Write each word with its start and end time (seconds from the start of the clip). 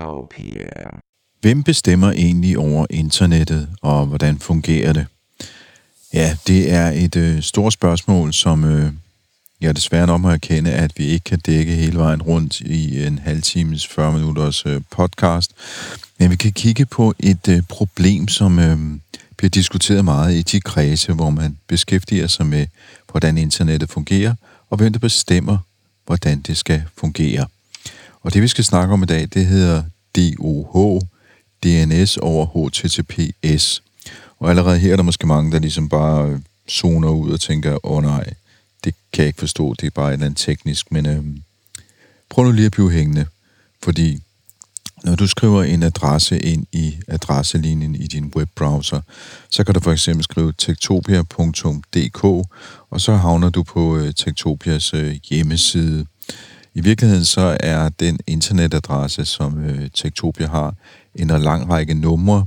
Techtopia. 0.00 0.98
Hvem 1.40 1.62
bestemmer 1.62 2.12
egentlig 2.12 2.58
over 2.58 2.86
internettet, 2.90 3.68
og 3.82 4.06
hvordan 4.06 4.38
fungerer 4.38 4.92
det? 4.92 5.06
Ja, 6.14 6.36
det 6.46 6.72
er 6.72 6.90
et 6.90 7.16
øh, 7.16 7.42
stort 7.42 7.72
spørgsmål, 7.72 8.32
som 8.32 8.64
øh, 8.64 8.92
jeg 9.60 9.76
desværre 9.76 10.06
nok 10.06 10.20
må 10.20 10.30
erkende, 10.30 10.72
at 10.72 10.92
vi 10.96 11.04
ikke 11.04 11.24
kan 11.24 11.38
dække 11.38 11.72
hele 11.72 11.98
vejen 11.98 12.22
rundt 12.22 12.60
i 12.60 13.06
en 13.06 13.18
halv 13.18 13.42
times, 13.42 13.86
40 13.86 14.12
minutters 14.12 14.66
øh, 14.66 14.80
podcast. 14.90 15.52
Men 16.18 16.30
vi 16.30 16.36
kan 16.36 16.52
kigge 16.52 16.86
på 16.86 17.14
et 17.18 17.48
øh, 17.48 17.62
problem, 17.68 18.28
som 18.28 18.58
øh, 18.58 18.78
bliver 19.36 19.50
diskuteret 19.50 20.04
meget 20.04 20.34
i 20.34 20.42
de 20.42 20.60
kredse, 20.60 21.12
hvor 21.12 21.30
man 21.30 21.58
beskæftiger 21.66 22.26
sig 22.26 22.46
med, 22.46 22.66
hvordan 23.10 23.38
internettet 23.38 23.90
fungerer, 23.90 24.34
og 24.70 24.76
hvem 24.76 24.92
der 24.92 25.00
bestemmer, 25.00 25.58
hvordan 26.06 26.40
det 26.40 26.56
skal 26.56 26.82
fungere. 26.96 27.46
Og 28.22 28.34
det 28.34 28.42
vi 28.42 28.48
skal 28.48 28.64
snakke 28.64 28.94
om 28.94 29.02
i 29.02 29.06
dag, 29.06 29.28
det 29.34 29.46
hedder 29.46 29.82
DOH, 30.16 31.00
DNS 31.62 32.16
over 32.16 32.46
HTTPS. 32.46 33.82
Og 34.38 34.50
allerede 34.50 34.78
her 34.78 34.92
er 34.92 34.96
der 34.96 35.02
måske 35.02 35.26
mange, 35.26 35.52
der 35.52 35.58
ligesom 35.58 35.88
bare 35.88 36.40
zoner 36.70 37.08
ud 37.08 37.30
og 37.30 37.40
tænker, 37.40 37.86
åh 37.86 37.96
oh, 37.96 38.02
nej, 38.02 38.34
det 38.84 38.94
kan 39.12 39.22
jeg 39.22 39.26
ikke 39.26 39.38
forstå, 39.38 39.74
det 39.74 39.86
er 39.86 39.90
bare 39.90 40.08
et 40.08 40.12
eller 40.12 40.26
andet 40.26 40.38
teknisk, 40.38 40.92
men 40.92 41.06
øh, 41.06 41.24
prøv 42.28 42.44
nu 42.44 42.52
lige 42.52 42.66
at 42.66 42.72
blive 42.72 42.90
hængende, 42.90 43.26
fordi 43.82 44.22
når 45.04 45.14
du 45.14 45.26
skriver 45.26 45.62
en 45.62 45.82
adresse 45.82 46.38
ind 46.38 46.66
i 46.72 46.96
adresselinjen 47.08 47.94
i 47.94 48.06
din 48.06 48.32
webbrowser, 48.36 49.00
så 49.50 49.64
kan 49.64 49.74
du 49.74 49.80
for 49.80 49.92
eksempel 49.92 50.24
skrive 50.24 50.52
tektopia.dk, 50.58 52.24
og 52.90 53.00
så 53.00 53.16
havner 53.16 53.50
du 53.50 53.62
på 53.62 53.96
øh, 53.96 54.14
Tektopias 54.14 54.94
øh, 54.94 55.16
hjemmeside. 55.30 56.06
I 56.74 56.80
virkeligheden 56.80 57.24
så 57.24 57.56
er 57.60 57.88
den 57.88 58.18
internetadresse, 58.26 59.24
som 59.24 59.64
øh, 59.64 59.90
Tektopia 59.94 60.46
har, 60.46 60.74
en 61.14 61.28
lang 61.28 61.70
række 61.70 61.94
numre, 61.94 62.46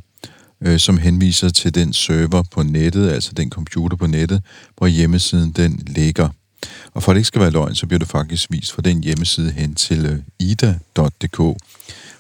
øh, 0.61 0.79
som 0.79 0.97
henviser 0.97 1.49
til 1.49 1.75
den 1.75 1.93
server 1.93 2.43
på 2.51 2.63
nettet, 2.63 3.09
altså 3.09 3.33
den 3.33 3.49
computer 3.49 3.97
på 3.97 4.07
nettet, 4.07 4.41
hvor 4.77 4.87
hjemmesiden 4.87 5.51
den 5.51 5.83
ligger. 5.87 6.29
Og 6.93 7.03
for 7.03 7.11
at 7.11 7.15
det 7.15 7.19
ikke 7.19 7.27
skal 7.27 7.41
være 7.41 7.51
løgn, 7.51 7.75
så 7.75 7.87
bliver 7.87 7.99
det 7.99 8.07
faktisk 8.07 8.51
vist 8.51 8.73
fra 8.73 8.81
den 8.81 9.03
hjemmeside 9.03 9.51
hen 9.51 9.75
til 9.75 10.05
øh, 10.05 10.19
ida.dk, 10.39 11.61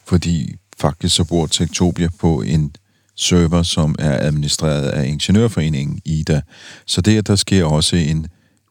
fordi 0.05 0.55
faktisk 0.79 1.15
så 1.15 1.23
bor 1.23 1.47
Tektopia 1.47 2.09
på 2.19 2.41
en 2.41 2.75
server, 3.15 3.63
som 3.63 3.95
er 3.99 4.27
administreret 4.27 4.89
af 4.89 5.07
Ingeniørforeningen 5.07 6.01
IDA. 6.05 6.41
Så 6.85 7.01
der, 7.01 7.21
der 7.21 7.35
sker 7.35 7.65
også 7.65 7.95
en 7.95 8.27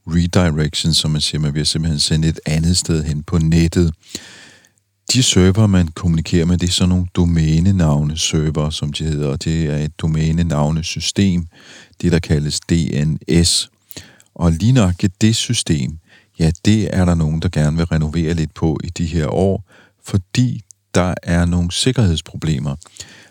redirection, 0.07 0.95
som 0.95 1.11
man 1.11 1.21
siger, 1.21 1.41
man 1.41 1.53
bliver 1.53 1.65
simpelthen 1.65 2.01
sendt 2.01 2.27
et 2.27 2.41
andet 2.47 2.77
sted 2.77 3.05
hen 3.05 3.23
på 3.23 3.39
nettet. 3.39 3.95
De 5.13 5.23
server, 5.23 5.67
man 5.67 5.89
kommunikerer 5.89 6.45
med, 6.45 6.59
det 6.59 6.69
er 6.69 6.73
sådan 6.73 6.89
nogle 6.89 7.07
domænenavne 7.15 8.19
server, 8.19 8.71
som 8.71 8.93
de 8.93 9.05
hedder, 9.05 9.29
og 9.29 9.45
det 9.45 9.65
er 9.65 9.77
et 9.77 10.01
domænenavnesystem, 10.01 11.47
det 12.03 12.13
der 12.13 12.19
kaldes 12.19 12.61
DNS. 12.61 13.71
Og 14.35 14.53
lige 14.53 14.73
nok 14.73 14.95
det 15.21 15.37
system, 15.37 15.99
ja, 16.39 16.51
det 16.65 16.97
er 16.97 17.05
der 17.05 17.15
nogen, 17.15 17.43
der 17.43 17.49
gerne 17.49 17.77
vil 17.77 17.87
renovere 17.87 18.35
lidt 18.35 18.55
på 18.55 18.79
i 18.85 18.89
de 18.89 19.07
her 19.07 19.27
år, 19.27 19.65
fordi 20.05 20.63
der 20.95 21.15
er 21.23 21.45
nogle 21.47 21.73
sikkerhedsproblemer. 21.73 22.77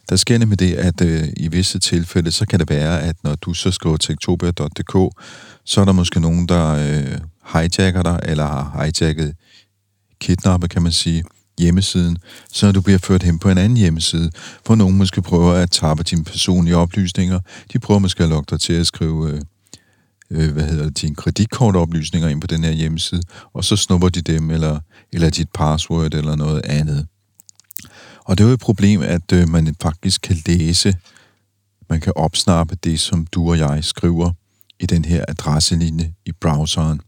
Der 0.09 0.15
sker 0.15 0.37
nemlig 0.37 0.59
det, 0.59 0.73
at 0.73 1.01
øh, 1.01 1.27
i 1.37 1.47
visse 1.47 1.79
tilfælde, 1.79 2.31
så 2.31 2.45
kan 2.45 2.59
det 2.59 2.69
være, 2.69 3.01
at 3.01 3.15
når 3.23 3.35
du 3.35 3.53
så 3.53 3.71
skriver 3.71 3.97
tektopia.dk, 3.97 5.15
så 5.65 5.81
er 5.81 5.85
der 5.85 5.91
måske 5.91 6.19
nogen, 6.19 6.47
der 6.47 6.71
øh, 6.71 7.17
hijacker 7.53 8.03
dig, 8.03 8.19
eller 8.23 8.45
har 8.45 8.83
hijacket 8.83 9.35
kidnappet, 10.21 10.69
kan 10.69 10.81
man 10.81 10.91
sige, 10.91 11.23
hjemmesiden, 11.59 12.17
så 12.51 12.71
du 12.71 12.81
bliver 12.81 12.99
ført 12.99 13.23
hen 13.23 13.39
på 13.39 13.49
en 13.49 13.57
anden 13.57 13.77
hjemmeside, 13.77 14.31
hvor 14.65 14.75
nogen 14.75 14.97
måske 14.97 15.21
prøver 15.21 15.53
at 15.53 15.71
tappe 15.71 16.03
dine 16.03 16.23
personlige 16.23 16.77
oplysninger. 16.77 17.39
De 17.73 17.79
prøver 17.79 17.99
måske 17.99 18.23
at 18.23 18.29
lokke 18.29 18.49
dig 18.49 18.59
til 18.59 18.73
at 18.73 18.87
skrive 18.87 19.31
øh, 19.31 19.41
øh, 20.31 20.53
hvad 20.53 20.63
hedder 20.63 20.85
det, 20.85 21.01
dine 21.01 21.15
kreditkortoplysninger 21.15 22.29
ind 22.29 22.41
på 22.41 22.47
den 22.47 22.63
her 22.63 22.71
hjemmeside, 22.71 23.21
og 23.53 23.63
så 23.63 23.75
snupper 23.75 24.09
de 24.09 24.21
dem, 24.21 24.49
eller, 24.49 24.79
eller 25.13 25.29
dit 25.29 25.49
password, 25.53 26.13
eller 26.13 26.35
noget 26.35 26.61
andet. 26.65 27.07
Og 28.25 28.37
det 28.37 28.43
er 28.43 28.47
jo 28.47 28.53
et 28.53 28.59
problem, 28.59 29.01
at 29.01 29.31
øh, 29.33 29.49
man 29.49 29.75
faktisk 29.81 30.21
kan 30.21 30.37
læse, 30.45 30.95
man 31.89 32.01
kan 32.01 32.13
opsnappe 32.15 32.75
det, 32.83 32.99
som 32.99 33.25
du 33.25 33.49
og 33.49 33.57
jeg 33.57 33.83
skriver 33.83 34.31
i 34.81 34.85
den 34.85 35.05
her 35.05 35.25
adresselinje 35.27 36.13
i 36.25 36.31
browseren. 36.31 37.01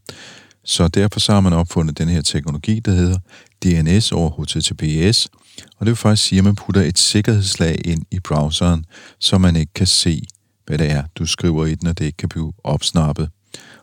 Så 0.64 0.88
derfor 0.88 1.20
så 1.20 1.32
har 1.32 1.40
man 1.40 1.52
opfundet 1.52 1.98
den 1.98 2.08
her 2.08 2.22
teknologi, 2.22 2.80
der 2.80 2.92
hedder 2.92 3.18
DNS 3.64 4.12
over 4.12 4.30
HTTPS, 4.30 5.28
og 5.76 5.86
det 5.86 5.90
vil 5.90 5.96
faktisk 5.96 6.28
sige, 6.28 6.38
at 6.38 6.44
man 6.44 6.54
putter 6.54 6.82
et 6.82 6.98
sikkerhedslag 6.98 7.80
ind 7.84 8.02
i 8.10 8.20
browseren, 8.20 8.84
så 9.18 9.38
man 9.38 9.56
ikke 9.56 9.72
kan 9.74 9.86
se, 9.86 10.22
hvad 10.66 10.78
det 10.78 10.90
er, 10.90 11.02
du 11.14 11.26
skriver 11.26 11.66
i 11.66 11.74
den, 11.74 11.88
og 11.88 11.98
det 11.98 12.04
ikke 12.04 12.16
kan 12.16 12.28
blive 12.28 12.52
opsnappet. 12.64 13.28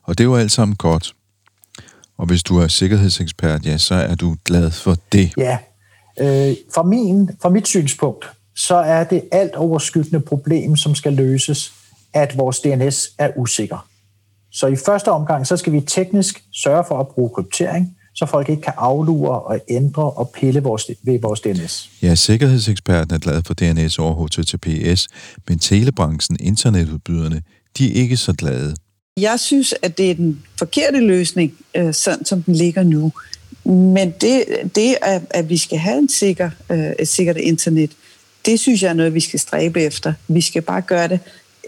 Og 0.03 0.17
det 0.17 0.23
er 0.23 0.27
jo 0.27 0.35
alt 0.35 0.51
sammen 0.51 0.75
godt. 0.75 1.13
Og 2.17 2.25
hvis 2.25 2.43
du 2.43 2.57
er 2.57 2.67
sikkerhedsekspert, 2.67 3.65
ja, 3.65 3.77
så 3.77 3.95
er 3.95 4.15
du 4.15 4.35
glad 4.45 4.71
for 4.71 4.97
det. 5.11 5.31
Ja, 5.37 5.57
øh, 6.19 6.55
fra, 6.73 6.83
min, 6.83 7.29
fra 7.41 7.49
mit 7.49 7.67
synspunkt, 7.67 8.29
så 8.55 8.75
er 8.75 9.03
det 9.03 9.23
alt 9.31 9.55
overskyggende 9.55 10.19
problem, 10.19 10.75
som 10.75 10.95
skal 10.95 11.13
løses, 11.13 11.73
at 12.13 12.37
vores 12.37 12.59
DNS 12.59 13.09
er 13.17 13.29
usikker. 13.37 13.87
Så 14.51 14.67
i 14.67 14.75
første 14.75 15.11
omgang, 15.11 15.47
så 15.47 15.57
skal 15.57 15.73
vi 15.73 15.81
teknisk 15.81 16.43
sørge 16.53 16.83
for 16.87 16.99
at 16.99 17.07
bruge 17.07 17.29
kryptering, 17.29 17.97
så 18.15 18.25
folk 18.25 18.49
ikke 18.49 18.61
kan 18.61 18.73
aflure 18.77 19.39
og 19.39 19.59
ændre 19.69 20.11
og 20.11 20.29
pille 20.29 20.63
vores, 20.63 20.91
ved 21.03 21.19
vores 21.19 21.39
DNS. 21.39 21.89
Ja, 22.01 22.15
sikkerhedseksperten 22.15 23.15
er 23.15 23.19
glad 23.19 23.41
for 23.45 23.53
DNS 23.53 23.99
over 23.99 24.27
HTTPS, 24.27 25.07
men 25.47 25.59
telebranchen, 25.59 26.37
internetudbyderne, 26.39 27.41
de 27.77 27.89
er 27.89 27.93
ikke 27.93 28.17
så 28.17 28.33
glade. 28.33 28.75
Jeg 29.17 29.39
synes, 29.39 29.73
at 29.81 29.97
det 29.97 30.11
er 30.11 30.15
den 30.15 30.43
forkerte 30.57 30.99
løsning, 30.99 31.53
øh, 31.75 31.93
sådan 31.93 32.25
som 32.25 32.43
den 32.43 32.55
ligger 32.55 32.83
nu. 32.83 33.11
Men 33.65 34.13
det, 34.21 34.45
det 34.75 34.95
at 35.29 35.49
vi 35.49 35.57
skal 35.57 35.77
have 35.77 35.97
en 35.97 36.09
sikker, 36.09 36.49
øh, 36.69 36.91
et 36.99 37.07
sikkert 37.07 37.37
internet, 37.37 37.91
det 38.45 38.59
synes 38.59 38.83
jeg 38.83 38.89
er 38.89 38.93
noget, 38.93 39.13
vi 39.13 39.19
skal 39.19 39.39
stræbe 39.39 39.81
efter. 39.81 40.13
Vi 40.27 40.41
skal 40.41 40.61
bare 40.61 40.81
gøre 40.81 41.07
det 41.07 41.19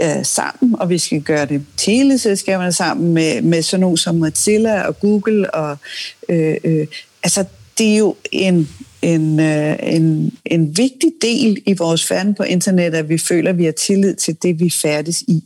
øh, 0.02 0.26
sammen, 0.26 0.76
og 0.80 0.90
vi 0.90 0.98
skal 0.98 1.22
gøre 1.22 1.46
det 1.46 1.66
teleselskaberne 1.78 2.72
sammen 2.72 3.14
med, 3.14 3.42
med 3.42 3.62
sådan 3.62 3.82
nogle 3.82 3.98
som 3.98 4.16
Mozilla 4.16 4.82
og 4.82 5.00
Google. 5.00 5.54
Og, 5.54 5.78
øh, 6.30 6.58
øh, 6.64 6.88
altså, 7.24 7.46
det 7.78 7.94
er 7.94 7.98
jo 7.98 8.16
en, 8.32 8.70
en, 9.02 9.40
øh, 9.40 9.76
en, 9.84 10.38
en 10.46 10.78
vigtig 10.78 11.12
del 11.22 11.64
i 11.66 11.74
vores 11.74 12.06
færden 12.06 12.36
på 12.36 12.44
internet, 12.44 12.96
at 12.96 13.10
vi 13.10 13.18
føler, 13.18 13.50
at 13.50 13.58
vi 13.58 13.66
har 13.66 13.72
tillid 13.72 14.16
til 14.16 14.38
det, 14.44 14.60
vi 14.60 14.70
færdes 14.70 15.22
i. 15.22 15.44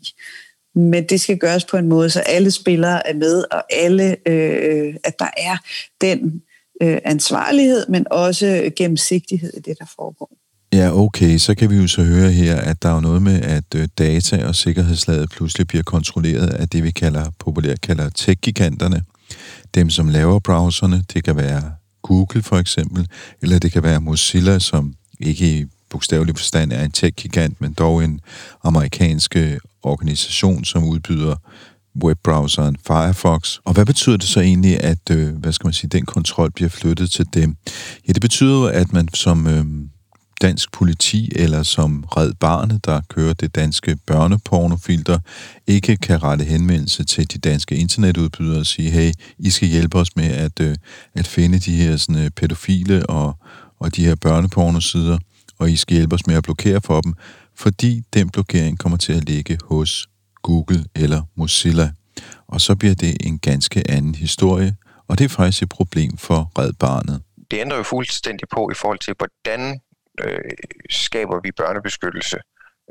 Men 0.75 1.03
det 1.03 1.21
skal 1.21 1.37
gøres 1.37 1.65
på 1.65 1.77
en 1.77 1.87
måde, 1.87 2.09
så 2.09 2.19
alle 2.19 2.51
spillere 2.51 3.07
er 3.07 3.13
med, 3.13 3.43
og 3.51 3.63
alle, 3.69 4.15
øh, 4.27 4.95
at 5.03 5.19
der 5.19 5.29
er 5.37 5.57
den 6.01 6.41
øh, 6.81 6.97
ansvarlighed, 7.05 7.85
men 7.89 8.05
også 8.11 8.71
gennemsigtighed 8.75 9.53
i 9.53 9.59
det, 9.59 9.79
der 9.79 9.85
foregår. 9.95 10.46
Ja, 10.73 10.91
okay, 10.93 11.37
så 11.37 11.55
kan 11.55 11.69
vi 11.69 11.75
jo 11.75 11.87
så 11.87 12.03
høre 12.03 12.31
her, 12.31 12.55
at 12.55 12.83
der 12.83 12.89
er 12.89 12.99
noget 12.99 13.21
med, 13.21 13.41
at 13.41 13.75
øh, 13.75 13.87
data 13.97 14.47
og 14.47 14.55
sikkerhedslaget 14.55 15.29
pludselig 15.29 15.67
bliver 15.67 15.83
kontrolleret 15.83 16.47
af 16.47 16.69
det, 16.69 16.83
vi 16.83 16.91
kalder, 16.91 17.25
populært 17.39 17.81
kalder 17.81 18.09
tech-giganterne. 18.09 19.03
Dem, 19.75 19.89
som 19.89 20.09
laver 20.09 20.39
browserne, 20.39 21.03
det 21.13 21.23
kan 21.23 21.35
være 21.35 21.71
Google 22.01 22.43
for 22.43 22.57
eksempel, 22.57 23.07
eller 23.41 23.59
det 23.59 23.71
kan 23.71 23.83
være 23.83 24.01
Mozilla, 24.01 24.59
som 24.59 24.93
ikke 25.19 25.59
i 25.59 25.65
bogstavelig 25.89 26.35
forstand 26.37 26.73
er 26.73 26.83
en 26.83 26.91
tech-gigant, 26.91 27.61
men 27.61 27.73
dog 27.73 28.03
en 28.03 28.19
amerikansk 28.63 29.35
øh, 29.35 29.57
organisation, 29.83 30.65
som 30.65 30.83
udbyder 30.83 31.35
webbrowseren 32.03 32.77
Firefox. 32.87 33.57
Og 33.65 33.73
hvad 33.73 33.85
betyder 33.85 34.17
det 34.17 34.27
så 34.27 34.39
egentlig, 34.39 34.83
at 34.83 35.09
øh, 35.11 35.35
hvad 35.35 35.53
skal 35.53 35.67
man 35.67 35.73
sige, 35.73 35.89
den 35.89 36.05
kontrol 36.05 36.51
bliver 36.51 36.69
flyttet 36.69 37.11
til 37.11 37.25
dem? 37.33 37.55
Ja, 38.07 38.13
det 38.13 38.21
betyder 38.21 38.67
at 38.67 38.93
man 38.93 39.07
som 39.13 39.47
øh, 39.47 39.65
dansk 40.41 40.71
politi 40.71 41.31
eller 41.35 41.63
som 41.63 42.03
Red 42.03 42.33
Barnet, 42.33 42.85
der 42.85 43.01
kører 43.09 43.33
det 43.33 43.55
danske 43.55 43.97
børnepornofilter, 44.07 45.19
ikke 45.67 45.97
kan 45.97 46.23
rette 46.23 46.45
henvendelse 46.45 47.03
til 47.03 47.33
de 47.33 47.37
danske 47.37 47.75
internetudbydere 47.75 48.59
og 48.59 48.65
sige, 48.65 48.89
hey, 48.89 49.11
I 49.37 49.49
skal 49.49 49.67
hjælpe 49.67 49.97
os 49.97 50.15
med 50.15 50.25
at, 50.25 50.59
øh, 50.59 50.75
at 51.15 51.27
finde 51.27 51.59
de 51.59 51.75
her 51.75 51.97
sådan, 51.97 52.23
øh, 52.23 52.29
pædofile 52.29 53.05
og, 53.09 53.37
og 53.79 53.95
de 53.95 54.05
her 54.05 54.15
børnepornosider, 54.15 55.17
og 55.59 55.71
I 55.71 55.75
skal 55.75 55.95
hjælpe 55.95 56.15
os 56.15 56.27
med 56.27 56.35
at 56.35 56.43
blokere 56.43 56.81
for 56.81 57.01
dem, 57.01 57.13
fordi 57.55 58.01
den 58.13 58.29
blokering 58.29 58.79
kommer 58.79 58.97
til 58.97 59.13
at 59.13 59.29
ligge 59.29 59.57
hos 59.63 60.07
Google 60.43 60.85
eller 60.95 61.21
Mozilla. 61.35 61.91
Og 62.47 62.61
så 62.61 62.75
bliver 62.75 62.95
det 62.95 63.17
en 63.21 63.39
ganske 63.39 63.91
anden 63.91 64.15
historie, 64.15 64.75
og 65.07 65.17
det 65.17 65.25
er 65.25 65.29
faktisk 65.29 65.63
et 65.63 65.69
problem 65.69 66.17
for 66.17 66.51
Red 66.59 66.73
Barnet. 66.73 67.21
Det 67.51 67.59
ændrer 67.59 67.77
jo 67.77 67.83
fuldstændig 67.83 68.47
på 68.53 68.69
i 68.71 68.75
forhold 68.75 68.99
til, 68.99 69.13
hvordan 69.17 69.79
øh, 70.23 70.51
skaber 70.89 71.39
vi 71.43 71.51
børnebeskyttelse 71.51 72.37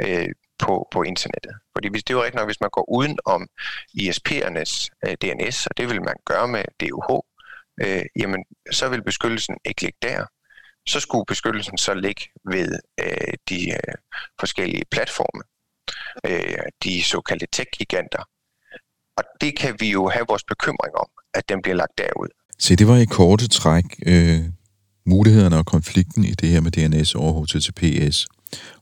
øh, 0.02 0.28
på, 0.58 0.88
på 0.92 1.02
internettet. 1.02 1.54
Fordi 1.74 1.88
hvis 1.88 2.04
det 2.04 2.12
er 2.12 2.18
jo 2.18 2.22
rigtigt 2.22 2.40
nok, 2.40 2.48
hvis 2.48 2.60
man 2.60 2.70
går 2.70 2.90
uden 2.90 3.18
om 3.24 3.48
ISP'ernes 4.00 4.88
øh, 5.06 5.14
DNS, 5.22 5.66
og 5.66 5.76
det 5.76 5.88
vil 5.90 6.02
man 6.02 6.16
gøre 6.24 6.48
med 6.48 6.64
DUH, 6.80 7.10
øh, 7.82 8.04
jamen 8.16 8.44
så 8.70 8.88
vil 8.88 9.02
beskyttelsen 9.02 9.56
ikke 9.64 9.82
ligge 9.82 9.98
der. 10.02 10.24
Så 10.88 11.00
skulle 11.00 11.24
beskyttelsen 11.26 11.78
så 11.78 11.94
ligge 11.94 12.22
ved 12.44 12.78
øh, 13.00 13.34
de 13.48 13.70
øh, 13.70 13.94
forskellige 14.40 14.84
platforme, 14.90 15.42
øh, 16.26 16.66
de 16.84 17.04
såkaldte 17.04 17.46
tech-giganter. 17.52 18.22
Og 19.16 19.24
det 19.40 19.58
kan 19.58 19.76
vi 19.80 19.90
jo 19.90 20.08
have 20.08 20.24
vores 20.28 20.44
bekymring 20.44 20.94
om, 20.96 21.08
at 21.34 21.48
den 21.48 21.62
bliver 21.62 21.76
lagt 21.76 21.98
derud. 21.98 22.28
Se, 22.58 22.76
det 22.76 22.88
var 22.88 22.96
i 22.96 23.04
korte 23.04 23.48
træk 23.48 23.84
øh, 24.06 24.40
mulighederne 25.06 25.56
og 25.56 25.66
konflikten 25.66 26.24
i 26.24 26.30
det 26.30 26.48
her 26.48 26.60
med 26.60 26.70
DNS 26.70 27.14
over 27.14 27.42
HTTPS. 27.42 28.26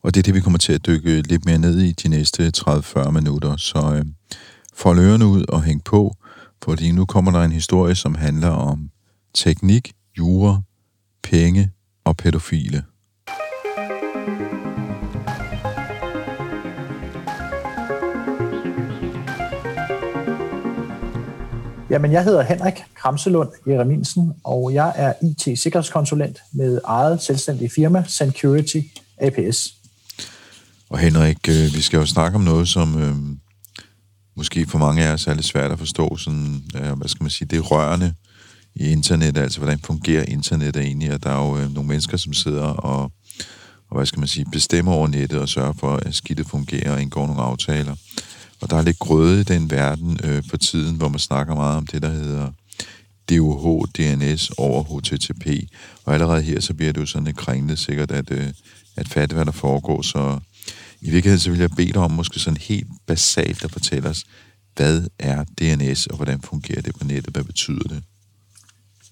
Og 0.02 0.14
det 0.14 0.20
er 0.20 0.22
det, 0.22 0.34
vi 0.34 0.40
kommer 0.40 0.58
til 0.58 0.72
at 0.72 0.86
dykke 0.86 1.22
lidt 1.22 1.44
mere 1.44 1.58
ned 1.58 1.80
i 1.80 1.92
de 1.92 2.08
næste 2.08 2.52
30-40 2.58 3.10
minutter. 3.10 3.56
Så 3.56 3.94
øh, 3.96 4.04
fold 4.74 4.98
ørerne 4.98 5.26
ud 5.26 5.44
og 5.48 5.62
hæng 5.62 5.84
på, 5.84 6.16
fordi 6.62 6.92
nu 6.92 7.04
kommer 7.04 7.30
der 7.32 7.40
en 7.40 7.52
historie, 7.52 7.94
som 7.94 8.14
handler 8.14 8.48
om 8.48 8.90
teknik, 9.34 9.92
jura, 10.18 10.62
penge 11.22 11.70
og 12.04 12.16
pædofile. 12.16 12.82
Jamen, 21.94 22.12
jeg 22.12 22.24
hedder 22.24 22.42
Henrik 22.42 22.74
Kramselund 22.94 23.48
Jereminsen, 23.66 24.32
og 24.44 24.74
jeg 24.74 24.92
er 24.96 25.12
IT-sikkerhedskonsulent 25.22 26.38
med 26.52 26.80
eget 26.84 27.22
selvstændigt 27.22 27.72
firma, 27.74 28.04
Security 28.06 28.76
APS. 29.18 29.74
Og 30.90 30.98
Henrik, 30.98 31.48
øh, 31.48 31.74
vi 31.74 31.80
skal 31.80 31.96
jo 31.98 32.06
snakke 32.06 32.36
om 32.36 32.40
noget, 32.40 32.68
som 32.68 33.02
øh, 33.02 33.14
måske 34.36 34.66
for 34.66 34.78
mange 34.78 35.04
af 35.04 35.12
os 35.12 35.26
er 35.26 35.34
lidt 35.34 35.46
svært 35.46 35.72
at 35.72 35.78
forstå. 35.78 36.16
Sådan, 36.16 36.62
øh, 36.74 36.92
hvad 36.92 37.08
skal 37.08 37.24
man 37.24 37.30
sige, 37.30 37.48
det 37.48 37.56
er 37.56 37.60
rørende 37.60 38.14
i 38.74 38.90
internet, 38.90 39.38
altså 39.38 39.58
hvordan 39.58 39.78
fungerer 39.78 40.24
internettet 40.24 40.82
egentlig, 40.82 41.12
og 41.12 41.22
der 41.22 41.30
er 41.30 41.46
jo 41.46 41.58
øh, 41.58 41.74
nogle 41.74 41.88
mennesker, 41.88 42.16
som 42.16 42.32
sidder 42.32 42.66
og, 42.66 43.02
og 43.90 43.96
hvad 43.96 44.06
skal 44.06 44.18
man 44.18 44.28
sige, 44.28 44.46
bestemmer 44.52 44.92
over 44.92 45.08
nettet 45.08 45.40
og 45.40 45.48
sørger 45.48 45.72
for, 45.72 45.96
at 45.96 46.14
skidtet 46.14 46.46
fungerer 46.46 46.92
og 46.92 47.02
indgår 47.02 47.26
nogle 47.26 47.42
aftaler. 47.42 47.94
Og 48.60 48.70
der 48.70 48.76
er 48.76 48.82
lidt 48.82 48.98
grøde 48.98 49.40
i 49.40 49.44
den 49.44 49.70
verden 49.70 50.18
øh, 50.24 50.42
for 50.50 50.56
tiden, 50.56 50.96
hvor 50.96 51.08
man 51.08 51.18
snakker 51.18 51.54
meget 51.54 51.76
om 51.76 51.86
det, 51.86 52.02
der 52.02 52.10
hedder 52.10 52.48
DUH, 53.30 53.84
DNS 53.98 54.50
over 54.50 54.82
HTTP. 54.82 55.46
Og 56.04 56.14
allerede 56.14 56.42
her, 56.42 56.60
så 56.60 56.74
bliver 56.74 56.92
det 56.92 57.00
jo 57.00 57.06
sådan 57.06 57.24
lidt 57.24 57.36
kringlet 57.36 57.78
sikkert 57.78 58.10
at, 58.10 58.30
øh, 58.30 58.46
at 58.96 59.08
fatte, 59.08 59.34
hvad 59.34 59.44
der 59.44 59.52
foregår. 59.52 60.02
Så 60.02 60.38
i 61.00 61.10
virkeligheden, 61.10 61.40
så 61.40 61.50
vil 61.50 61.60
jeg 61.60 61.70
bede 61.70 61.92
dig 61.92 62.02
om 62.02 62.10
måske 62.10 62.38
sådan 62.38 62.56
helt 62.60 62.86
basalt 63.06 63.64
at 63.64 63.72
fortælle 63.72 64.08
os, 64.08 64.24
hvad 64.76 65.02
er 65.18 65.44
DNS, 65.44 66.06
og 66.06 66.16
hvordan 66.16 66.40
fungerer 66.40 66.80
det 66.80 66.94
på 66.94 67.04
nettet? 67.04 67.34
Hvad 67.34 67.44
betyder 67.44 67.88
det? 67.88 68.02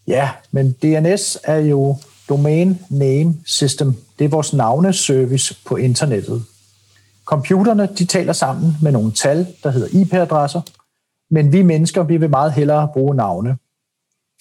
Ja, 0.06 0.30
men 0.50 0.72
DNS 0.72 1.38
er 1.44 1.56
jo 1.56 1.98
Domain 2.28 2.78
Name 2.90 3.34
System. 3.44 3.94
Det 4.18 4.24
er 4.24 4.28
vores 4.28 4.52
navneservice 4.52 5.56
på 5.66 5.76
internettet. 5.76 6.44
Computerne 7.24 7.86
de 7.86 8.04
taler 8.04 8.32
sammen 8.32 8.76
med 8.82 8.92
nogle 8.92 9.12
tal, 9.12 9.46
der 9.62 9.70
hedder 9.70 10.00
IP-adresser, 10.00 10.60
men 11.30 11.52
vi 11.52 11.62
mennesker 11.62 12.02
vi 12.02 12.16
vil 12.16 12.30
meget 12.30 12.52
hellere 12.52 12.88
bruge 12.92 13.14
navne. 13.14 13.56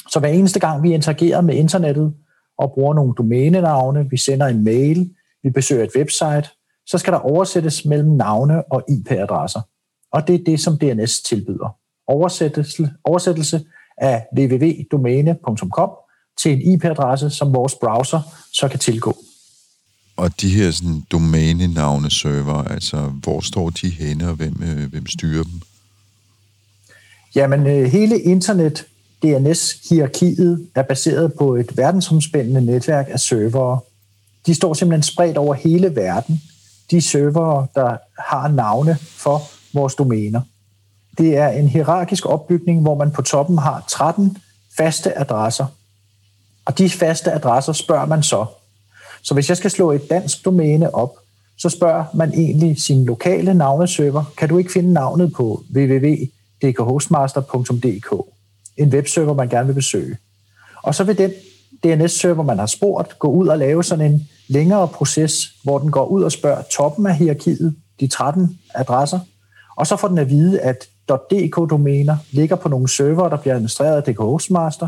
Så 0.10 0.20
hver 0.20 0.30
eneste 0.30 0.60
gang 0.60 0.84
vi 0.84 0.94
interagerer 0.94 1.42
med 1.42 1.56
internettet 1.56 2.14
og 2.58 2.72
bruger 2.74 2.94
nogle 2.94 3.14
domænenavne, 3.18 4.10
vi 4.10 4.18
sender 4.18 4.48
en 4.48 4.64
mail, 4.64 5.16
vi 5.44 5.50
besøger 5.50 5.84
et 5.84 5.96
website, 5.96 6.50
så 6.86 6.98
skal 6.98 7.14
der 7.14 7.20
oversættes 7.20 7.86
mellem 7.86 8.10
navne 8.10 8.64
og 8.72 8.84
IP-adresser. 8.90 9.62
Og 10.12 10.28
det 10.28 10.36
er 10.36 10.44
det, 10.44 10.60
som 10.60 10.78
DNS 10.78 11.22
tilbyder. 11.22 11.76
Oversættelse, 12.08 12.90
oversættelse 13.04 13.66
af 13.98 14.28
www.domæne.com 14.38 15.90
til 16.40 16.52
en 16.52 16.62
IP-adresse, 16.62 17.30
som 17.30 17.54
vores 17.54 17.76
browser 17.76 18.22
så 18.54 18.68
kan 18.68 18.80
tilgå. 18.80 19.16
Og 20.22 20.42
de 20.42 20.50
her 20.50 20.72
sådan, 20.72 21.06
domænenavne-server, 21.12 22.64
altså 22.64 22.98
hvor 22.98 23.42
står 23.42 23.70
de 23.70 23.90
henne, 23.90 24.30
og 24.30 24.36
hvem, 24.36 24.64
øh, 24.64 24.90
hvem 24.92 25.08
styrer 25.08 25.44
dem? 25.44 25.62
Jamen, 27.36 27.68
øh, 27.68 27.92
hele 27.92 28.20
internet 28.20 28.86
DNS-hierarkiet 29.24 30.68
er 30.76 30.82
baseret 30.82 31.34
på 31.34 31.56
et 31.56 31.78
verdensomspændende 31.78 32.62
netværk 32.62 33.08
af 33.10 33.20
servere. 33.20 33.80
De 34.46 34.54
står 34.54 34.74
simpelthen 34.74 35.04
spredt 35.04 35.38
over 35.38 35.54
hele 35.54 35.96
verden. 35.96 36.42
De 36.92 37.02
servere, 37.02 37.68
der 37.76 37.98
har 38.22 38.48
navne 38.48 38.98
for 39.02 39.42
vores 39.74 39.96
domæner. 39.96 40.42
Det 41.18 41.38
er 41.38 41.48
en 41.48 41.68
hierarkisk 41.68 42.26
opbygning, 42.26 42.82
hvor 42.82 42.96
man 42.96 43.12
på 43.12 43.22
toppen 43.22 43.58
har 43.58 43.84
13 43.88 44.38
faste 44.78 45.20
adresser. 45.20 45.66
Og 46.66 46.78
de 46.78 46.90
faste 46.90 47.32
adresser 47.32 47.74
spørger 47.74 48.06
man 48.06 48.24
så. 48.24 48.46
Så 49.24 49.34
hvis 49.34 49.50
jeg 49.50 49.58
skal 49.58 49.72
slå 49.72 49.92
et 49.92 50.10
dansk 50.10 50.46
domæne 50.46 50.96
op, 50.96 51.16
så 51.58 51.70
spørger 51.70 52.06
man 52.14 52.34
egentlig 52.34 52.82
sin 52.82 53.06
lokale 53.06 53.54
navneserver, 53.54 54.24
kan 54.38 54.50
du 54.50 54.58
ikke 54.58 54.72
finde 54.72 54.94
navnet 54.94 55.34
på 55.34 55.64
www.dkhostmaster.dk, 55.76 58.14
en 58.78 58.90
webserver, 58.90 59.34
man 59.34 59.50
gerne 59.50 59.68
vil 59.68 59.74
besøge. 59.74 60.18
Og 60.84 60.96
så 60.96 61.04
vil 61.04 61.18
den 61.18 61.32
DNS-server, 61.84 62.44
man 62.44 62.60
har 62.60 62.66
spurgt, 62.66 63.20
gå 63.20 63.28
ud 63.28 63.48
og 63.48 63.58
lave 63.58 63.84
sådan 63.84 64.12
en 64.12 64.28
længere 64.48 64.88
proces, 64.88 65.34
hvor 65.64 65.80
den 65.80 65.92
går 65.92 66.06
ud 66.06 66.24
og 66.24 66.32
spørger 66.32 66.62
toppen 66.62 67.06
af 67.06 67.16
hierarkiet, 67.16 67.76
de 68.00 68.08
13 68.08 68.60
adresser, 68.76 69.20
og 69.78 69.88
så 69.88 69.96
får 69.96 70.08
den 70.08 70.18
at 70.18 70.30
vide, 70.30 70.60
at 70.60 70.88
.dk-domæner 71.10 72.18
ligger 72.32 72.56
på 72.56 72.70
nogle 72.70 72.90
server, 72.90 73.30
der 73.30 73.38
bliver 73.38 73.54
administreret 73.54 73.96
af 73.96 74.04
DK 74.04 74.18
Hostmaster. 74.18 74.88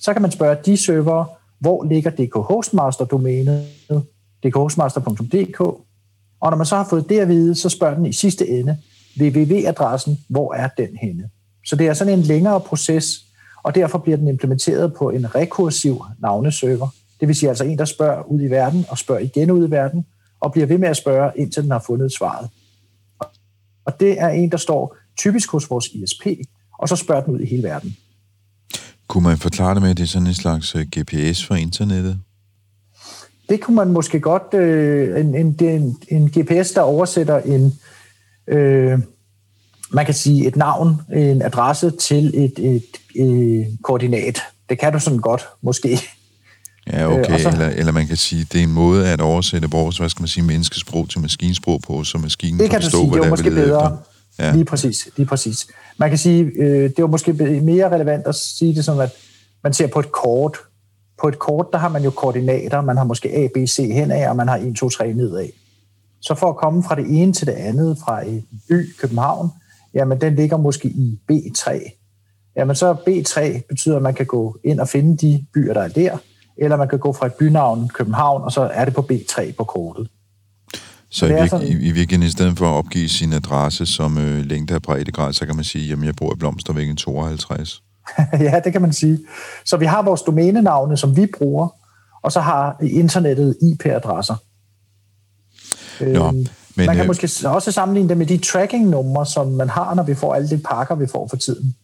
Så 0.00 0.12
kan 0.12 0.22
man 0.22 0.30
spørge 0.30 0.56
de 0.66 0.76
server, 0.76 1.24
hvor 1.60 1.84
ligger 1.84 2.10
DK 2.10 2.34
Hostmaster-domænet, 2.34 3.66
dkhostmaster.dk, 4.44 5.60
og 6.40 6.50
når 6.50 6.56
man 6.56 6.66
så 6.66 6.76
har 6.76 6.86
fået 6.90 7.08
det 7.08 7.18
at 7.18 7.28
vide, 7.28 7.54
så 7.54 7.68
spørger 7.68 7.94
den 7.96 8.06
i 8.06 8.12
sidste 8.12 8.48
ende, 8.48 8.78
www-adressen, 9.20 10.18
hvor 10.28 10.54
er 10.54 10.68
den 10.76 10.96
henne? 11.02 11.30
Så 11.66 11.76
det 11.76 11.86
er 11.86 11.94
sådan 11.94 12.18
en 12.18 12.22
længere 12.24 12.60
proces, 12.60 13.24
og 13.62 13.74
derfor 13.74 13.98
bliver 13.98 14.16
den 14.16 14.28
implementeret 14.28 14.94
på 14.94 15.10
en 15.10 15.34
rekursiv 15.34 16.02
navneserver. 16.18 16.88
Det 17.20 17.28
vil 17.28 17.36
sige 17.36 17.48
altså 17.48 17.64
en, 17.64 17.78
der 17.78 17.84
spørger 17.84 18.22
ud 18.22 18.42
i 18.42 18.46
verden 18.50 18.84
og 18.88 18.98
spørger 18.98 19.20
igen 19.20 19.50
ud 19.50 19.68
i 19.68 19.70
verden, 19.70 20.06
og 20.40 20.52
bliver 20.52 20.66
ved 20.66 20.78
med 20.78 20.88
at 20.88 20.96
spørge, 20.96 21.32
indtil 21.36 21.62
den 21.62 21.70
har 21.70 21.82
fundet 21.86 22.12
svaret. 22.12 22.50
Og 23.84 24.00
det 24.00 24.20
er 24.20 24.28
en, 24.28 24.50
der 24.50 24.56
står 24.56 24.96
typisk 25.18 25.50
hos 25.50 25.70
vores 25.70 25.86
ISP, 25.86 26.26
og 26.78 26.88
så 26.88 26.96
spørger 26.96 27.24
den 27.24 27.34
ud 27.34 27.40
i 27.40 27.46
hele 27.46 27.62
verden. 27.62 27.96
Kunne 29.08 29.22
man 29.22 29.38
forklare 29.38 29.74
det 29.74 29.82
med, 29.82 29.90
at 29.90 29.96
det 29.96 30.02
er 30.02 30.06
sådan 30.06 30.26
en 30.26 30.34
slags 30.34 30.74
øh, 30.74 30.86
GPS 30.96 31.44
for 31.46 31.54
internettet? 31.54 32.18
Det 33.48 33.60
kunne 33.60 33.76
man 33.76 33.88
måske 33.88 34.20
godt. 34.20 34.54
Øh, 34.54 35.20
en, 35.20 35.34
en, 35.34 35.56
en, 35.60 35.96
en 36.08 36.28
GPS, 36.28 36.70
der 36.70 36.80
oversætter 36.80 37.38
en, 37.38 37.78
øh, 38.48 38.98
man 39.92 40.04
kan 40.04 40.14
sige 40.14 40.46
et 40.46 40.56
navn, 40.56 41.00
en 41.14 41.42
adresse 41.42 41.90
til 41.90 42.26
et, 42.34 42.58
et, 42.58 42.84
et 43.14 43.78
koordinat. 43.82 44.40
Det 44.68 44.78
kan 44.78 44.92
du 44.92 44.98
sådan 44.98 45.18
godt, 45.18 45.46
måske. 45.62 46.00
Ja, 46.92 47.06
okay. 47.06 47.32
Øh, 47.32 47.40
så, 47.40 47.48
eller, 47.48 47.66
eller 47.68 47.92
man 47.92 48.06
kan 48.06 48.16
sige, 48.16 48.46
det 48.52 48.58
er 48.58 48.62
en 48.62 48.72
måde 48.72 49.08
at 49.08 49.20
oversætte 49.20 49.70
vores, 49.70 49.98
hvad 49.98 50.08
skal 50.08 50.22
man 50.22 50.28
sige, 50.28 50.44
menneskesprog 50.44 51.08
til 51.08 51.20
maskinsprog 51.20 51.80
på, 51.82 52.04
så 52.04 52.18
maskinen 52.18 52.60
det 52.60 52.70
kan 52.70 52.82
forstå, 52.82 52.98
du 52.98 53.02
sige, 53.02 53.10
hvad 53.10 53.20
det 53.20 53.26
er 53.26 53.30
måske 53.30 53.50
bedre. 53.50 53.98
Ja. 54.38 54.52
Lige 54.52 54.64
præcis, 54.64 55.08
lige 55.16 55.26
præcis. 55.26 55.66
Man 55.98 56.08
kan 56.08 56.18
sige, 56.18 56.42
øh, 56.42 56.90
det 56.90 56.98
var 56.98 57.06
måske 57.06 57.32
mere 57.62 57.94
relevant 57.94 58.26
at 58.26 58.34
sige 58.34 58.74
det 58.74 58.84
som, 58.84 58.98
at 58.98 59.12
man 59.62 59.72
ser 59.72 59.86
på 59.86 59.98
et 59.98 60.12
kort. 60.12 60.58
På 61.20 61.28
et 61.28 61.38
kort, 61.38 61.66
der 61.72 61.78
har 61.78 61.88
man 61.88 62.04
jo 62.04 62.10
koordinater. 62.10 62.80
Man 62.80 62.96
har 62.96 63.04
måske 63.04 63.28
A, 63.28 63.46
B, 63.54 63.56
C 63.68 63.76
henad, 63.76 64.28
og 64.28 64.36
man 64.36 64.48
har 64.48 64.56
1, 64.56 64.76
2, 64.76 64.88
3 64.88 65.12
nedad. 65.12 65.48
Så 66.20 66.34
for 66.34 66.48
at 66.48 66.56
komme 66.56 66.82
fra 66.82 66.94
det 66.94 67.06
ene 67.08 67.32
til 67.32 67.46
det 67.46 67.52
andet, 67.52 67.98
fra 68.04 68.26
en 68.26 68.46
by, 68.68 68.96
København, 69.00 69.50
jamen 69.94 70.20
den 70.20 70.34
ligger 70.34 70.56
måske 70.56 70.88
i 70.88 71.18
B3. 71.32 71.90
Jamen 72.56 72.76
så 72.76 72.92
B3 72.92 73.60
betyder, 73.68 73.96
at 73.96 74.02
man 74.02 74.14
kan 74.14 74.26
gå 74.26 74.56
ind 74.64 74.80
og 74.80 74.88
finde 74.88 75.16
de 75.16 75.46
byer, 75.54 75.74
der 75.74 75.80
er 75.80 75.88
der. 75.88 76.18
eller 76.58 76.76
man 76.76 76.88
kan 76.88 76.98
gå 76.98 77.12
fra 77.12 77.26
et 77.26 77.34
bynavn 77.34 77.88
København, 77.88 78.42
og 78.42 78.52
så 78.52 78.60
er 78.60 78.84
det 78.84 78.94
på 78.94 79.06
B3 79.12 79.52
på 79.52 79.64
kortet. 79.64 80.08
Så 81.16 81.26
i, 81.26 81.28
virke, 81.28 81.48
sådan, 81.48 81.66
i, 81.66 81.70
i 81.70 81.90
virkeligheden, 81.90 82.22
i 82.22 82.30
stedet 82.30 82.58
for 82.58 82.66
at 82.66 82.74
opgive 82.74 83.08
sin 83.08 83.32
adresse 83.32 83.86
som 83.86 84.18
øh, 84.18 84.44
længde 84.44 84.74
af 84.74 84.82
breddegrad, 84.82 85.32
så 85.32 85.46
kan 85.46 85.56
man 85.56 85.64
sige, 85.64 85.88
jamen 85.88 86.04
jeg 86.04 86.16
bor 86.16 86.32
i 86.32 86.36
Blomstervæggen 86.38 86.96
52. 86.96 87.82
ja, 88.40 88.60
det 88.64 88.72
kan 88.72 88.82
man 88.82 88.92
sige. 88.92 89.18
Så 89.64 89.76
vi 89.76 89.84
har 89.84 90.02
vores 90.02 90.22
domænenavne, 90.22 90.96
som 90.96 91.16
vi 91.16 91.26
bruger, 91.38 91.68
og 92.22 92.32
så 92.32 92.40
har 92.40 92.76
internettet 92.80 93.56
IP-adresser. 93.62 94.34
Nå, 96.00 96.26
øhm, 96.26 96.46
men, 96.76 96.86
man 96.86 96.96
kan 96.96 97.00
øh, 97.00 97.06
måske 97.06 97.48
også 97.48 97.72
sammenligne 97.72 98.08
det 98.08 98.16
med 98.16 98.26
de 98.26 98.38
tracking-numre, 98.38 99.26
som 99.26 99.46
man 99.46 99.68
har, 99.68 99.94
når 99.94 100.02
vi 100.02 100.14
får 100.14 100.34
alle 100.34 100.50
de 100.50 100.58
pakker, 100.58 100.94
vi 100.94 101.06
får 101.06 101.28
for 101.28 101.36
tiden. 101.36 101.74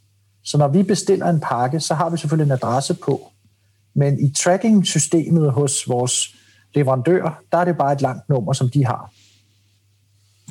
Så 0.45 0.59
når 0.59 0.69
vi 0.69 0.83
bestiller 0.83 1.27
en 1.27 1.41
pakke, 1.41 1.81
så 1.81 1.95
har 1.95 2.11
vi 2.11 2.17
selvfølgelig 2.17 2.45
en 2.45 2.53
adresse 2.53 2.95
på. 2.95 3.21
Men 3.95 4.21
i 4.21 4.33
tracking-systemet 4.33 5.53
hos 5.53 5.89
vores 5.89 6.35
leverandør, 6.75 7.43
der 7.53 7.59
er 7.59 7.65
det 7.65 7.77
bare 7.77 7.93
et 7.93 8.01
langt 8.01 8.29
nummer, 8.29 8.53
som 8.53 8.71
de 8.71 8.85
har. 8.85 9.13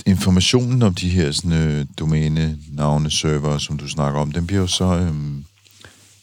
Informationen 0.05 0.81
om 0.81 0.95
de 0.95 1.09
her 1.09 1.31
sådan, 1.31 1.53
øh, 1.53 1.85
domæne-navne-server, 1.99 3.57
som 3.57 3.77
du 3.77 3.87
snakker 3.87 4.19
om, 4.19 4.31
den 4.31 4.47
bliver 4.47 4.61
jo 4.61 4.67
så 4.67 4.85
øh, 4.85 5.13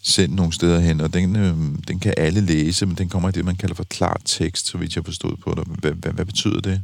sendt 0.02 0.34
nogle 0.34 0.52
steder 0.52 0.80
hen, 0.80 1.00
og 1.00 1.14
den, 1.14 1.36
øh, 1.36 1.56
den 1.88 1.98
kan 1.98 2.14
alle 2.16 2.40
læse, 2.40 2.86
men 2.86 2.96
den 2.96 3.08
kommer 3.08 3.28
i 3.28 3.32
det, 3.32 3.44
man 3.44 3.56
kalder 3.56 3.74
for 3.74 3.84
klartekst, 3.84 4.66
så 4.66 4.78
vidt 4.78 4.96
jeg 4.96 5.04
forstod 5.04 5.36
på 5.36 5.54
det. 5.54 5.64
Hvad, 5.66 5.92
hvad, 5.92 6.12
hvad 6.12 6.24
betyder 6.24 6.60
det? 6.60 6.82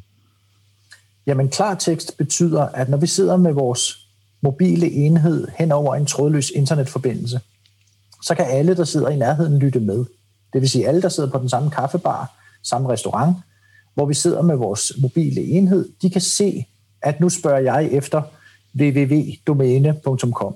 Jamen, 1.27 1.49
klar 1.49 1.75
tekst 1.75 2.17
betyder, 2.19 2.63
at 2.63 2.89
når 2.89 2.99
vi 2.99 3.07
sidder 3.07 3.37
med 3.37 3.53
vores 3.53 3.99
mobile 4.43 4.91
enhed 4.91 5.49
hen 5.59 5.73
over 5.73 5.95
en 5.95 6.07
trådløs 6.07 6.51
internetforbindelse, 6.51 7.41
så 8.23 8.35
kan 8.35 8.47
alle, 8.49 8.77
der 8.77 8.85
sidder 8.85 9.09
i 9.09 9.17
nærheden, 9.17 9.59
lytte 9.59 9.81
med. 9.81 10.05
Det 10.53 10.61
vil 10.61 10.71
sige 10.71 10.89
alle, 10.89 11.03
der 11.03 11.09
sidder 11.09 11.31
på 11.31 11.39
den 11.39 11.49
samme 11.49 11.71
kaffebar, 11.71 12.41
samme 12.63 12.89
restaurant, 12.89 13.37
hvor 13.95 14.07
vi 14.07 14.15
sidder 14.15 14.43
med 14.43 14.57
vores 14.57 14.93
mobile 14.99 15.41
enhed, 15.41 15.89
de 16.03 16.11
kan 16.11 16.21
se, 16.21 16.67
at 17.05 17.21
nu 17.21 17.29
spørger 17.29 17.59
jeg 17.59 17.89
efter 17.93 18.23
www.domæne.com. 18.81 20.55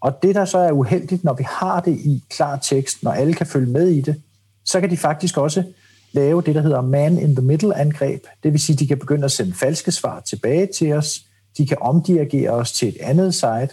Og 0.00 0.22
det, 0.22 0.34
der 0.34 0.44
så 0.44 0.58
er 0.58 0.72
uheldigt, 0.72 1.24
når 1.24 1.34
vi 1.34 1.46
har 1.48 1.80
det 1.80 1.92
i 1.92 2.24
klar 2.30 2.56
tekst, 2.56 3.02
når 3.02 3.10
alle 3.10 3.34
kan 3.34 3.46
følge 3.46 3.72
med 3.72 3.88
i 3.88 4.00
det, 4.00 4.22
så 4.64 4.80
kan 4.80 4.90
de 4.90 4.96
faktisk 4.96 5.36
også 5.36 5.64
lave 6.12 6.42
det, 6.42 6.54
der 6.54 6.60
hedder 6.62 6.80
man-in-the-middle-angreb. 6.80 8.24
Det 8.42 8.52
vil 8.52 8.60
sige, 8.60 8.74
at 8.74 8.80
de 8.80 8.86
kan 8.86 8.98
begynde 8.98 9.24
at 9.24 9.32
sende 9.32 9.52
falske 9.52 9.92
svar 9.92 10.20
tilbage 10.20 10.68
til 10.78 10.92
os. 10.92 11.20
De 11.58 11.66
kan 11.66 11.76
omdirigere 11.80 12.50
os 12.50 12.72
til 12.72 12.88
et 12.88 12.96
andet 13.00 13.34
site. 13.34 13.68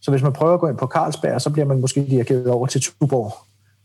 Så 0.00 0.10
hvis 0.10 0.22
man 0.22 0.32
prøver 0.32 0.54
at 0.54 0.60
gå 0.60 0.68
ind 0.68 0.76
på 0.76 0.86
Carlsberg, 0.86 1.40
så 1.40 1.50
bliver 1.50 1.66
man 1.66 1.80
måske 1.80 2.06
dirigeret 2.06 2.46
over 2.46 2.66
til 2.66 2.80
Tuborg. 2.80 3.34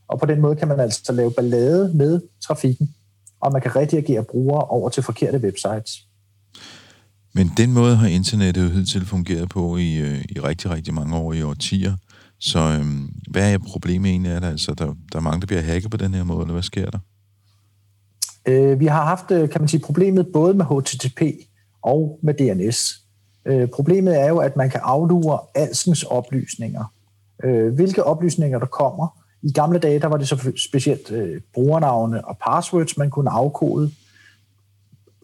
Og 0.08 0.20
på 0.20 0.26
den 0.26 0.42
måde 0.42 0.56
kan 0.56 0.68
man 0.68 0.80
altså 0.80 1.14
lave 1.14 1.32
ballade 1.32 1.92
med 1.94 2.22
trafikken, 2.48 2.96
og 3.42 3.52
man 3.52 3.62
kan 3.62 3.76
redirigere 3.76 4.24
brugere 4.24 4.64
over 4.64 4.90
til 4.90 5.04
forkerte 5.04 5.38
websites. 5.38 6.07
Men 7.38 7.52
den 7.58 7.74
måde 7.74 7.96
har 7.96 8.08
internettet 8.08 8.64
jo 8.64 8.70
hidtil 8.70 9.06
fungeret 9.06 9.50
på 9.50 9.78
i, 9.78 9.96
øh, 9.96 10.26
i 10.30 10.40
rigtig, 10.40 10.72
rigtig 10.72 10.94
mange 10.94 11.16
år, 11.16 11.34
i 11.34 11.42
årtier. 11.42 11.94
Så 12.40 12.60
øhm, 12.60 13.10
hvad 13.32 13.54
er 13.54 13.58
problemet 13.58 14.10
egentlig? 14.10 14.32
Er 14.32 14.40
der, 14.40 14.50
altså, 14.50 14.74
der, 14.74 14.86
der 14.86 15.18
er 15.18 15.20
mange, 15.20 15.42
der 15.42 15.48
bliver 15.48 15.62
hacket 15.62 15.92
på 15.92 15.98
den 15.98 16.14
her 16.14 16.24
måde, 16.24 16.42
eller 16.42 16.54
hvad 16.54 16.64
sker 16.64 16.90
der? 16.90 17.00
Øh, 18.48 18.80
vi 18.80 18.86
har 18.86 19.06
haft, 19.06 19.32
øh, 19.32 19.50
kan 19.50 19.62
man 19.62 19.68
sige, 19.68 19.82
problemet 19.82 20.28
både 20.34 20.54
med 20.54 20.66
HTTP 20.66 21.22
og 21.82 22.20
med 22.24 22.34
DNS. 22.34 22.96
Øh, 23.46 23.68
problemet 23.68 24.22
er 24.22 24.28
jo, 24.28 24.38
at 24.38 24.56
man 24.56 24.70
kan 24.70 24.80
aflure 24.84 25.40
alskens 25.56 26.04
oplysninger. 26.04 26.94
Øh, 27.44 27.74
hvilke 27.74 28.04
oplysninger, 28.04 28.60
der 28.60 28.66
kommer. 28.66 29.24
I 29.44 29.52
gamle 29.52 29.80
dage, 29.80 30.00
der 30.00 30.08
var 30.08 30.18
det 30.18 30.28
så 30.28 30.52
specielt 30.70 31.12
øh, 31.12 31.42
brugernavne 31.54 32.28
og 32.28 32.38
passwords, 32.48 32.98
man 32.98 33.10
kunne 33.10 33.30
afkode. 33.30 33.92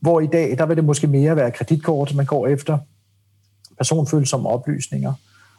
Hvor 0.04 0.20
i 0.20 0.28
dag, 0.28 0.58
der 0.58 0.66
vil 0.66 0.78
det 0.78 0.86
måske 0.86 1.08
mere 1.08 1.36
være 1.36 1.52
kreditkort, 1.52 2.16
man 2.16 2.26
går 2.26 2.48
efter 2.48 2.78
personfølsomme 3.78 4.50
oplysninger. 4.50 5.14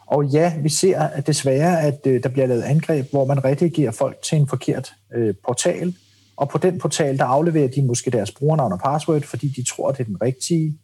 Og 0.07 0.25
ja, 0.25 0.53
vi 0.63 0.69
ser 0.69 1.01
at 1.01 1.27
desværre, 1.27 1.81
at 1.81 2.01
øh, 2.07 2.23
der 2.23 2.29
bliver 2.29 2.47
lavet 2.47 2.63
angreb, 2.63 3.11
hvor 3.11 3.25
man 3.25 3.45
redigerer 3.45 3.91
folk 3.91 4.23
til 4.23 4.39
en 4.39 4.49
forkert 4.49 4.93
øh, 5.15 5.35
portal, 5.47 5.95
og 6.37 6.49
på 6.49 6.59
den 6.59 6.79
portal, 6.79 7.19
der 7.19 7.25
afleverer 7.25 7.69
de 7.69 7.83
måske 7.83 8.11
deres 8.11 8.31
brugernavn 8.31 8.73
og 8.73 8.79
password, 8.79 9.23
fordi 9.23 9.49
de 9.49 9.65
tror, 9.65 9.91
det 9.91 10.01
er 10.01 10.05
den 10.05 10.23
rigtige. 10.23 10.79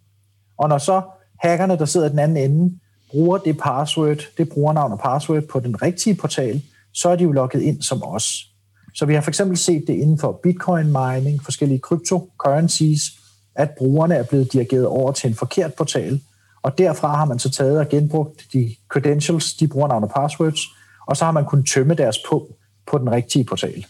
Og 0.59 0.69
når 0.69 0.79
så 0.79 1.03
hackerne, 1.39 1.79
der 1.79 1.85
sidder 1.85 2.07
i 2.07 2.11
den 2.11 2.19
anden 2.19 2.37
ende, 2.37 2.79
bruger 3.11 3.39
det 3.39 3.59
password, 3.59 4.19
det 4.39 4.49
brugernavn 4.49 4.93
og 4.93 4.99
password 4.99 5.43
på 5.43 5.61
den 5.61 5.83
rigtige 5.83 6.15
portal, 6.15 6.63
så 6.95 7.09
er 7.09 7.17
de 7.17 7.25
jo 7.25 7.33
logget 7.33 7.63
ind 7.63 7.83
som 7.83 8.03
os. 8.03 8.47
Så 8.95 9.07
vi 9.07 9.15
har 9.15 9.21
for 9.21 9.31
eksempel 9.31 9.57
set 9.57 9.85
det 9.87 9.95
inden 9.95 10.19
for 10.19 10.41
bitcoin 10.43 10.87
mining, 10.87 11.45
forskellige 11.45 11.79
cryptocurrencies, 11.79 13.20
at 13.61 13.71
brugerne 13.79 14.15
er 14.15 14.23
blevet 14.23 14.53
dirigeret 14.53 14.87
over 14.87 15.13
til 15.13 15.29
en 15.29 15.35
forkert 15.35 15.75
portal, 15.75 16.21
og 16.63 16.79
derfra 16.79 17.17
har 17.17 17.25
man 17.25 17.39
så 17.39 17.51
taget 17.51 17.79
og 17.79 17.89
genbrugt 17.89 18.43
de 18.53 18.77
credentials, 18.89 19.55
de 19.55 19.69
brugernavn 19.69 20.05
og 20.05 20.11
passwords, 20.17 20.61
og 21.07 21.17
så 21.17 21.25
har 21.25 21.33
man 21.33 21.45
kunnet 21.45 21.69
tømme 21.69 21.95
deres 21.95 22.19
på 22.29 22.57
på 22.91 22.99
den 22.99 23.11
rigtige 23.11 23.45
portal. 23.45 23.87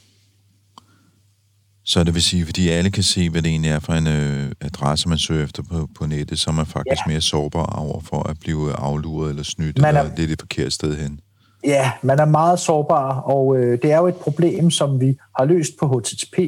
Så 1.84 2.04
det 2.04 2.14
vil 2.14 2.22
sige, 2.22 2.46
fordi 2.46 2.68
alle 2.68 2.90
kan 2.90 3.02
se, 3.02 3.30
hvad 3.30 3.42
det 3.42 3.50
egentlig 3.50 3.70
er 3.70 3.78
for 3.78 3.92
en 3.92 4.06
øh, 4.06 4.52
adresse, 4.60 5.08
man 5.08 5.18
søger 5.18 5.44
efter 5.44 5.62
på, 5.62 5.88
på 5.98 6.06
nettet, 6.06 6.38
så 6.38 6.50
er 6.50 6.54
man 6.54 6.66
faktisk 6.66 7.00
ja. 7.06 7.10
mere 7.10 7.20
sårbar 7.20 7.64
over 7.64 8.00
for 8.00 8.22
at 8.22 8.36
blive 8.40 8.72
afluret 8.72 9.30
eller 9.30 9.42
snydt, 9.42 9.78
man 9.80 9.96
er, 9.96 10.00
eller 10.00 10.16
lidt 10.16 10.30
et 10.30 10.40
forkert 10.40 10.72
sted 10.72 10.96
hen. 10.96 11.20
Ja, 11.64 11.92
man 12.02 12.18
er 12.18 12.24
meget 12.24 12.60
sårbar, 12.60 13.20
og 13.20 13.56
øh, 13.56 13.78
det 13.82 13.92
er 13.92 13.98
jo 13.98 14.06
et 14.06 14.14
problem, 14.14 14.70
som 14.70 15.00
vi 15.00 15.16
har 15.38 15.44
løst 15.44 15.72
på 15.80 15.86
HTTP, 15.88 16.38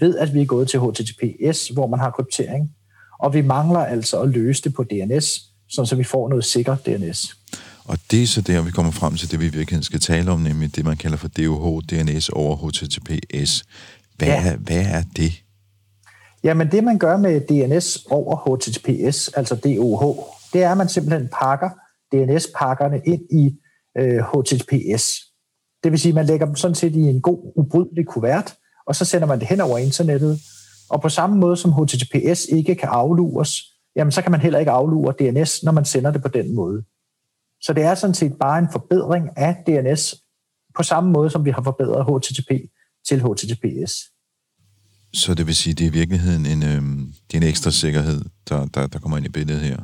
ved 0.00 0.18
at 0.18 0.34
vi 0.34 0.40
er 0.40 0.46
gået 0.46 0.68
til 0.68 0.80
HTTPS, 0.80 1.68
hvor 1.68 1.86
man 1.86 2.00
har 2.00 2.10
kryptering, 2.10 2.70
og 3.18 3.34
vi 3.34 3.42
mangler 3.42 3.80
altså 3.80 4.20
at 4.20 4.28
løse 4.28 4.62
det 4.62 4.74
på 4.74 4.82
DNS, 4.82 5.24
så 5.68 5.94
vi 5.96 6.04
får 6.04 6.28
noget 6.28 6.44
sikkert 6.44 6.86
DNS. 6.86 7.36
Og 7.84 7.98
det 8.10 8.22
er 8.22 8.26
så 8.26 8.40
der, 8.40 8.62
vi 8.62 8.70
kommer 8.70 8.92
frem 8.92 9.14
til 9.14 9.30
det, 9.30 9.40
vi 9.40 9.48
virkelig 9.48 9.84
skal 9.84 10.00
tale 10.00 10.30
om, 10.30 10.40
nemlig 10.40 10.76
det, 10.76 10.84
man 10.84 10.96
kalder 10.96 11.16
for 11.16 11.28
DOH, 11.28 11.82
DNS 11.82 12.28
over 12.28 12.56
HTTPS. 12.56 13.64
Hvad, 14.16 14.28
ja. 14.28 14.52
er, 14.52 14.56
hvad 14.56 14.84
er 14.86 15.02
det? 15.16 15.32
Jamen 16.44 16.72
det, 16.72 16.84
man 16.84 16.98
gør 16.98 17.16
med 17.16 17.40
DNS 17.40 18.06
over 18.10 18.56
HTTPS, 18.56 19.28
altså 19.28 19.54
DOH, 19.54 20.16
det 20.52 20.62
er, 20.62 20.70
at 20.70 20.78
man 20.78 20.88
simpelthen 20.88 21.28
pakker 21.40 21.70
DNS-pakkerne 22.12 23.00
ind 23.04 23.22
i 23.32 23.56
øh, 23.98 24.18
HTTPS. 24.18 25.20
Det 25.84 25.92
vil 25.92 26.00
sige, 26.00 26.10
at 26.10 26.14
man 26.14 26.26
lægger 26.26 26.46
dem 26.46 26.56
sådan 26.56 26.74
set 26.74 26.96
i 26.96 27.00
en 27.00 27.20
god, 27.20 27.52
ubrydelig 27.56 28.06
kuvert, 28.06 28.54
og 28.86 28.96
så 28.96 29.04
sender 29.04 29.26
man 29.26 29.40
det 29.40 29.48
hen 29.48 29.60
over 29.60 29.78
internettet. 29.78 30.40
Og 30.90 31.02
på 31.02 31.08
samme 31.08 31.36
måde 31.36 31.56
som 31.56 31.72
HTTPS 31.72 32.44
ikke 32.44 32.74
kan 32.74 32.88
aflures, 32.88 33.62
jamen 33.96 34.12
så 34.12 34.22
kan 34.22 34.30
man 34.30 34.40
heller 34.40 34.58
ikke 34.58 34.70
aflure 34.70 35.14
DNS, 35.18 35.62
når 35.62 35.72
man 35.72 35.84
sender 35.84 36.10
det 36.10 36.22
på 36.22 36.28
den 36.28 36.54
måde. 36.54 36.82
Så 37.60 37.72
det 37.72 37.82
er 37.82 37.94
sådan 37.94 38.14
set 38.14 38.32
bare 38.40 38.58
en 38.58 38.68
forbedring 38.72 39.28
af 39.36 39.56
DNS, 39.66 40.14
på 40.76 40.82
samme 40.82 41.10
måde 41.10 41.30
som 41.30 41.44
vi 41.44 41.50
har 41.50 41.62
forbedret 41.62 42.04
HTTP 42.04 42.50
til 43.08 43.22
HTTPS. 43.22 43.92
Så 45.14 45.34
det 45.34 45.46
vil 45.46 45.54
sige, 45.54 45.74
det 45.74 45.84
er 45.84 45.88
i 45.88 45.92
virkeligheden 45.92 46.46
en, 46.46 46.62
øh, 46.62 46.82
det 47.30 47.34
er 47.34 47.36
en 47.36 47.48
ekstra 47.48 47.70
sikkerhed, 47.70 48.24
der, 48.48 48.66
der, 48.66 48.86
der 48.86 48.98
kommer 48.98 49.16
ind 49.16 49.26
i 49.26 49.28
billedet 49.28 49.62
her? 49.62 49.76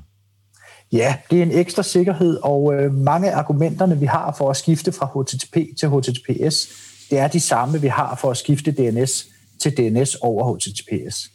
Ja, 0.93 1.17
det 1.31 1.39
er 1.39 1.43
en 1.43 1.53
ekstra 1.53 1.83
sikkerhed, 1.83 2.39
og 2.43 2.75
øh, 2.75 2.95
mange 2.95 3.31
af 3.31 3.37
argumenterne, 3.37 3.99
vi 3.99 4.07
har 4.07 4.35
for 4.39 4.51
at 4.51 4.57
skifte 4.57 4.93
fra 4.93 5.07
HTTP 5.07 5.79
til 5.79 5.89
HTTPS, 5.89 6.69
det 7.13 7.21
er 7.21 7.29
de 7.29 7.41
samme, 7.41 7.81
vi 7.81 7.89
har 7.89 8.19
for 8.21 8.31
at 8.31 8.37
skifte 8.37 8.71
DNS 8.73 9.27
til 9.63 9.73
DNS 9.77 10.15
over 10.15 10.55
HTTPS. 10.55 11.31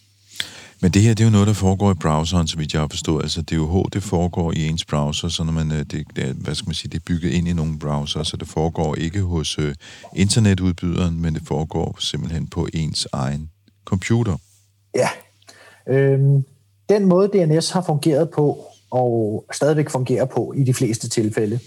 Men 0.82 0.92
det 0.92 1.02
her, 1.02 1.14
det 1.14 1.24
er 1.24 1.28
jo 1.28 1.32
noget, 1.32 1.48
der 1.48 1.54
foregår 1.54 1.92
i 1.92 1.94
browseren, 1.94 2.48
så 2.48 2.58
vidt 2.58 2.74
jeg 2.74 2.82
har 2.82 2.88
forstået. 2.88 3.24
Altså 3.24 3.42
DOH, 3.42 3.86
det 3.94 4.04
foregår 4.04 4.52
i 4.52 4.68
ens 4.68 4.86
browser, 4.86 5.28
så 5.28 5.44
når 5.44 5.52
man, 5.52 5.72
øh, 5.72 5.78
det, 5.78 6.06
det, 6.16 6.26
hvad 6.26 6.56
skal 6.56 6.68
man 6.68 6.76
sige, 6.76 6.90
det 6.90 6.98
er 6.98 7.04
bygget 7.08 7.32
ind 7.32 7.48
i 7.48 7.54
nogle 7.54 7.80
browser, 7.80 8.24
så 8.24 8.38
det 8.38 8.48
foregår 8.48 8.96
ikke 8.96 9.22
hos 9.22 9.60
uh, 9.60 9.72
internetudbyderen, 10.16 11.22
men 11.22 11.34
det 11.36 11.44
foregår 11.48 11.98
simpelthen 12.00 12.48
på 12.48 12.68
ens 12.74 13.08
egen 13.14 13.50
computer. 13.86 14.38
Ja. 14.96 15.10
Øhm, 15.90 16.44
den 16.90 17.06
måde 17.06 17.28
DNS 17.28 17.70
har 17.70 17.82
fungeret 17.82 18.30
på, 18.30 18.66
og 18.92 19.46
stadigvæk 19.54 19.90
fungerer 19.90 20.26
på 20.26 20.54
i 20.58 20.64
de 20.64 20.74
fleste 20.74 21.10
tilfælde, 21.10 21.60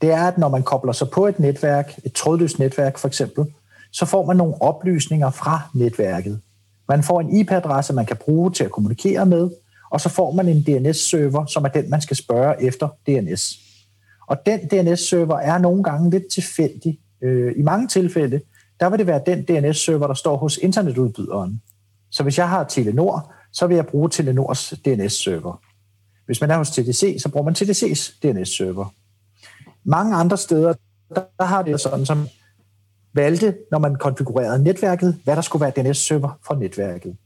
det 0.00 0.10
er, 0.10 0.22
at 0.22 0.38
når 0.38 0.48
man 0.48 0.62
kobler 0.62 0.92
sig 0.92 1.10
på 1.10 1.26
et 1.26 1.38
netværk, 1.38 1.98
et 2.04 2.12
trådløst 2.12 2.58
netværk 2.58 2.98
for 2.98 3.08
eksempel, 3.08 3.44
så 3.92 4.06
får 4.06 4.26
man 4.26 4.36
nogle 4.36 4.62
oplysninger 4.62 5.30
fra 5.30 5.60
netværket. 5.74 6.40
Man 6.88 7.02
får 7.02 7.20
en 7.20 7.36
IP-adresse, 7.36 7.92
man 7.92 8.06
kan 8.06 8.16
bruge 8.16 8.50
til 8.50 8.64
at 8.64 8.70
kommunikere 8.70 9.26
med, 9.26 9.50
og 9.90 10.00
så 10.00 10.08
får 10.08 10.30
man 10.30 10.48
en 10.48 10.62
DNS-server, 10.62 11.46
som 11.46 11.64
er 11.64 11.68
den, 11.68 11.90
man 11.90 12.00
skal 12.00 12.16
spørge 12.16 12.62
efter 12.62 12.88
DNS. 13.06 13.58
Og 14.26 14.36
den 14.46 14.60
DNS-server 14.60 15.36
er 15.36 15.58
nogle 15.58 15.82
gange 15.82 16.10
lidt 16.10 16.32
tilfældig. 16.32 16.98
Øh, 17.22 17.52
I 17.56 17.62
mange 17.62 17.88
tilfælde, 17.88 18.40
der 18.80 18.90
vil 18.90 18.98
det 18.98 19.06
være 19.06 19.22
den 19.26 19.42
DNS-server, 19.42 20.06
der 20.06 20.14
står 20.14 20.36
hos 20.36 20.56
internetudbyderen. 20.56 21.62
Så 22.10 22.22
hvis 22.22 22.38
jeg 22.38 22.48
har 22.48 22.64
Telenor, 22.64 23.32
så 23.52 23.66
vil 23.66 23.74
jeg 23.74 23.86
bruge 23.86 24.10
Telenors 24.10 24.74
DNS-server. 24.84 25.60
Hvis 26.26 26.40
man 26.40 26.50
er 26.50 26.56
hos 26.56 26.70
TDC, 26.70 27.22
så 27.22 27.28
bruger 27.28 27.44
man 27.44 27.54
TDC's 27.54 28.18
DNS-server. 28.22 28.94
Mange 29.88 30.16
andre 30.16 30.36
steder, 30.36 30.74
der 31.14 31.44
har 31.44 31.62
det 31.62 31.80
sådan 31.80 32.06
som, 32.06 32.28
valgte, 33.14 33.54
når 33.70 33.78
man 33.78 33.96
konfigurerede 33.96 34.62
netværket, 34.64 35.20
hvad 35.24 35.36
der 35.36 35.42
skulle 35.42 35.60
være 35.60 35.70
DNS-server 35.70 36.38
for 36.46 36.54
netværket. 36.54 37.16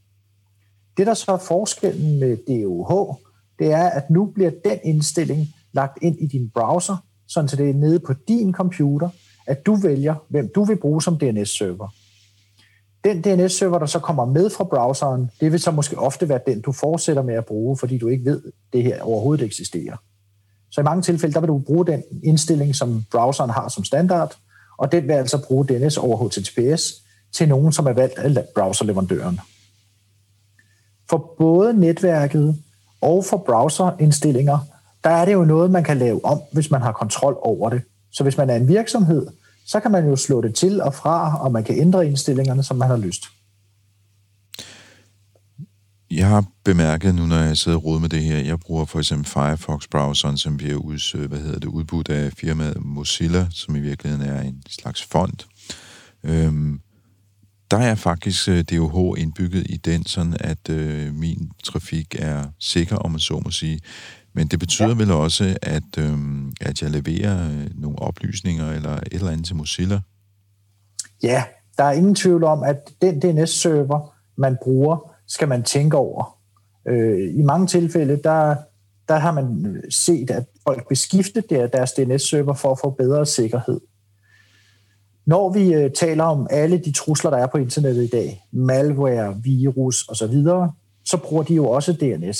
Det, 0.96 1.06
der 1.06 1.14
så 1.14 1.32
er 1.32 1.36
forskellen 1.36 2.20
med 2.20 2.36
DOH, 2.36 3.14
det 3.58 3.72
er, 3.72 3.88
at 3.88 4.10
nu 4.10 4.26
bliver 4.26 4.50
den 4.64 4.78
indstilling 4.84 5.48
lagt 5.72 5.98
ind 6.02 6.18
i 6.20 6.26
din 6.26 6.50
browser, 6.54 6.96
sådan 7.28 7.48
så 7.48 7.56
det 7.56 7.70
er 7.70 7.74
nede 7.74 8.00
på 8.00 8.14
din 8.28 8.52
computer, 8.52 9.08
at 9.46 9.66
du 9.66 9.74
vælger, 9.74 10.14
hvem 10.28 10.50
du 10.54 10.64
vil 10.64 10.76
bruge 10.76 11.02
som 11.02 11.18
DNS-server. 11.18 11.88
Den 13.04 13.22
DNS-server, 13.22 13.78
der 13.78 13.86
så 13.86 13.98
kommer 13.98 14.24
med 14.24 14.50
fra 14.50 14.64
browseren, 14.64 15.30
det 15.40 15.52
vil 15.52 15.60
så 15.60 15.70
måske 15.70 15.98
ofte 15.98 16.28
være 16.28 16.40
den, 16.46 16.60
du 16.60 16.72
fortsætter 16.72 17.22
med 17.22 17.34
at 17.34 17.46
bruge, 17.46 17.76
fordi 17.76 17.98
du 17.98 18.08
ikke 18.08 18.24
ved, 18.24 18.42
at 18.44 18.52
det 18.72 18.82
her 18.82 19.02
overhovedet 19.02 19.44
eksisterer. 19.44 19.96
Så 20.72 20.80
i 20.80 20.84
mange 20.84 21.02
tilfælde, 21.02 21.34
der 21.34 21.40
vil 21.40 21.48
du 21.48 21.58
bruge 21.58 21.86
den 21.86 22.02
indstilling, 22.22 22.74
som 22.74 23.04
browseren 23.10 23.50
har 23.50 23.68
som 23.68 23.84
standard, 23.84 24.36
og 24.78 24.92
den 24.92 25.08
vil 25.08 25.12
altså 25.12 25.44
bruge 25.46 25.66
DNS 25.66 25.96
over 25.96 26.28
HTTPS 26.28 26.94
til 27.32 27.48
nogen, 27.48 27.72
som 27.72 27.86
er 27.86 27.92
valgt 27.92 28.18
af 28.18 28.44
browserleverandøren. 28.54 29.40
For 31.10 31.34
både 31.38 31.80
netværket 31.80 32.56
og 33.00 33.24
for 33.24 33.36
browserindstillinger, 33.36 34.58
der 35.04 35.10
er 35.10 35.24
det 35.24 35.32
jo 35.32 35.44
noget, 35.44 35.70
man 35.70 35.84
kan 35.84 35.98
lave 35.98 36.24
om, 36.24 36.40
hvis 36.52 36.70
man 36.70 36.82
har 36.82 36.92
kontrol 36.92 37.36
over 37.42 37.70
det. 37.70 37.82
Så 38.12 38.22
hvis 38.22 38.36
man 38.36 38.50
er 38.50 38.56
en 38.56 38.68
virksomhed, 38.68 39.26
så 39.66 39.80
kan 39.80 39.90
man 39.90 40.08
jo 40.08 40.16
slå 40.16 40.40
det 40.40 40.54
til 40.54 40.82
og 40.82 40.94
fra, 40.94 41.42
og 41.44 41.52
man 41.52 41.64
kan 41.64 41.78
ændre 41.78 42.06
indstillingerne, 42.06 42.62
som 42.62 42.76
man 42.76 42.88
har 42.88 42.96
lyst. 42.96 43.24
Jeg 46.16 46.28
har 46.28 46.44
bemærket 46.64 47.14
nu, 47.14 47.26
når 47.26 47.36
jeg 47.36 47.56
sidder 47.56 47.86
og 47.86 48.00
med 48.00 48.08
det 48.08 48.22
her, 48.22 48.38
jeg 48.38 48.60
bruger 48.60 48.84
for 48.84 48.98
eksempel 48.98 49.26
Firefox-browseren, 49.26 50.36
som 50.36 50.56
bliver 50.56 50.76
ud, 50.76 51.28
hvad 51.28 51.38
hedder 51.38 51.58
det, 51.58 51.68
udbudt 51.68 52.08
af 52.08 52.32
firmaet 52.32 52.84
Mozilla, 52.84 53.46
som 53.50 53.76
i 53.76 53.80
virkeligheden 53.80 54.28
er 54.28 54.40
en 54.40 54.62
slags 54.68 55.02
fond. 55.02 55.34
Øhm, 56.24 56.80
der 57.70 57.76
er 57.76 57.94
faktisk 57.94 58.46
DOH 58.46 59.18
øh, 59.18 59.22
indbygget 59.22 59.66
i 59.70 59.76
den, 59.76 60.06
sådan 60.06 60.36
at 60.40 60.68
øh, 60.70 61.14
min 61.14 61.50
trafik 61.64 62.16
er 62.18 62.44
sikker, 62.58 62.96
om 62.96 63.10
man 63.10 63.20
så 63.20 63.40
må 63.44 63.50
sige. 63.50 63.80
Men 64.34 64.46
det 64.46 64.58
betyder 64.58 64.88
ja. 64.88 64.94
vel 64.94 65.10
også, 65.10 65.56
at, 65.62 65.98
øh, 65.98 66.18
at 66.60 66.82
jeg 66.82 66.90
leverer 66.90 67.50
øh, 67.50 67.70
nogle 67.74 67.98
oplysninger 67.98 68.72
eller 68.72 68.96
et 68.96 69.12
eller 69.12 69.30
andet 69.30 69.46
til 69.46 69.56
Mozilla? 69.56 70.00
Ja, 71.22 71.44
der 71.78 71.84
er 71.84 71.92
ingen 71.92 72.14
tvivl 72.14 72.44
om, 72.44 72.62
at 72.62 72.76
den 73.02 73.20
DNS-server, 73.20 74.14
man 74.36 74.56
bruger, 74.62 75.11
skal 75.28 75.48
man 75.48 75.62
tænke 75.62 75.96
over. 75.96 76.38
Øh, 76.88 77.34
I 77.34 77.42
mange 77.42 77.66
tilfælde, 77.66 78.16
der, 78.16 78.56
der 79.08 79.14
har 79.14 79.32
man 79.32 79.76
set, 79.90 80.30
at 80.30 80.44
folk 80.66 80.86
vil 80.88 80.98
skifte 80.98 81.42
deres 81.50 81.92
DNS-server 81.92 82.54
for 82.54 82.70
at 82.70 82.78
få 82.78 82.90
bedre 82.90 83.26
sikkerhed. 83.26 83.80
Når 85.26 85.52
vi 85.52 85.74
øh, 85.74 85.90
taler 85.90 86.24
om 86.24 86.46
alle 86.50 86.78
de 86.78 86.92
trusler, 86.92 87.30
der 87.30 87.38
er 87.38 87.46
på 87.46 87.58
internettet 87.58 88.04
i 88.04 88.08
dag, 88.08 88.42
malware, 88.52 89.36
virus 89.42 90.08
osv., 90.08 90.34
så 91.04 91.16
bruger 91.16 91.42
de 91.42 91.54
jo 91.54 91.68
også 91.68 91.92
DNS. 91.92 92.38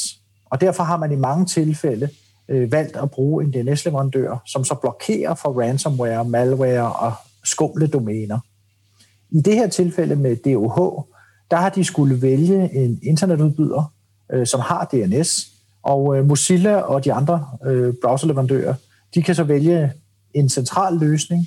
Og 0.51 0.61
derfor 0.61 0.83
har 0.83 0.97
man 0.97 1.13
i 1.13 1.17
mange 1.17 1.47
tilfælde 1.47 2.09
øh, 2.49 2.73
valgt 2.73 2.97
at 2.97 3.11
bruge 3.11 3.45
en 3.45 3.51
DNS-leverandør, 3.53 4.43
som 4.47 4.65
så 4.65 4.75
blokerer 4.75 5.35
for 5.35 5.61
ransomware, 5.61 6.25
malware 6.25 6.93
og 6.93 7.13
skumle 7.45 7.87
domæner. 7.87 8.39
I 9.31 9.41
det 9.41 9.55
her 9.55 9.69
tilfælde 9.69 10.17
med 10.17 10.37
DOH, 10.37 11.03
der 11.53 11.59
har 11.59 11.69
de 11.69 11.85
skulle 11.85 12.23
vælge 12.23 12.75
en 12.75 12.99
internetudbyder, 13.03 13.93
øh, 14.33 14.47
som 14.47 14.61
har 14.61 14.85
DNS, 14.85 15.49
og 15.83 16.17
øh, 16.17 16.27
Mozilla 16.27 16.77
og 16.77 17.05
de 17.05 17.13
andre 17.13 17.47
øh, 17.67 17.95
browserleverandører, 18.03 18.75
de 19.15 19.23
kan 19.23 19.35
så 19.35 19.45
vælge 19.45 19.93
en 20.35 20.49
central 20.49 20.95
løsning, 20.95 21.47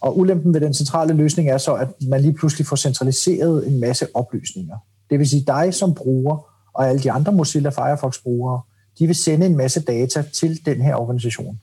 og 0.00 0.18
ulempen 0.18 0.54
ved 0.54 0.60
den 0.60 0.74
centrale 0.74 1.14
løsning 1.14 1.50
er 1.50 1.58
så, 1.58 1.74
at 1.74 1.88
man 2.08 2.20
lige 2.20 2.34
pludselig 2.34 2.66
får 2.66 2.76
centraliseret 2.76 3.68
en 3.68 3.80
masse 3.80 4.06
oplysninger. 4.14 4.76
Det 5.10 5.18
vil 5.18 5.28
sige 5.28 5.44
dig 5.46 5.74
som 5.74 5.94
bruger 5.94 6.46
og 6.74 6.88
alle 6.88 7.02
de 7.02 7.12
andre 7.12 7.32
Mozilla 7.32 7.70
Firefox-brugere, 7.70 8.60
de 8.98 9.06
vil 9.06 9.16
sende 9.16 9.46
en 9.46 9.56
masse 9.56 9.80
data 9.80 10.24
til 10.34 10.66
den 10.66 10.80
her 10.80 10.94
organisation. 10.94 11.60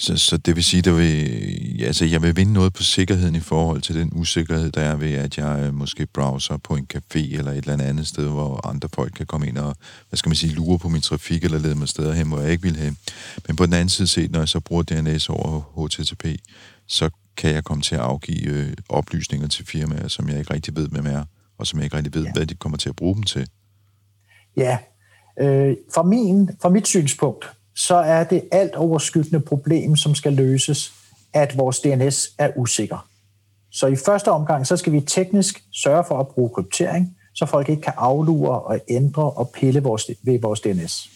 Så, 0.00 0.16
så 0.16 0.36
det 0.36 0.56
vil 0.56 0.64
sige, 0.64 0.90
at 0.90 0.96
vil, 0.96 1.82
altså, 1.82 2.04
jeg 2.04 2.22
vil 2.22 2.36
vinde 2.36 2.52
noget 2.52 2.72
på 2.72 2.82
sikkerheden 2.82 3.34
i 3.34 3.40
forhold 3.40 3.80
til 3.80 3.94
den 3.94 4.10
usikkerhed, 4.14 4.70
der 4.70 4.80
er 4.80 4.96
ved, 4.96 5.14
at 5.14 5.38
jeg 5.38 5.62
øh, 5.66 5.74
måske 5.74 6.06
browser 6.06 6.56
på 6.56 6.76
en 6.76 6.86
café 6.94 7.36
eller 7.38 7.52
et 7.52 7.56
eller 7.56 7.84
andet 7.84 8.06
sted, 8.06 8.28
hvor 8.28 8.66
andre 8.66 8.88
folk 8.94 9.12
kan 9.12 9.26
komme 9.26 9.48
ind 9.48 9.58
og, 9.58 9.76
hvad 10.08 10.16
skal 10.16 10.28
man 10.28 10.36
sige, 10.36 10.54
lure 10.54 10.78
på 10.78 10.88
min 10.88 11.00
trafik 11.00 11.44
eller 11.44 11.58
lede 11.58 11.74
mig 11.74 11.88
steder 11.88 12.12
hen, 12.12 12.28
hvor 12.28 12.40
jeg 12.40 12.50
ikke 12.50 12.62
vil 12.62 12.76
have. 12.76 12.96
Men 13.46 13.56
på 13.56 13.66
den 13.66 13.72
anden 13.72 13.88
side 13.88 14.08
set, 14.08 14.30
når 14.30 14.38
jeg 14.38 14.48
så 14.48 14.60
bruger 14.60 14.82
DNS 14.82 15.28
over 15.28 15.86
HTTP, 15.86 16.24
så 16.86 17.10
kan 17.36 17.54
jeg 17.54 17.64
komme 17.64 17.82
til 17.82 17.94
at 17.94 18.00
afgive 18.00 18.50
øh, 18.50 18.72
oplysninger 18.88 19.48
til 19.48 19.66
firmaer, 19.66 20.08
som 20.08 20.28
jeg 20.28 20.38
ikke 20.38 20.54
rigtig 20.54 20.76
ved, 20.76 20.88
hvem 20.88 21.06
er, 21.06 21.24
og 21.58 21.66
som 21.66 21.78
jeg 21.78 21.84
ikke 21.84 21.96
rigtig 21.96 22.14
ved, 22.14 22.24
ja. 22.24 22.32
hvad 22.32 22.46
de 22.46 22.54
kommer 22.54 22.78
til 22.78 22.88
at 22.88 22.96
bruge 22.96 23.14
dem 23.14 23.22
til. 23.22 23.48
Ja, 24.56 24.78
øh, 25.40 25.76
fra, 25.94 26.02
min, 26.02 26.50
fra 26.62 26.68
mit 26.68 26.88
synspunkt, 26.88 27.44
så 27.86 27.94
er 27.94 28.24
det 28.24 28.42
alt 28.52 28.74
overskyggende 28.74 29.40
problem, 29.40 29.96
som 29.96 30.14
skal 30.14 30.32
løses, 30.32 30.92
at 31.32 31.58
vores 31.58 31.80
DNS 31.80 32.28
er 32.38 32.50
usikker. 32.56 33.08
Så 33.72 33.86
i 33.86 33.96
første 33.96 34.30
omgang, 34.30 34.66
så 34.66 34.76
skal 34.76 34.92
vi 34.92 35.00
teknisk 35.00 35.62
sørge 35.72 36.04
for 36.08 36.18
at 36.18 36.28
bruge 36.28 36.50
kryptering, 36.50 37.16
så 37.34 37.46
folk 37.46 37.68
ikke 37.68 37.82
kan 37.82 37.92
aflure 37.96 38.60
og 38.60 38.80
ændre 38.88 39.30
og 39.30 39.50
pille 39.54 39.82
vores, 39.82 40.10
ved 40.22 40.40
vores 40.40 40.60
DNS. 40.60 41.10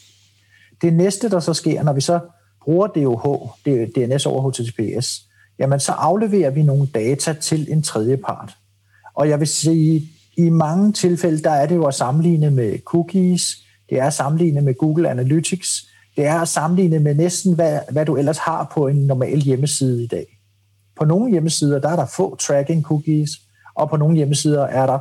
Det 0.82 0.92
næste, 0.92 1.30
der 1.30 1.40
så 1.40 1.54
sker, 1.54 1.82
når 1.82 1.92
vi 1.92 2.00
så 2.00 2.20
bruger 2.62 2.86
DOH, 2.86 3.48
DNS 3.66 4.26
over 4.26 4.50
HTTPS, 4.50 5.22
jamen 5.58 5.80
så 5.80 5.92
afleverer 5.92 6.50
vi 6.50 6.62
nogle 6.62 6.86
data 6.86 7.32
til 7.32 7.72
en 7.72 7.82
tredje 7.82 8.16
part. 8.16 8.56
Og 9.14 9.28
jeg 9.28 9.40
vil 9.40 9.48
sige, 9.48 10.08
i 10.36 10.50
mange 10.50 10.92
tilfælde, 10.92 11.42
der 11.42 11.50
er 11.50 11.66
det 11.66 11.74
jo 11.74 11.84
at 11.84 11.94
sammenligne 11.94 12.50
med 12.50 12.78
cookies, 12.84 13.56
det 13.90 13.98
er 13.98 14.06
at 14.06 14.14
sammenligne 14.14 14.60
med 14.60 14.74
Google 14.74 15.10
Analytics, 15.10 15.93
det 16.16 16.26
er 16.26 16.40
at 16.40 16.48
sammenligne 16.48 16.98
med 16.98 17.14
næsten, 17.14 17.54
hvad, 17.54 17.78
hvad 17.90 18.06
du 18.06 18.16
ellers 18.16 18.38
har 18.38 18.70
på 18.74 18.88
en 18.88 18.96
normal 18.96 19.38
hjemmeside 19.40 20.04
i 20.04 20.06
dag. 20.06 20.26
På 20.96 21.04
nogle 21.04 21.30
hjemmesider, 21.30 21.78
der 21.78 21.88
er 21.88 21.96
der 21.96 22.06
få 22.06 22.36
tracking 22.36 22.82
cookies, 22.82 23.30
og 23.74 23.90
på 23.90 23.96
nogle 23.96 24.16
hjemmesider 24.16 24.64
er 24.64 24.86
der 24.86 24.98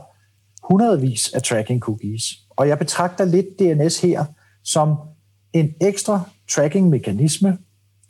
hundredvis 0.70 1.34
af 1.34 1.42
tracking 1.42 1.80
cookies. 1.80 2.24
Og 2.50 2.68
jeg 2.68 2.80
betragter 2.80 3.26
lidt 3.26 3.46
DNS 3.60 4.02
her 4.02 4.26
som 4.64 4.98
en 5.54 5.74
ekstra 5.82 6.22
tracking-mekanisme. 6.52 7.58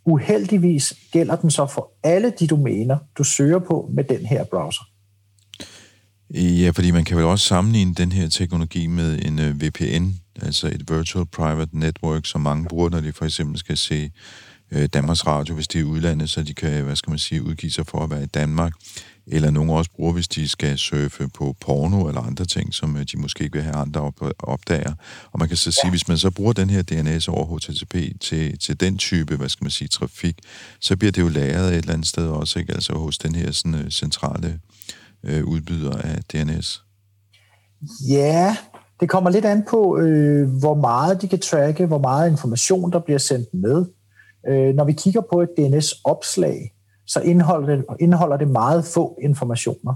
Uheldigvis 0.05 0.93
gælder 1.11 1.35
den 1.35 1.51
så 1.51 1.65
for 1.65 1.91
alle 2.03 2.33
de 2.39 2.47
domæner, 2.47 2.97
du 3.17 3.23
søger 3.23 3.59
på 3.59 3.89
med 3.93 4.03
den 4.03 4.25
her 4.25 4.43
browser. 4.43 4.83
Ja, 6.33 6.69
fordi 6.69 6.91
man 6.91 7.05
kan 7.05 7.17
vel 7.17 7.25
også 7.25 7.47
sammenligne 7.47 7.93
den 7.93 8.11
her 8.11 8.29
teknologi 8.29 8.87
med 8.87 9.19
en 9.25 9.39
øh, 9.39 9.61
VPN, 9.61 10.22
altså 10.41 10.67
et 10.67 10.91
Virtual 10.91 11.25
Private 11.25 11.79
Network, 11.79 12.25
som 12.25 12.41
mange 12.41 12.67
bruger, 12.67 12.89
når 12.89 13.01
de 13.01 13.13
for 13.13 13.25
eksempel 13.25 13.59
skal 13.59 13.77
se 13.77 14.11
uh, 14.75 14.85
Danmarks 14.85 15.27
Radio, 15.27 15.55
hvis 15.55 15.67
de 15.67 15.79
er 15.79 15.83
udlandet, 15.83 16.29
så 16.29 16.43
de 16.43 16.53
kan, 16.53 16.83
hvad 16.83 16.95
skal 16.95 17.09
man 17.09 17.19
sige, 17.19 17.43
udgive 17.43 17.71
sig 17.71 17.87
for 17.87 18.03
at 18.03 18.09
være 18.09 18.23
i 18.23 18.25
Danmark. 18.25 18.73
Eller 19.27 19.51
nogle 19.51 19.73
også 19.73 19.91
bruger, 19.95 20.13
hvis 20.13 20.27
de 20.27 20.47
skal 20.47 20.77
surfe 20.77 21.27
på 21.27 21.55
porno 21.61 22.07
eller 22.07 22.21
andre 22.21 22.45
ting, 22.45 22.73
som 22.73 22.95
uh, 22.95 23.01
de 23.01 23.17
måske 23.17 23.43
ikke 23.43 23.53
vil 23.53 23.63
have 23.63 23.75
andre 23.75 24.01
op- 24.01 24.33
opdager. 24.39 24.93
Og 25.31 25.39
man 25.39 25.47
kan 25.47 25.57
så 25.57 25.71
sige, 25.71 25.85
ja. 25.85 25.89
hvis 25.89 26.07
man 26.07 26.17
så 26.17 26.31
bruger 26.31 26.53
den 26.53 26.69
her 26.69 26.81
DNS 26.81 27.27
over 27.27 27.57
HTTP 27.57 28.19
til, 28.21 28.59
til 28.59 28.79
den 28.79 28.97
type, 28.97 29.35
hvad 29.35 29.49
skal 29.49 29.65
man 29.65 29.71
sige, 29.71 29.87
trafik, 29.87 30.39
så 30.79 30.97
bliver 30.97 31.11
det 31.11 31.21
jo 31.21 31.27
lagret 31.27 31.69
et 31.69 31.77
eller 31.77 31.93
andet 31.93 32.07
sted 32.07 32.27
også, 32.27 32.59
ikke? 32.59 32.73
altså 32.73 32.93
hos 32.93 33.17
den 33.17 33.35
her 33.35 33.51
sådan, 33.51 33.75
uh, 33.75 33.89
centrale 33.89 34.59
øh, 35.23 35.43
udbyder 35.43 35.97
af 35.97 36.23
DNS? 36.23 36.83
Ja, 38.09 38.57
det 39.03 39.09
kommer 39.09 39.29
lidt 39.29 39.45
an 39.45 39.63
på, 39.69 39.97
øh, 39.97 40.49
hvor 40.59 40.73
meget 40.73 41.21
de 41.21 41.27
kan 41.27 41.39
tracke, 41.39 41.85
hvor 41.85 41.97
meget 41.97 42.31
information, 42.31 42.91
der 42.91 42.99
bliver 42.99 43.17
sendt 43.17 43.53
med. 43.53 43.85
Øh, 44.47 44.75
når 44.75 44.83
vi 44.83 44.93
kigger 44.93 45.21
på 45.31 45.41
et 45.41 45.49
DNS-opslag, 45.57 46.73
så 47.07 47.19
indeholder 47.19 47.75
det, 47.75 47.85
indeholder 47.99 48.37
det 48.37 48.47
meget 48.47 48.85
få 48.85 49.19
informationer. 49.23 49.93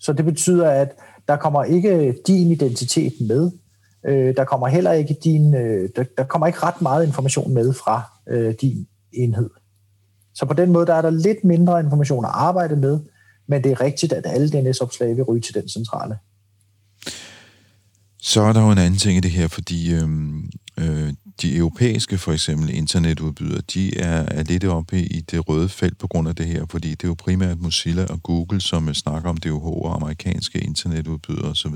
Så 0.00 0.12
det 0.12 0.24
betyder, 0.24 0.70
at 0.70 0.88
der 1.28 1.36
kommer 1.36 1.64
ikke 1.64 2.14
din 2.26 2.50
identitet 2.50 3.12
med. 3.28 3.50
Øh, 4.08 4.36
der 4.36 4.44
kommer 4.44 4.66
heller 4.66 4.92
ikke 4.92 5.16
din, 5.24 5.54
øh, 5.54 5.88
der, 5.96 6.04
der 6.18 6.24
kommer 6.24 6.46
ikke 6.46 6.58
ret 6.62 6.82
meget 6.82 7.06
information 7.06 7.54
med 7.54 7.72
fra 7.72 8.02
øh, 8.28 8.54
din 8.60 8.86
enhed. 9.12 9.50
Så 10.34 10.46
på 10.46 10.54
den 10.54 10.72
måde 10.72 10.86
der 10.86 10.94
er 10.94 11.02
der 11.02 11.10
lidt 11.10 11.44
mindre 11.44 11.80
information 11.80 12.24
at 12.24 12.30
arbejde 12.34 12.76
med, 12.76 13.00
men 13.48 13.64
det 13.64 13.72
er 13.72 13.80
rigtigt, 13.80 14.12
at 14.12 14.26
alle 14.26 14.48
DNS-opslag 14.48 15.16
vil 15.16 15.24
ryge 15.24 15.40
til 15.40 15.54
den 15.54 15.68
centrale. 15.68 16.18
Så 18.24 18.40
er 18.40 18.52
der 18.52 18.60
jo 18.62 18.70
en 18.70 18.78
anden 18.78 18.98
ting 18.98 19.16
i 19.16 19.20
det 19.20 19.30
her, 19.30 19.48
fordi 19.48 19.94
øhm, 19.94 20.50
øh, 20.78 21.12
de 21.42 21.56
europæiske 21.56 22.18
for 22.18 22.32
eksempel 22.32 22.74
internetudbydere, 22.74 23.60
de 23.74 23.98
er, 23.98 24.26
er 24.28 24.42
lidt 24.42 24.64
oppe 24.64 25.02
i 25.02 25.20
det 25.20 25.48
røde 25.48 25.68
felt 25.68 25.98
på 25.98 26.08
grund 26.08 26.28
af 26.28 26.34
det 26.34 26.46
her, 26.46 26.64
fordi 26.70 26.90
det 26.90 27.04
er 27.04 27.08
jo 27.08 27.14
primært 27.18 27.60
Mozilla 27.60 28.04
og 28.04 28.22
Google, 28.22 28.60
som 28.60 28.88
øh, 28.88 28.94
snakker 28.94 29.30
om 29.30 29.36
DOH 29.36 29.66
og 29.66 29.94
amerikanske 29.94 30.58
internetudbydere 30.58 31.50
osv. 31.50 31.74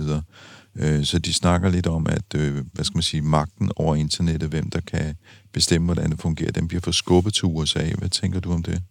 Øh, 0.76 1.04
så 1.04 1.18
de 1.18 1.32
snakker 1.32 1.68
lidt 1.68 1.86
om, 1.86 2.06
at 2.06 2.34
øh, 2.36 2.64
hvad 2.72 2.84
skal 2.84 2.96
man 2.96 3.02
sige, 3.02 3.22
magten 3.22 3.70
over 3.76 3.94
internettet, 3.94 4.48
hvem 4.48 4.70
der 4.70 4.80
kan 4.80 5.14
bestemme, 5.52 5.84
hvordan 5.84 6.10
det 6.10 6.20
fungerer, 6.20 6.52
den 6.52 6.68
bliver 6.68 6.80
forskubbet 6.80 7.34
til 7.34 7.44
USA. 7.44 7.84
Hvad 7.98 8.08
tænker 8.08 8.40
du 8.40 8.52
om 8.52 8.62
det? 8.62 8.82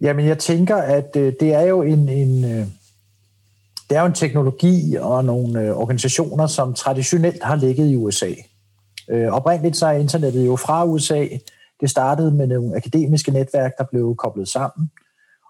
Jamen, 0.00 0.26
jeg 0.26 0.38
tænker, 0.38 0.76
at 0.76 1.16
øh, 1.16 1.32
det 1.40 1.54
er 1.54 1.62
jo 1.62 1.82
en, 1.82 2.08
en, 2.08 2.44
øh, 2.44 2.66
det 3.92 3.98
er 3.98 4.02
jo 4.02 4.06
en 4.06 4.14
teknologi 4.14 4.96
og 5.00 5.24
nogle 5.24 5.60
øh, 5.60 5.76
organisationer, 5.76 6.46
som 6.46 6.74
traditionelt 6.74 7.42
har 7.42 7.56
ligget 7.56 7.90
i 7.90 7.96
USA. 7.96 8.30
Øh, 9.10 9.28
oprindeligt 9.28 9.76
så 9.76 9.86
er 9.86 9.92
internettet 9.92 10.46
jo 10.46 10.56
fra 10.56 10.84
USA. 10.84 11.26
Det 11.80 11.90
startede 11.90 12.30
med 12.30 12.46
nogle 12.46 12.76
akademiske 12.76 13.30
netværk, 13.30 13.72
der 13.78 13.84
blev 13.90 14.16
koblet 14.16 14.48
sammen. 14.48 14.90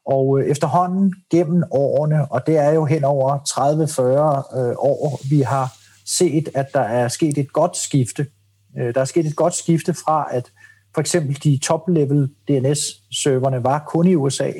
Og 0.06 0.40
øh, 0.40 0.46
efterhånden 0.46 1.14
gennem 1.30 1.62
årene, 1.70 2.32
og 2.32 2.46
det 2.46 2.58
er 2.58 2.70
jo 2.70 2.84
hen 2.84 3.04
over 3.04 3.38
30-40 3.38 4.58
øh, 4.58 4.74
år, 4.78 5.20
vi 5.30 5.40
har 5.40 5.72
set, 6.06 6.48
at 6.54 6.66
der 6.74 6.80
er 6.80 7.08
sket 7.08 7.38
et 7.38 7.52
godt 7.52 7.76
skifte. 7.76 8.26
Øh, 8.78 8.94
der 8.94 9.00
er 9.00 9.04
sket 9.04 9.26
et 9.26 9.36
godt 9.36 9.54
skifte 9.54 9.94
fra, 9.94 10.28
at 10.30 10.52
for 10.94 11.00
eksempel 11.00 11.42
de 11.44 11.58
top-level 11.58 12.28
DNS-serverne 12.48 13.64
var 13.64 13.84
kun 13.88 14.08
i 14.08 14.14
USA, 14.14 14.50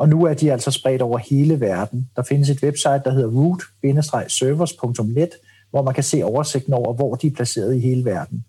og 0.00 0.08
nu 0.08 0.24
er 0.24 0.34
de 0.34 0.52
altså 0.52 0.70
spredt 0.70 1.02
over 1.02 1.18
hele 1.18 1.60
verden. 1.60 2.10
Der 2.16 2.22
findes 2.22 2.48
et 2.48 2.62
website, 2.62 3.00
der 3.04 3.10
hedder 3.10 3.28
root-servers.net, 3.28 5.30
hvor 5.70 5.82
man 5.82 5.94
kan 5.94 6.04
se 6.04 6.24
oversigten 6.24 6.72
over, 6.72 6.94
hvor 6.94 7.14
de 7.14 7.26
er 7.26 7.30
placeret 7.30 7.76
i 7.76 7.80
hele 7.80 8.04
verden. 8.04 8.44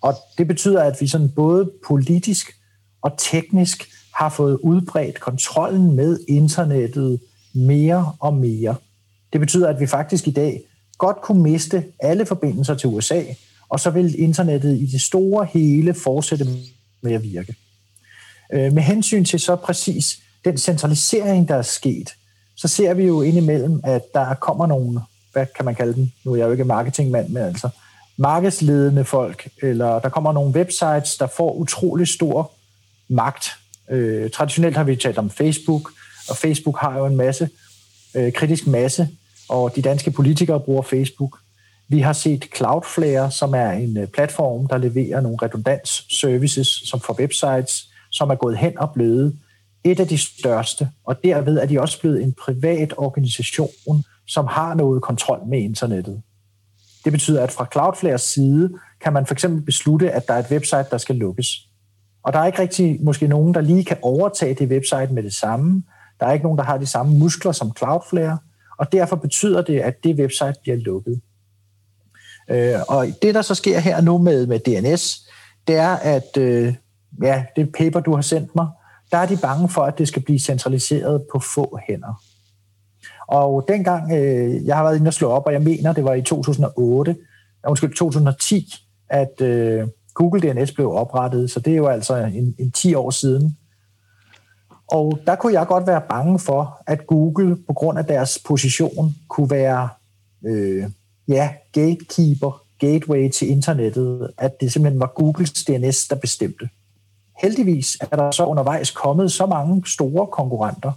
Og 0.00 0.14
det 0.38 0.46
betyder, 0.46 0.82
at 0.82 1.00
vi 1.00 1.06
sådan 1.06 1.28
både 1.28 1.70
politisk 1.86 2.52
og 3.02 3.12
teknisk 3.18 3.88
har 4.14 4.28
fået 4.28 4.58
udbredt 4.62 5.20
kontrollen 5.20 5.96
med 5.96 6.18
internettet 6.28 7.20
mere 7.54 8.12
og 8.20 8.34
mere. 8.34 8.74
Det 9.32 9.40
betyder, 9.40 9.68
at 9.68 9.80
vi 9.80 9.86
faktisk 9.86 10.28
i 10.28 10.32
dag 10.32 10.62
godt 10.98 11.16
kunne 11.22 11.42
miste 11.42 11.84
alle 12.00 12.26
forbindelser 12.26 12.74
til 12.74 12.88
USA, 12.88 13.22
og 13.68 13.80
så 13.80 13.90
vil 13.90 14.20
internettet 14.20 14.78
i 14.78 14.86
det 14.86 15.00
store 15.00 15.48
hele 15.52 15.94
fortsætte 15.94 16.46
med 17.02 17.12
at 17.12 17.22
virke. 17.22 17.54
Øh, 18.52 18.72
med 18.72 18.82
hensyn 18.82 19.24
til 19.24 19.40
så 19.40 19.56
præcis 19.56 20.22
den 20.44 20.58
centralisering, 20.58 21.48
der 21.48 21.54
er 21.54 21.62
sket, 21.62 22.14
så 22.56 22.68
ser 22.68 22.94
vi 22.94 23.06
jo 23.06 23.22
indimellem, 23.22 23.80
at 23.84 24.02
der 24.14 24.34
kommer 24.34 24.66
nogle, 24.66 25.00
hvad 25.32 25.46
kan 25.56 25.64
man 25.64 25.74
kalde 25.74 25.94
dem, 25.94 26.10
nu 26.24 26.32
er 26.32 26.36
jeg 26.36 26.46
jo 26.46 26.52
ikke 26.52 26.64
marketingmand, 26.64 27.28
men 27.28 27.42
altså 27.42 27.68
markedsledende 28.16 29.04
folk, 29.04 29.48
eller 29.62 29.98
der 29.98 30.08
kommer 30.08 30.32
nogle 30.32 30.54
websites, 30.54 31.16
der 31.16 31.26
får 31.26 31.52
utrolig 31.52 32.08
stor 32.08 32.52
magt. 33.08 33.50
Øh, 33.90 34.30
traditionelt 34.30 34.76
har 34.76 34.84
vi 34.84 34.96
talt 34.96 35.18
om 35.18 35.30
Facebook, 35.30 35.90
og 36.28 36.36
Facebook 36.36 36.78
har 36.78 36.98
jo 36.98 37.06
en 37.06 37.16
masse 37.16 37.48
øh, 38.14 38.32
kritisk 38.32 38.66
masse, 38.66 39.08
og 39.48 39.76
de 39.76 39.82
danske 39.82 40.10
politikere 40.10 40.60
bruger 40.60 40.82
Facebook. 40.82 41.38
Vi 41.88 42.00
har 42.00 42.12
set 42.12 42.48
Cloudflare, 42.56 43.30
som 43.30 43.54
er 43.54 43.70
en 43.70 43.96
øh, 43.96 44.06
platform, 44.06 44.66
der 44.66 44.78
leverer 44.78 45.20
nogle 45.20 45.38
redundans 45.42 46.06
services, 46.20 46.68
som 46.84 47.00
for 47.00 47.12
websites, 47.20 47.88
som 48.10 48.30
er 48.30 48.34
gået 48.34 48.58
hen 48.58 48.78
og 48.78 48.90
blevet 48.92 49.38
et 49.90 50.00
af 50.00 50.08
de 50.08 50.18
største, 50.18 50.88
og 51.06 51.16
derved 51.24 51.58
er 51.58 51.66
de 51.66 51.80
også 51.80 52.00
blevet 52.00 52.22
en 52.22 52.34
privat 52.44 52.94
organisation, 52.96 54.04
som 54.26 54.46
har 54.46 54.74
noget 54.74 55.02
kontrol 55.02 55.40
med 55.48 55.58
internettet. 55.58 56.22
Det 57.04 57.12
betyder, 57.12 57.42
at 57.42 57.52
fra 57.52 57.66
Cloudflares 57.72 58.22
side 58.22 58.70
kan 59.00 59.12
man 59.12 59.26
for 59.26 59.34
eksempel 59.34 59.62
beslutte, 59.62 60.10
at 60.10 60.28
der 60.28 60.34
er 60.34 60.38
et 60.38 60.50
website, 60.50 60.86
der 60.90 60.98
skal 60.98 61.16
lukkes. 61.16 61.48
Og 62.22 62.32
der 62.32 62.38
er 62.38 62.46
ikke 62.46 62.58
rigtig 62.58 62.98
måske 63.02 63.26
nogen, 63.26 63.54
der 63.54 63.60
lige 63.60 63.84
kan 63.84 63.96
overtage 64.02 64.54
det 64.54 64.68
website 64.68 65.08
med 65.10 65.22
det 65.22 65.34
samme. 65.34 65.82
Der 66.20 66.26
er 66.26 66.32
ikke 66.32 66.44
nogen, 66.44 66.58
der 66.58 66.64
har 66.64 66.78
de 66.78 66.86
samme 66.86 67.18
muskler 67.18 67.52
som 67.52 67.72
Cloudflare, 67.78 68.38
og 68.78 68.92
derfor 68.92 69.16
betyder 69.16 69.62
det, 69.62 69.80
at 69.80 70.04
det 70.04 70.20
website 70.20 70.54
bliver 70.62 70.76
lukket. 70.76 71.20
Øh, 72.50 72.80
og 72.88 73.06
det, 73.22 73.34
der 73.34 73.42
så 73.42 73.54
sker 73.54 73.78
her 73.78 74.00
nu 74.00 74.18
med, 74.18 74.46
med 74.46 74.58
DNS, 74.58 75.28
det 75.68 75.76
er, 75.76 75.96
at 75.96 76.36
øh, 76.38 76.74
ja, 77.22 77.44
det 77.56 77.72
paper, 77.72 78.00
du 78.00 78.14
har 78.14 78.22
sendt 78.22 78.54
mig, 78.54 78.66
der 79.10 79.18
er 79.18 79.26
de 79.26 79.36
bange 79.36 79.68
for, 79.68 79.82
at 79.82 79.98
det 79.98 80.08
skal 80.08 80.22
blive 80.22 80.38
centraliseret 80.38 81.24
på 81.32 81.38
få 81.38 81.78
hænder. 81.88 82.22
Og 83.28 83.64
dengang, 83.68 84.12
øh, 84.12 84.66
jeg 84.66 84.76
har 84.76 84.82
været 84.82 84.96
inde 84.96 85.08
og 85.08 85.14
slå 85.14 85.28
op, 85.30 85.46
og 85.46 85.52
jeg 85.52 85.62
mener, 85.62 85.92
det 85.92 86.04
var 86.04 86.14
i 86.14 86.22
2008, 86.22 87.16
undskyld, 87.68 87.94
2010, 87.94 88.74
at 89.10 89.40
øh, 89.40 89.88
Google 90.14 90.40
DNS 90.40 90.72
blev 90.72 90.92
oprettet, 90.92 91.50
så 91.50 91.60
det 91.60 91.72
er 91.72 91.76
jo 91.76 91.86
altså 91.86 92.16
en, 92.16 92.54
en 92.58 92.70
10 92.70 92.94
år 92.94 93.10
siden. 93.10 93.56
Og 94.92 95.18
der 95.26 95.36
kunne 95.36 95.52
jeg 95.52 95.66
godt 95.66 95.86
være 95.86 96.02
bange 96.08 96.38
for, 96.38 96.82
at 96.86 97.06
Google 97.06 97.56
på 97.66 97.72
grund 97.72 97.98
af 97.98 98.04
deres 98.04 98.38
position 98.46 99.14
kunne 99.28 99.50
være 99.50 99.88
øh, 100.46 100.90
ja, 101.28 101.50
gatekeeper, 101.72 102.62
gateway 102.78 103.30
til 103.30 103.50
internettet, 103.50 104.30
at 104.38 104.60
det 104.60 104.72
simpelthen 104.72 105.00
var 105.00 105.12
Googles 105.16 105.52
DNS, 105.52 106.08
der 106.08 106.16
bestemte. 106.16 106.68
Heldigvis 107.38 107.96
er 108.00 108.16
der 108.16 108.30
så 108.30 108.44
undervejs 108.44 108.90
kommet 108.90 109.32
så 109.32 109.46
mange 109.46 109.82
store 109.86 110.26
konkurrenter. 110.26 110.92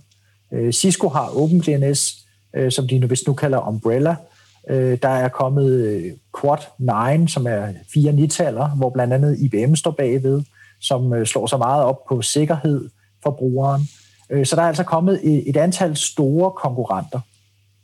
Øh, 0.54 0.74
Cisco 0.74 1.10
har 1.10 1.38
OpenDNS, 1.38 2.28
øh, 2.56 2.72
som 2.72 2.88
de 2.88 3.00
nu 3.00 3.08
hvis 3.08 3.28
nu 3.28 3.34
kalder 3.34 3.68
Umbrella. 3.68 4.16
Øh, 4.70 4.98
der 5.02 5.10
er 5.10 5.30
kommet 5.30 6.04
Quad9, 6.38 7.28
som 7.28 7.48
er 7.48 7.68
fire 7.94 8.12
nitaller, 8.12 8.70
hvor 8.70 8.90
blandt 8.90 9.14
andet 9.14 9.40
IBM 9.40 9.76
står 9.76 9.92
bagved, 9.92 10.44
som 10.80 11.26
slår 11.26 11.48
sig 11.48 11.60
meget 11.60 11.84
op 11.84 12.06
på 12.10 12.22
sikkerhed 12.22 12.90
for 13.24 13.32
brugeren. 13.32 13.82
Så 14.44 14.56
der 14.56 14.62
er 14.62 14.68
altså 14.68 14.84
kommet 14.84 15.20
et 15.50 15.58
antal 15.58 15.96
store 15.96 16.52
konkurrenter. 16.52 17.20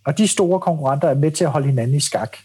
Og 0.05 0.17
de 0.17 0.27
store 0.27 0.59
konkurrenter 0.59 1.07
er 1.07 1.15
med 1.15 1.31
til 1.31 1.43
at 1.43 1.51
holde 1.51 1.67
hinanden 1.67 1.95
i 1.95 1.99
skak. 1.99 2.37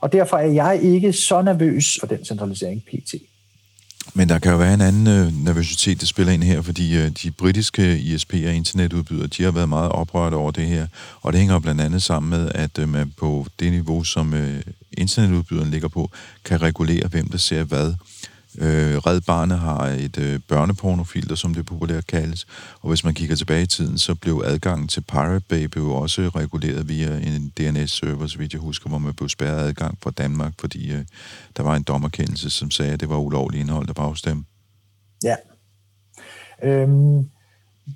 Og 0.00 0.12
derfor 0.12 0.36
er 0.36 0.46
jeg 0.46 0.80
ikke 0.82 1.12
så 1.12 1.42
nervøs 1.42 1.96
for 2.00 2.06
den 2.06 2.24
centralisering 2.24 2.82
PT. 2.84 3.14
Men 4.18 4.28
der 4.28 4.38
kan 4.38 4.52
jo 4.52 4.58
være 4.58 4.74
en 4.74 4.80
anden 4.80 5.06
øh, 5.06 5.44
nervøsitet, 5.44 6.00
der 6.00 6.06
spiller 6.06 6.32
ind 6.32 6.42
her, 6.42 6.62
fordi 6.62 6.96
øh, 6.96 7.10
de 7.22 7.30
britiske 7.30 7.96
ISP'er 7.98 8.48
internetudbydere, 8.48 9.26
de 9.26 9.42
har 9.42 9.50
været 9.50 9.68
meget 9.68 9.92
oprørte 9.92 10.34
over 10.34 10.50
det 10.50 10.66
her, 10.66 10.86
og 11.22 11.32
det 11.32 11.40
hænger 11.40 11.58
blandt 11.58 11.80
andet 11.80 12.02
sammen 12.02 12.30
med, 12.30 12.52
at 12.54 12.78
øh, 12.78 12.88
man 12.88 13.12
på 13.16 13.46
det 13.60 13.72
niveau, 13.72 14.04
som 14.04 14.34
øh, 14.34 14.62
internetudbyderen 14.92 15.70
ligger 15.70 15.88
på, 15.88 16.10
kan 16.44 16.62
regulere, 16.62 17.08
hvem 17.08 17.28
der 17.28 17.38
ser 17.38 17.64
hvad. 17.64 17.94
Øh, 18.60 18.96
Red 18.96 19.20
Barne 19.20 19.56
har 19.56 19.86
et 19.86 20.18
øh, 20.18 20.40
børnepornofilter, 20.48 21.34
som 21.34 21.54
det 21.54 21.66
populært 21.66 22.06
kaldes, 22.06 22.46
og 22.80 22.88
hvis 22.88 23.04
man 23.04 23.14
kigger 23.14 23.36
tilbage 23.36 23.62
i 23.62 23.66
tiden, 23.66 23.98
så 23.98 24.14
blev 24.14 24.42
adgangen 24.44 24.88
til 24.88 25.00
Pirate 25.00 25.44
Bay 25.48 25.68
jo 25.76 25.94
også 25.94 26.22
reguleret 26.22 26.88
via 26.88 27.16
en 27.16 27.52
DNS-server, 27.58 28.26
så 28.26 28.38
vidt 28.38 28.52
jeg 28.52 28.60
husker, 28.60 28.88
hvor 28.88 28.98
man 28.98 29.14
blev 29.14 29.28
spærret 29.28 29.68
adgang 29.68 29.98
fra 30.02 30.10
Danmark, 30.10 30.52
fordi 30.60 30.92
øh, 30.92 31.04
der 31.56 31.62
var 31.62 31.76
en 31.76 31.82
dommerkendelse, 31.82 32.50
som 32.50 32.70
sagde, 32.70 32.92
at 32.92 33.00
det 33.00 33.08
var 33.08 33.16
ulovligt 33.16 33.60
indhold, 33.60 33.86
der 33.86 33.92
var 33.96 34.08
hos 34.08 34.22
dem. 34.22 34.44
Ja. 35.24 35.36
Øhm, 36.62 37.30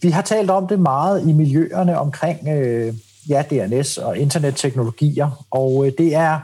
vi 0.03 0.11
har 0.11 0.22
talt 0.22 0.51
om 0.51 0.66
det 0.68 0.81
meget 0.81 1.29
i 1.29 1.33
miljøerne 1.33 1.98
omkring 1.98 2.48
øh, 2.48 2.94
ja, 3.29 3.42
DNS 3.51 3.98
og 3.98 4.18
internetteknologier, 4.18 5.46
og 5.51 5.87
øh, 5.87 5.92
det 5.98 6.14
er 6.14 6.40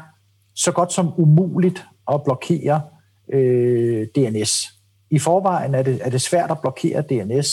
så 0.55 0.73
godt 0.73 0.93
som 0.93 1.13
umuligt 1.17 1.85
at 2.13 2.23
blokere 2.25 2.81
øh, 3.33 4.07
DNS. 4.17 4.69
I 5.11 5.19
forvejen 5.19 5.75
er 5.75 5.83
det, 5.83 5.99
er 6.03 6.11
det 6.11 6.21
svært 6.21 6.51
at 6.51 6.61
blokere 6.61 7.03
DNS, 7.03 7.49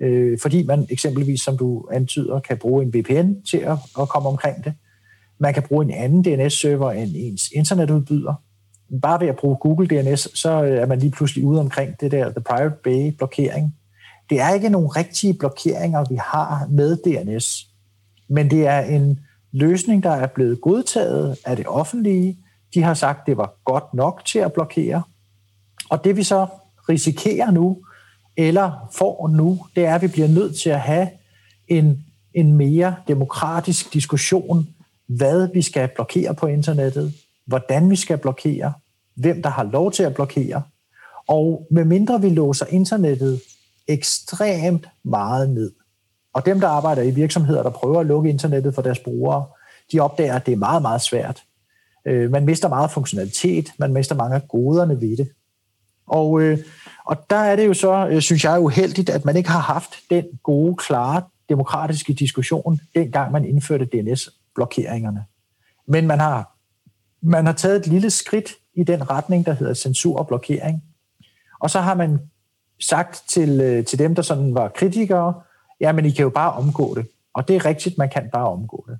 øh, 0.00 0.38
fordi 0.42 0.62
man 0.62 0.86
eksempelvis, 0.90 1.40
som 1.40 1.56
du 1.56 1.88
antyder, 1.92 2.40
kan 2.40 2.56
bruge 2.56 2.84
en 2.84 2.94
VPN 2.94 3.34
til 3.50 3.58
at, 3.58 3.78
at 4.00 4.08
komme 4.08 4.28
omkring 4.28 4.64
det. 4.64 4.74
Man 5.40 5.54
kan 5.54 5.62
bruge 5.62 5.84
en 5.84 5.90
anden 5.90 6.22
DNS-server 6.24 6.90
end 6.90 7.10
ens 7.14 7.50
internetudbyder. 7.54 8.34
Bare 9.02 9.20
ved 9.20 9.28
at 9.28 9.36
bruge 9.36 9.56
Google 9.56 9.86
DNS, 9.86 10.38
så 10.38 10.64
øh, 10.64 10.78
er 10.78 10.86
man 10.86 10.98
lige 10.98 11.10
pludselig 11.10 11.44
ude 11.44 11.60
omkring 11.60 12.00
det 12.00 12.10
der 12.10 12.30
The 12.30 12.40
Pirate 12.40 12.76
Bay-blokering. 12.84 13.74
Det 14.30 14.40
er 14.40 14.54
ikke 14.54 14.68
nogle 14.68 14.88
rigtige 14.88 15.34
blokeringer, 15.34 16.04
vi 16.10 16.18
har 16.20 16.66
med 16.70 16.96
DNS, 16.96 17.66
men 18.28 18.50
det 18.50 18.66
er 18.66 18.80
en 18.80 19.20
løsning, 19.52 20.02
der 20.02 20.10
er 20.10 20.26
blevet 20.26 20.60
godtaget 20.60 21.38
af 21.46 21.56
det 21.56 21.66
offentlige. 21.66 22.38
De 22.74 22.82
har 22.82 22.94
sagt, 22.94 23.26
det 23.26 23.36
var 23.36 23.54
godt 23.64 23.94
nok 23.94 24.24
til 24.24 24.38
at 24.38 24.52
blokere, 24.52 25.02
og 25.90 26.04
det 26.04 26.16
vi 26.16 26.22
så 26.22 26.46
risikerer 26.88 27.50
nu, 27.50 27.78
eller 28.36 28.88
får 28.92 29.28
nu, 29.28 29.66
det 29.76 29.84
er, 29.84 29.94
at 29.94 30.02
vi 30.02 30.06
bliver 30.06 30.28
nødt 30.28 30.56
til 30.56 30.70
at 30.70 30.80
have 30.80 31.08
en, 31.68 32.04
en 32.34 32.52
mere 32.52 32.96
demokratisk 33.08 33.92
diskussion, 33.92 34.68
hvad 35.06 35.48
vi 35.54 35.62
skal 35.62 35.88
blokere 35.88 36.34
på 36.34 36.46
internettet, 36.46 37.14
hvordan 37.46 37.90
vi 37.90 37.96
skal 37.96 38.18
blokere, 38.18 38.72
hvem 39.14 39.42
der 39.42 39.50
har 39.50 39.62
lov 39.62 39.92
til 39.92 40.02
at 40.02 40.14
blokere. 40.14 40.62
Og 41.28 41.66
medmindre 41.70 42.20
vi 42.20 42.28
låser 42.28 42.66
internettet 42.66 43.40
ekstremt 43.88 44.88
meget 45.04 45.50
ned, 45.50 45.72
og 46.34 46.46
dem, 46.46 46.60
der 46.60 46.68
arbejder 46.68 47.02
i 47.02 47.10
virksomheder, 47.10 47.62
der 47.62 47.70
prøver 47.70 48.00
at 48.00 48.06
lukke 48.06 48.30
internettet 48.30 48.74
for 48.74 48.82
deres 48.82 48.98
brugere, 48.98 49.46
de 49.92 50.00
opdager, 50.00 50.34
at 50.34 50.46
det 50.46 50.52
er 50.52 50.56
meget, 50.56 50.82
meget 50.82 51.00
svært. 51.00 51.42
Øh, 52.06 52.30
man 52.30 52.44
mister 52.44 52.68
meget 52.68 52.90
funktionalitet, 52.90 53.72
man 53.78 53.92
mister 53.92 54.14
mange 54.14 54.36
af 54.36 54.48
goderne 54.48 55.00
ved 55.00 55.16
det. 55.16 55.28
Og, 56.08 56.42
øh, 56.42 56.58
og 57.04 57.30
der 57.30 57.36
er 57.36 57.56
det 57.56 57.66
jo 57.66 57.74
så, 57.74 58.08
øh, 58.10 58.20
synes 58.20 58.44
jeg, 58.44 58.60
uheldigt, 58.60 59.10
at 59.10 59.24
man 59.24 59.36
ikke 59.36 59.50
har 59.50 59.60
haft 59.60 59.90
den 60.10 60.24
gode, 60.42 60.76
klare 60.76 61.22
demokratiske 61.48 62.12
diskussion, 62.12 62.80
dengang 62.94 63.32
man 63.32 63.44
indførte 63.44 63.84
DNS-blokeringerne. 63.84 65.24
Men 65.86 66.06
man 66.06 66.18
har, 66.18 66.56
man 67.22 67.46
har 67.46 67.52
taget 67.52 67.76
et 67.76 67.86
lille 67.86 68.10
skridt 68.10 68.52
i 68.74 68.84
den 68.84 69.10
retning, 69.10 69.46
der 69.46 69.52
hedder 69.52 69.74
censur 69.74 70.18
og 70.18 70.26
blokering. 70.26 70.84
Og 71.60 71.70
så 71.70 71.80
har 71.80 71.94
man 71.94 72.18
sagt 72.80 73.22
til, 73.28 73.60
øh, 73.60 73.84
til 73.84 73.98
dem, 73.98 74.14
der 74.14 74.22
sådan 74.22 74.54
var 74.54 74.68
kritikere, 74.68 75.34
ja, 75.80 75.92
men 75.92 76.04
I 76.04 76.10
kan 76.10 76.22
jo 76.22 76.30
bare 76.30 76.52
omgå 76.52 76.94
det. 76.94 77.06
Og 77.34 77.48
det 77.48 77.56
er 77.56 77.64
rigtigt, 77.64 77.98
man 77.98 78.10
kan 78.10 78.30
bare 78.32 78.48
omgå 78.48 78.84
det. 78.88 78.98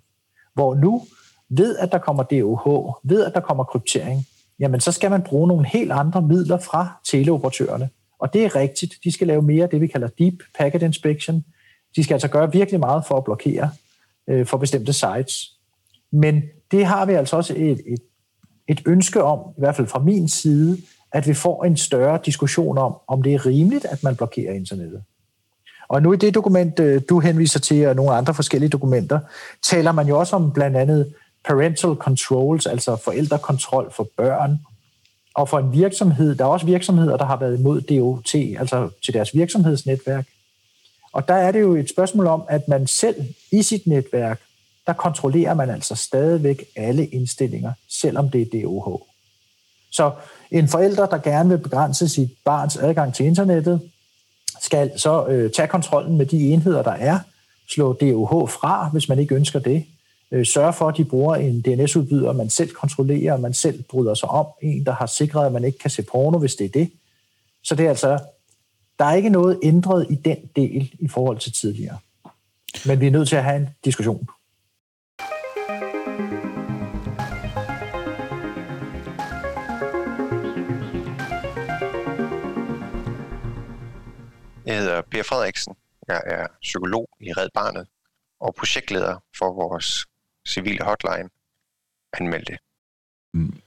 Hvor 0.54 0.74
nu, 0.74 1.06
ved 1.48 1.76
at 1.76 1.92
der 1.92 1.98
kommer 1.98 2.22
DOH, 2.22 2.94
ved 3.02 3.24
at 3.24 3.34
der 3.34 3.40
kommer 3.40 3.64
kryptering, 3.64 4.26
jamen 4.60 4.80
så 4.80 4.92
skal 4.92 5.10
man 5.10 5.22
bruge 5.22 5.48
nogle 5.48 5.66
helt 5.66 5.92
andre 5.92 6.22
midler 6.22 6.58
fra 6.58 7.00
teleoperatørerne. 7.10 7.88
Og 8.18 8.32
det 8.32 8.44
er 8.44 8.56
rigtigt. 8.56 8.94
De 9.04 9.12
skal 9.12 9.26
lave 9.26 9.42
mere 9.42 9.62
af 9.62 9.70
det, 9.70 9.80
vi 9.80 9.86
kalder 9.86 10.08
Deep 10.18 10.34
Packet 10.58 10.82
Inspection. 10.82 11.44
De 11.96 12.04
skal 12.04 12.14
altså 12.14 12.28
gøre 12.28 12.52
virkelig 12.52 12.80
meget 12.80 13.04
for 13.06 13.16
at 13.16 13.24
blokere 13.24 13.70
øh, 14.28 14.46
for 14.46 14.56
bestemte 14.56 14.92
sites. 14.92 15.52
Men 16.12 16.42
det 16.70 16.86
har 16.86 17.06
vi 17.06 17.12
altså 17.12 17.36
også 17.36 17.54
et, 17.56 17.80
et, 17.86 18.02
et 18.68 18.82
ønske 18.86 19.22
om, 19.22 19.38
i 19.38 19.60
hvert 19.60 19.76
fald 19.76 19.86
fra 19.86 19.98
min 19.98 20.28
side, 20.28 20.78
at 21.12 21.28
vi 21.28 21.34
får 21.34 21.64
en 21.64 21.76
større 21.76 22.20
diskussion 22.24 22.78
om, 22.78 22.94
om 23.08 23.22
det 23.22 23.34
er 23.34 23.46
rimeligt, 23.46 23.84
at 23.84 24.04
man 24.04 24.16
blokerer 24.16 24.52
internettet. 24.52 25.02
Og 25.88 26.02
nu 26.02 26.12
i 26.12 26.16
det 26.16 26.34
dokument, 26.34 26.80
øh, 26.80 27.02
du 27.08 27.20
henviser 27.20 27.60
til, 27.60 27.86
og 27.86 27.96
nogle 27.96 28.12
andre 28.12 28.34
forskellige 28.34 28.70
dokumenter, 28.70 29.20
taler 29.62 29.92
man 29.92 30.08
jo 30.08 30.18
også 30.18 30.36
om 30.36 30.52
blandt 30.52 30.76
andet 30.76 31.14
parental 31.44 31.94
controls, 31.94 32.66
altså 32.66 32.96
forældrekontrol 32.96 33.92
for 33.92 34.08
børn, 34.16 34.58
og 35.34 35.48
for 35.48 35.58
en 35.58 35.72
virksomhed, 35.72 36.34
der 36.34 36.44
er 36.44 36.48
også 36.48 36.66
virksomheder, 36.66 37.16
der 37.16 37.24
har 37.24 37.36
været 37.36 37.58
imod 37.58 37.80
DOT, 37.80 38.34
altså 38.34 38.90
til 39.04 39.14
deres 39.14 39.34
virksomhedsnetværk. 39.34 40.26
Og 41.12 41.28
der 41.28 41.34
er 41.34 41.52
det 41.52 41.60
jo 41.60 41.74
et 41.74 41.90
spørgsmål 41.90 42.26
om, 42.26 42.42
at 42.48 42.68
man 42.68 42.86
selv 42.86 43.16
i 43.52 43.62
sit 43.62 43.86
netværk, 43.86 44.40
der 44.86 44.92
kontrollerer 44.92 45.54
man 45.54 45.70
altså 45.70 45.94
stadigvæk 45.94 46.64
alle 46.76 47.06
indstillinger, 47.06 47.72
selvom 47.88 48.30
det 48.30 48.42
er 48.42 48.62
DOH. 48.62 49.00
Så 49.92 50.12
en 50.50 50.68
forælder, 50.68 51.06
der 51.06 51.18
gerne 51.18 51.48
vil 51.48 51.58
begrænse 51.58 52.08
sit 52.08 52.30
barns 52.44 52.76
adgang 52.76 53.14
til 53.14 53.26
internettet, 53.26 53.80
skal 54.62 54.98
så 54.98 55.26
øh, 55.26 55.52
tage 55.52 55.68
kontrollen 55.68 56.16
med 56.18 56.26
de 56.26 56.52
enheder, 56.52 56.82
der 56.82 56.92
er, 56.92 57.18
slå 57.68 57.92
DOH 57.92 58.48
fra, 58.48 58.88
hvis 58.88 59.08
man 59.08 59.18
ikke 59.18 59.34
ønsker 59.34 59.58
det, 59.58 59.84
øh, 60.32 60.46
sørge 60.46 60.72
for, 60.72 60.88
at 60.88 60.96
de 60.96 61.04
bruger 61.04 61.36
en 61.36 61.60
DNS-udbyder, 61.60 62.32
man 62.32 62.50
selv 62.50 62.70
kontrollerer, 62.70 63.36
man 63.36 63.54
selv 63.54 63.82
bryder 63.82 64.14
sig 64.14 64.28
om, 64.28 64.46
en, 64.62 64.86
der 64.86 64.92
har 64.92 65.06
sikret, 65.06 65.46
at 65.46 65.52
man 65.52 65.64
ikke 65.64 65.78
kan 65.78 65.90
se 65.90 66.02
porno, 66.02 66.38
hvis 66.38 66.54
det 66.54 66.64
er 66.64 66.68
det. 66.68 66.90
Så 67.62 67.74
det 67.74 67.84
er 67.84 67.88
altså, 67.88 68.18
der 68.98 69.04
er 69.04 69.14
ikke 69.14 69.28
noget 69.28 69.60
ændret 69.62 70.06
i 70.10 70.14
den 70.14 70.38
del 70.56 70.92
i 70.98 71.08
forhold 71.08 71.38
til 71.38 71.52
tidligere. 71.52 71.98
Men 72.86 73.00
vi 73.00 73.06
er 73.06 73.10
nødt 73.10 73.28
til 73.28 73.36
at 73.36 73.44
have 73.44 73.56
en 73.56 73.68
diskussion. 73.84 74.28
Jeg 84.66 84.78
hedder 84.78 85.02
Per 85.10 85.22
Frederiksen. 85.22 85.74
Jeg 86.08 86.22
er 86.26 86.46
psykolog 86.62 87.08
i 87.20 87.32
Red 87.32 87.48
Barnet 87.54 87.86
og 88.40 88.54
projektleder 88.54 89.22
for 89.38 89.52
vores 89.52 90.06
civile 90.48 90.84
hotline. 90.84 91.28
Anmeld 92.12 92.44
det. 92.44 92.58
Mm. 93.34 93.60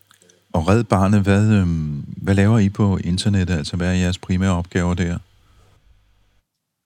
Og 0.54 0.68
Red 0.68 0.84
Barnet, 0.84 1.22
hvad, 1.22 1.46
øhm, 1.60 2.04
hvad 2.24 2.36
laver 2.36 2.60
I 2.60 2.70
på 2.70 2.98
internettet? 2.98 3.58
Altså, 3.58 3.78
hvad 3.78 3.88
er 3.88 4.02
jeres 4.04 4.18
primære 4.18 4.58
opgaver 4.58 4.94
der? 4.94 5.20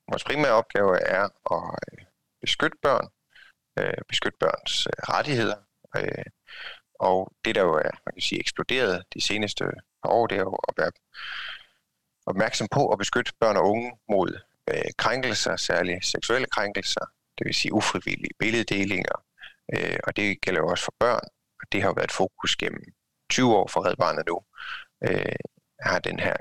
Vores 0.10 0.24
primære 0.24 0.52
opgave 0.52 1.02
er 1.02 1.24
at 1.56 1.80
øh, 1.92 2.06
beskytte 2.42 2.78
børn, 2.82 3.08
øh, 3.80 4.02
beskytte 4.10 4.38
børns 4.40 4.88
øh, 4.88 4.94
rettigheder, 5.14 5.56
og 7.00 7.34
det, 7.46 7.56
der 7.56 7.62
jo 7.62 7.74
er 7.74 7.92
man 8.06 8.14
kan 8.14 8.22
sige, 8.22 8.40
eksploderet 8.40 9.04
de 9.14 9.22
seneste 9.22 9.64
par 10.04 10.10
år, 10.10 10.28
det 10.28 10.36
er 10.38 10.42
jo 10.42 10.56
at 10.68 10.74
være 10.78 10.92
opmærksom 12.26 12.68
på 12.72 12.90
at 12.90 12.98
beskytte 12.98 13.32
børn 13.40 13.58
og 13.58 13.70
unge 13.70 13.92
mod 14.10 14.40
øh, 14.70 14.92
krænkelser, 14.98 15.56
særligt 15.56 16.06
seksuelle 16.06 16.48
krænkelser, 16.48 17.06
det 17.38 17.46
vil 17.46 17.54
sige 17.54 17.74
ufrivillige 17.74 18.36
billeddelinger, 18.40 19.18
øh, 19.74 20.00
og 20.04 20.16
det 20.16 20.42
gælder 20.42 20.62
jo 20.62 20.68
også 20.68 20.86
for 20.86 20.96
børn, 21.00 21.26
og 21.62 21.66
det 21.72 21.82
har 21.82 21.90
jo 21.90 21.94
været 21.94 22.12
et 22.12 22.20
fokus 22.22 22.56
gennem 22.56 22.84
20 23.30 23.56
år 23.56 23.68
for 23.68 23.86
Red 23.86 23.96
Barnet 23.96 24.26
nu, 24.28 24.38
øh, 25.08 25.36
har 25.80 26.00
den 26.00 26.20
her 26.20 26.36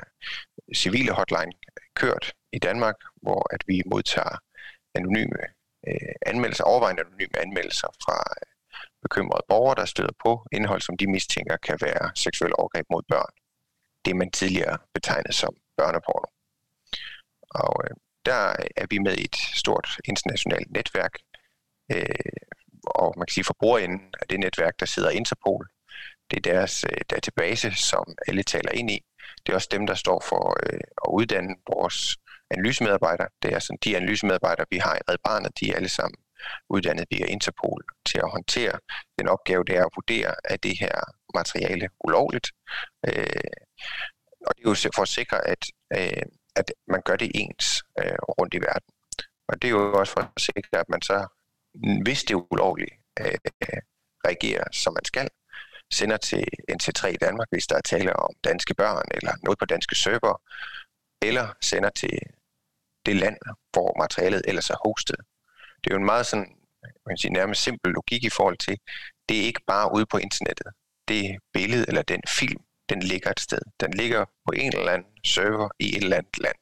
civile 0.75 1.13
hotline 1.13 1.53
kørt 1.97 2.33
i 2.53 2.59
Danmark, 2.59 2.95
hvor 3.23 3.55
at 3.55 3.63
vi 3.67 3.83
modtager 3.87 4.39
anonyme 4.95 5.43
øh, 5.89 6.15
anmeldelser, 6.27 6.65
overvejende 6.65 7.03
anonyme 7.03 7.39
anmeldelser 7.39 7.89
fra 8.05 8.17
øh, 8.37 8.47
bekymrede 9.03 9.45
borgere, 9.49 9.75
der 9.75 9.85
støder 9.85 10.15
på 10.25 10.47
indhold, 10.53 10.81
som 10.81 10.97
de 10.97 11.07
mistænker 11.07 11.57
kan 11.57 11.79
være 11.81 12.11
seksuelle 12.15 12.59
overgreb 12.59 12.87
mod 12.91 13.03
børn. 13.09 13.33
Det 14.05 14.17
man 14.17 14.31
tidligere 14.31 14.79
betegnede 14.95 15.33
som 15.33 15.57
børneporno. 15.77 16.29
Og 17.51 17.85
øh, 17.85 17.97
der 18.25 18.57
er 18.77 18.87
vi 18.91 18.99
med 18.99 19.17
i 19.17 19.25
et 19.25 19.37
stort 19.37 19.89
internationalt 20.05 20.71
netværk, 20.71 21.15
øh, 21.93 22.07
og 22.87 23.14
man 23.16 23.27
kan 23.27 23.35
sige, 23.35 23.44
forbrugerenden 23.44 24.14
af 24.20 24.27
det 24.31 24.40
netværk, 24.40 24.81
der 24.81 24.87
sidder 24.87 25.11
Interpol. 25.11 25.68
Det 26.31 26.37
er 26.37 26.53
deres 26.53 26.85
øh, 26.90 27.01
database, 27.11 27.75
som 27.75 28.05
alle 28.29 28.42
taler 28.42 28.73
ind 28.73 28.90
i. 28.90 29.01
Det 29.47 29.53
er 29.53 29.57
også 29.57 29.68
dem, 29.70 29.87
der 29.87 29.94
står 29.94 30.23
for 30.29 30.57
øh, 30.62 30.81
at 31.05 31.09
uddanne 31.11 31.55
vores 31.68 32.16
analysemedarbejdere. 32.51 33.29
Det 33.42 33.53
er 33.53 33.59
sådan, 33.59 33.79
de 33.85 33.97
analysemedarbejdere, 33.97 34.66
vi 34.70 34.79
har 34.79 34.94
i 34.97 35.05
Red 35.09 35.18
Barnet, 35.25 35.61
de 35.61 35.70
er 35.70 35.77
alle 35.77 35.88
sammen 35.88 36.18
uddannet 36.68 37.05
via 37.11 37.27
Interpol 37.27 37.85
til 38.07 38.18
at 38.18 38.31
håndtere 38.31 38.79
den 39.18 39.29
opgave, 39.29 39.64
det 39.64 39.77
er 39.77 39.85
at 39.85 39.94
vurdere, 39.97 40.35
at 40.44 40.62
det 40.62 40.79
her 40.79 40.94
materiale 41.35 41.88
ulovligt. 42.05 42.49
Øh, 43.09 43.51
og 44.47 44.53
det 44.57 44.64
er 44.64 44.68
jo 44.68 44.90
for 44.94 45.03
at 45.03 45.09
sikre, 45.09 45.49
at, 45.49 45.62
øh, 45.97 46.23
at 46.57 46.73
man 46.88 47.03
gør 47.05 47.16
det 47.16 47.31
ens 47.35 47.83
øh, 48.01 48.18
rundt 48.38 48.55
i 48.55 48.59
verden. 48.59 48.90
Og 49.49 49.62
det 49.62 49.68
er 49.68 49.73
jo 49.73 49.99
også 50.01 50.12
for 50.12 50.20
at 50.20 50.42
sikre, 50.42 50.81
at 50.81 50.88
man 50.88 51.03
så, 51.03 51.27
hvis 52.03 52.25
det 52.25 52.35
er 52.35 52.53
ulovligt, 52.53 52.95
øh, 53.21 53.39
reagerer 54.27 54.65
som 54.73 54.95
man 54.95 55.05
skal, 55.05 55.29
sender 55.93 56.17
til 56.17 56.45
NC3 56.73 57.07
i 57.07 57.17
Danmark, 57.17 57.49
hvis 57.51 57.67
der 57.67 57.77
er 57.77 57.81
tale 57.81 58.17
om 58.17 58.31
danske 58.45 58.75
børn 58.75 59.09
eller 59.11 59.33
noget 59.43 59.59
på 59.59 59.65
danske 59.65 59.95
server, 59.95 60.43
eller 61.23 61.47
sender 61.61 61.91
til 61.91 62.19
det 63.07 63.17
land, 63.17 63.37
hvor 63.73 63.99
materialet 63.99 64.43
ellers 64.49 64.71
er 64.71 64.89
hostet. 64.89 65.17
Det 65.85 65.91
er 65.91 65.95
jo 65.95 65.99
en 65.99 66.05
meget 66.05 66.27
sådan, 66.27 66.57
man 67.07 67.17
sige, 67.17 67.33
nærmest 67.33 67.63
simpel 67.63 67.93
logik 67.93 68.25
i 68.25 68.31
forhold 68.31 68.59
til, 68.59 68.79
det 69.29 69.41
er 69.41 69.45
ikke 69.45 69.65
bare 69.67 69.95
ude 69.95 70.07
på 70.07 70.19
internettet. 70.19 70.67
Det 71.09 71.39
billede 71.53 71.85
eller 71.89 72.03
den 72.03 72.23
film, 72.29 72.63
den 72.89 73.01
ligger 73.03 73.31
et 73.31 73.41
sted. 73.41 73.63
Den 73.81 73.95
ligger 73.95 74.25
på 74.25 74.53
en 74.57 74.77
eller 74.77 74.93
anden 74.93 75.25
server 75.25 75.69
i 75.79 75.97
et 75.97 76.03
eller 76.03 76.17
andet 76.17 76.39
land. 76.39 76.57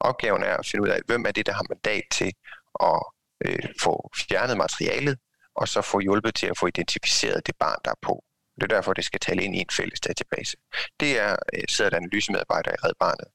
Opgaven 0.00 0.42
er 0.42 0.56
at 0.56 0.66
finde 0.66 0.82
ud 0.82 0.88
af, 0.88 1.00
hvem 1.06 1.24
er 1.26 1.32
det, 1.32 1.46
der 1.46 1.52
har 1.52 1.66
mandat 1.68 2.02
til 2.12 2.32
at 2.80 3.02
øh, 3.44 3.68
få 3.82 4.10
fjernet 4.16 4.56
materialet, 4.56 5.18
og 5.56 5.68
så 5.68 5.82
få 5.82 6.00
hjulpet 6.00 6.34
til 6.34 6.46
at 6.46 6.58
få 6.58 6.66
identificeret 6.66 7.46
det 7.46 7.54
barn, 7.60 7.78
der 7.84 7.90
er 7.90 8.00
på. 8.02 8.24
Det 8.54 8.62
er 8.62 8.76
derfor, 8.76 8.92
det 8.92 9.04
skal 9.04 9.20
tale 9.20 9.42
ind 9.42 9.56
i 9.56 9.58
en 9.58 9.72
fælles 9.72 10.00
database. 10.00 10.56
Det 11.00 11.20
er 11.20 11.36
øh, 11.54 11.62
sidder 11.68 11.90
der 11.90 11.96
analysemedarbejdere 11.96 12.74
i 12.74 12.86
Red 12.86 12.94
Barnet 13.00 13.28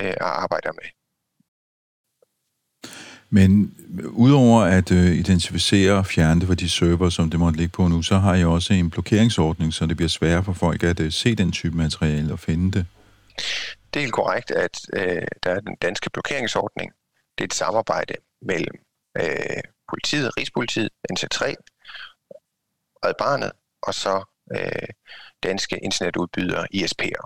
øh, 0.00 0.14
og 0.20 0.42
arbejder 0.42 0.72
med. 0.72 0.88
Men 3.30 3.74
udover 4.10 4.62
at 4.62 4.92
øh, 4.92 5.06
identificere 5.06 5.92
og 5.92 6.06
fjerne 6.06 6.40
det 6.40 6.48
fra 6.48 6.54
de 6.54 6.68
server, 6.68 7.08
som 7.08 7.30
det 7.30 7.40
måtte 7.40 7.58
ligge 7.58 7.72
på 7.72 7.88
nu, 7.88 8.02
så 8.02 8.18
har 8.18 8.34
I 8.34 8.44
også 8.44 8.74
en 8.74 8.90
blokeringsordning, 8.90 9.74
så 9.74 9.86
det 9.86 9.96
bliver 9.96 10.08
sværere 10.08 10.44
for 10.44 10.52
folk 10.52 10.82
at 10.82 11.00
øh, 11.00 11.12
se 11.12 11.34
den 11.34 11.52
type 11.52 11.76
materiale 11.76 12.32
og 12.32 12.38
finde 12.38 12.78
det. 12.78 12.86
Det 13.94 14.00
er 14.00 14.00
helt 14.00 14.12
korrekt, 14.12 14.50
at 14.50 14.80
øh, 14.92 15.22
der 15.42 15.50
er 15.50 15.60
den 15.60 15.76
danske 15.82 16.10
blokeringsordning. 16.10 16.92
Det 17.38 17.44
er 17.44 17.48
et 17.48 17.54
samarbejde 17.54 18.14
mellem 18.42 18.74
øh, 19.20 19.62
politiet, 19.88 20.36
Rigspolitiet, 20.36 20.90
NC3, 21.12 21.40
Red 23.04 23.14
Barnet 23.18 23.52
og 23.82 23.94
så 23.94 24.24
øh, 24.56 24.88
danske 25.42 25.78
internetudbydere, 25.78 26.66
ISP'er. 26.74 27.24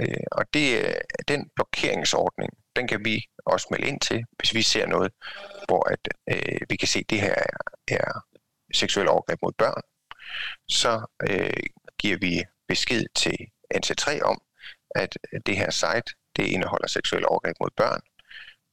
Øh, 0.00 0.26
og 0.32 0.44
det, 0.54 0.84
øh, 0.84 0.94
den 1.28 1.50
blokeringsordning, 1.54 2.52
den 2.76 2.88
kan 2.88 3.04
vi 3.04 3.24
også 3.46 3.66
melde 3.70 3.88
ind 3.88 4.00
til, 4.00 4.24
hvis 4.38 4.54
vi 4.54 4.62
ser 4.62 4.86
noget, 4.86 5.12
hvor 5.66 5.92
at, 5.92 6.08
øh, 6.30 6.60
vi 6.70 6.76
kan 6.76 6.88
se, 6.88 6.98
at 6.98 7.10
det 7.10 7.20
her 7.20 7.34
er, 7.34 7.56
er 7.88 8.20
seksuel 8.74 9.08
overgreb 9.08 9.38
mod 9.42 9.52
børn. 9.58 9.82
Så 10.68 11.06
øh, 11.30 11.62
giver 11.98 12.18
vi 12.18 12.44
besked 12.68 13.04
til 13.14 13.36
NC3 13.74 14.22
om, 14.22 14.42
at 14.94 15.18
det 15.46 15.56
her 15.56 15.70
site 15.70 16.14
det 16.36 16.46
indeholder 16.46 16.88
seksuel 16.88 17.26
overgreb 17.26 17.56
mod 17.60 17.70
børn, 17.76 18.00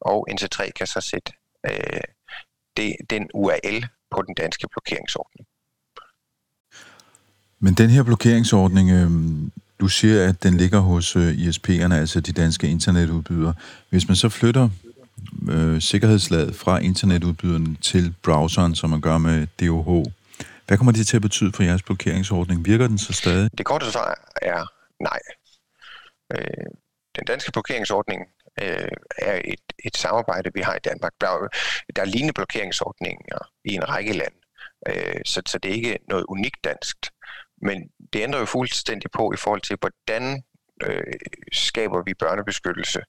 og 0.01 0.27
NC3 0.31 0.71
kan 0.71 0.87
så 0.87 1.01
sætte 1.01 1.33
øh, 1.69 2.01
det, 2.77 2.95
den 3.09 3.29
URL 3.33 3.85
på 4.11 4.21
den 4.21 4.33
danske 4.33 4.67
blokeringsordning. 4.71 5.47
Men 7.59 7.73
den 7.73 7.89
her 7.89 8.03
blokeringsordning, 8.03 8.91
øh, 8.91 9.09
du 9.79 9.87
siger, 9.87 10.29
at 10.29 10.43
den 10.43 10.57
ligger 10.57 10.79
hos 10.79 11.15
øh, 11.15 11.31
ISP'erne, 11.31 11.93
altså 11.93 12.19
de 12.19 12.31
danske 12.31 12.67
internetudbydere. 12.67 13.53
Hvis 13.89 14.07
man 14.07 14.15
så 14.15 14.29
flytter 14.29 14.69
øh, 15.49 15.81
sikkerhedslaget 15.81 16.55
fra 16.55 16.79
internetudbyderen 16.79 17.77
til 17.81 18.13
browseren, 18.23 18.75
som 18.75 18.89
man 18.89 19.01
gør 19.01 19.17
med 19.17 19.47
DOH, 19.59 20.05
hvad 20.67 20.77
kommer 20.77 20.91
det 20.91 21.07
til 21.07 21.15
at 21.15 21.21
betyde 21.21 21.51
for 21.53 21.63
jeres 21.63 21.83
blokeringsordning? 21.83 22.65
Virker 22.65 22.87
den 22.87 22.97
så 22.97 23.13
stadig? 23.13 23.49
Det 23.57 23.65
korte 23.65 23.91
svar 23.91 24.29
er 24.41 24.65
nej. 25.03 25.19
Øh, 26.33 26.65
den 27.15 27.25
danske 27.27 27.51
blokeringsordning 27.51 28.21
øh, 28.61 28.91
er 29.17 29.41
et, 29.45 29.59
et 29.85 29.97
samarbejde, 29.97 30.51
vi 30.53 30.61
har 30.61 30.75
i 30.75 30.79
Danmark. 30.89 31.13
Der 31.21 31.27
er, 31.27 31.47
der 31.95 32.01
er 32.01 32.05
lignende 32.05 32.33
blokeringsordninger 32.33 33.39
i 33.65 33.73
en 33.73 33.89
række 33.89 34.13
lande, 34.13 34.39
øh, 34.87 35.21
så, 35.25 35.41
så 35.47 35.57
det 35.57 35.71
er 35.71 35.75
ikke 35.75 35.99
noget 36.09 36.25
unikt 36.29 36.63
dansk. 36.63 36.97
Men 37.61 37.89
det 38.13 38.21
ændrer 38.21 38.39
jo 38.39 38.45
fuldstændig 38.45 39.11
på 39.11 39.33
i 39.33 39.37
forhold 39.37 39.61
til, 39.61 39.77
hvordan 39.79 40.43
øh, 40.83 41.13
skaber 41.53 42.03
vi 42.05 42.13
børnebeskyttelse 42.13 43.01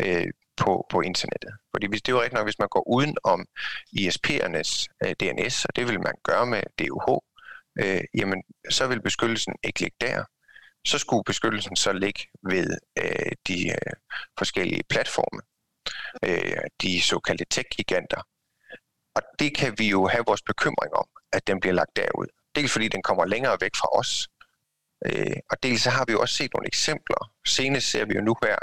øh, 0.00 0.26
på, 0.56 0.86
på 0.90 1.00
internettet. 1.00 1.52
Fordi 1.74 1.86
hvis 1.86 2.02
det 2.02 2.12
er 2.12 2.16
jo 2.16 2.22
rigtigt 2.22 2.38
nok, 2.38 2.46
hvis 2.46 2.58
man 2.58 2.68
går 2.68 2.88
uden 2.88 3.16
om 3.24 3.46
ISP'ernes 4.00 4.86
øh, 5.04 5.14
DNS, 5.20 5.64
og 5.64 5.76
det 5.76 5.88
vil 5.88 6.00
man 6.00 6.14
gøre 6.24 6.46
med 6.46 6.62
DUH, 6.78 7.08
øh, 7.80 8.00
jamen 8.14 8.42
så 8.70 8.86
vil 8.86 9.02
beskyttelsen 9.02 9.54
ikke 9.62 9.80
ligge 9.80 9.96
der. 10.00 10.24
Så 10.90 10.98
skulle 10.98 11.24
beskyttelsen 11.24 11.76
så 11.76 11.92
ligge 11.92 12.20
ved 12.42 12.68
øh, 12.98 13.32
de 13.48 13.68
øh, 13.68 13.92
forskellige 14.38 14.82
platforme, 14.88 15.40
øh, 16.24 16.62
de 16.82 17.02
såkaldte 17.02 17.46
tech-giganter. 17.50 18.22
Og 19.16 19.22
det 19.38 19.56
kan 19.56 19.74
vi 19.78 19.88
jo 19.88 20.06
have 20.06 20.24
vores 20.26 20.42
bekymring 20.42 20.92
om, 20.94 21.08
at 21.32 21.46
den 21.46 21.60
bliver 21.60 21.74
lagt 21.74 21.96
derud. 21.96 22.26
Dels 22.54 22.72
fordi 22.72 22.88
den 22.88 23.02
kommer 23.02 23.24
længere 23.24 23.56
væk 23.60 23.74
fra 23.76 23.88
os, 24.00 24.28
øh, 25.06 25.36
og 25.50 25.62
dels 25.62 25.82
så 25.82 25.90
har 25.90 26.04
vi 26.06 26.12
jo 26.12 26.20
også 26.20 26.34
set 26.34 26.54
nogle 26.54 26.66
eksempler. 26.66 27.32
Senest 27.46 27.90
ser 27.90 28.04
vi 28.04 28.14
jo 28.14 28.20
nu 28.20 28.36
her 28.42 28.56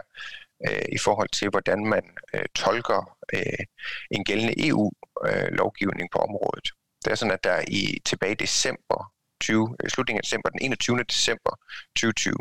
øh, 0.68 0.86
i 0.92 0.98
forhold 0.98 1.30
til, 1.30 1.50
hvordan 1.50 1.86
man 1.86 2.04
øh, 2.34 2.46
tolker 2.56 3.18
øh, 3.34 3.64
en 4.12 4.24
gældende 4.24 4.68
EU-lovgivning 4.68 6.08
øh, 6.08 6.14
på 6.14 6.20
området. 6.20 6.68
Det 7.04 7.12
er 7.12 7.16
sådan, 7.16 7.38
at 7.38 7.44
der 7.44 7.64
i 7.68 8.02
tilbage 8.06 8.32
i 8.32 8.36
december 8.46 9.14
20, 9.41 9.76
øh, 9.84 9.89
slutningen 9.89 10.19
af 10.19 10.24
december, 10.24 10.50
den 10.50 10.62
21. 10.62 11.04
december 11.04 11.52
2020, 11.95 12.36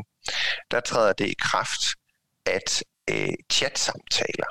der 0.71 0.81
træder 0.81 1.13
det 1.13 1.27
i 1.27 1.37
kraft, 1.39 1.83
at 2.47 2.85
øh, 3.11 3.35
chatsamtaler 3.53 4.51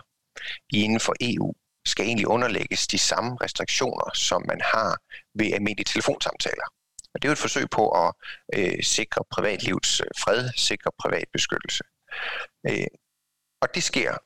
inden 0.73 0.99
for 0.99 1.13
EU 1.21 1.53
skal 1.85 2.05
egentlig 2.05 2.27
underlægges 2.27 2.87
de 2.87 2.97
samme 2.97 3.37
restriktioner, 3.41 4.13
som 4.13 4.43
man 4.47 4.61
har 4.63 4.97
ved 5.33 5.53
almindelige 5.53 5.85
telefonsamtaler. 5.85 6.67
Og 7.13 7.21
det 7.21 7.27
er 7.27 7.29
jo 7.29 7.33
et 7.33 7.37
forsøg 7.37 7.69
på 7.69 7.89
at 7.89 8.13
øh, 8.55 8.83
sikre 8.83 9.23
privatlivets 9.31 9.99
øh, 9.99 10.07
fred, 10.19 10.49
sikre 10.57 10.91
privatbeskyttelse. 10.99 11.83
Øh, 12.69 12.87
og 13.61 13.75
det 13.75 13.83
sker. 13.83 14.17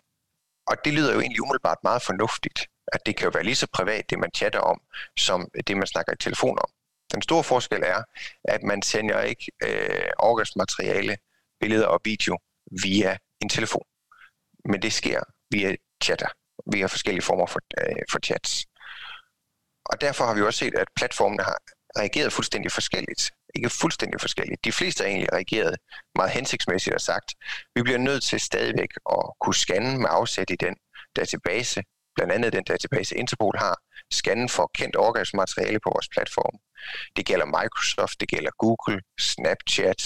Og 0.68 0.76
det 0.86 0.94
lyder 0.94 1.14
jo 1.14 1.20
egentlig 1.20 1.42
umiddelbart 1.42 1.78
meget 1.84 2.02
fornuftigt, 2.02 2.68
at 2.94 3.06
det 3.06 3.16
kan 3.16 3.26
jo 3.26 3.32
være 3.34 3.44
lige 3.44 3.56
så 3.56 3.68
privat, 3.74 4.10
det 4.10 4.20
man 4.20 4.30
chatter 4.36 4.60
om, 4.60 4.82
som 5.18 5.50
det 5.68 5.78
man 5.78 5.88
snakker 5.88 6.14
i 6.14 6.18
telefon 6.18 6.58
om. 6.60 6.70
Den 7.14 7.22
store 7.22 7.44
forskel 7.44 7.84
er, 7.84 8.04
at 8.44 8.64
man 8.64 8.82
sender 8.82 9.22
ikke 9.22 9.52
øh, 9.64 10.10
overgangsmateriale, 10.18 11.18
billeder 11.60 11.86
og 11.86 12.02
video 12.04 12.38
via 12.84 13.18
en 13.42 13.50
telefon. 13.50 13.86
Men 14.66 14.82
det 14.82 14.94
sker 14.94 15.22
via 15.52 15.76
chatter, 16.04 16.28
via 16.72 16.86
forskellige 16.86 17.24
former 17.24 17.46
for, 17.46 17.60
øh, 17.82 18.04
for 18.12 18.20
chats. 18.26 18.66
Og 19.86 20.02
derfor 20.02 20.26
har 20.26 20.34
vi 20.34 20.42
også 20.42 20.60
set, 20.60 20.76
at 20.76 20.88
platformene 20.96 21.44
har 21.44 21.58
reageret 22.00 22.34
fuldstændig 22.34 22.72
forskelligt. 22.72 23.32
Ikke 23.56 23.70
fuldstændig 23.70 24.22
forskelligt. 24.22 24.66
De 24.66 24.72
fleste 24.72 25.02
har 25.02 25.10
egentlig 25.10 25.34
reageret 25.34 25.76
meget 26.16 26.32
hensigtsmæssigt 26.32 26.94
og 26.94 27.02
sagt, 27.02 27.34
vi 27.76 27.82
bliver 27.82 27.98
nødt 27.98 28.24
til 28.24 28.40
stadigvæk 28.40 28.92
at 29.10 29.24
kunne 29.42 29.56
scanne 29.56 29.98
med 29.98 30.08
afsæt 30.10 30.50
i 30.50 30.56
den 30.56 30.76
database, 31.16 31.84
blandt 32.16 32.34
andet 32.34 32.54
den 32.54 32.64
database 32.64 33.18
Interpol 33.18 33.56
har, 33.58 33.76
scanne 34.12 34.50
for 34.50 34.72
kendt 34.74 34.96
overgangsmateriale 34.96 35.80
på 35.80 35.90
vores 35.96 36.10
platform. 36.10 36.56
Det 37.16 37.26
gælder 37.26 37.46
Microsoft, 37.46 38.20
det 38.20 38.30
gælder 38.30 38.52
Google, 38.58 39.02
Snapchat, 39.20 40.02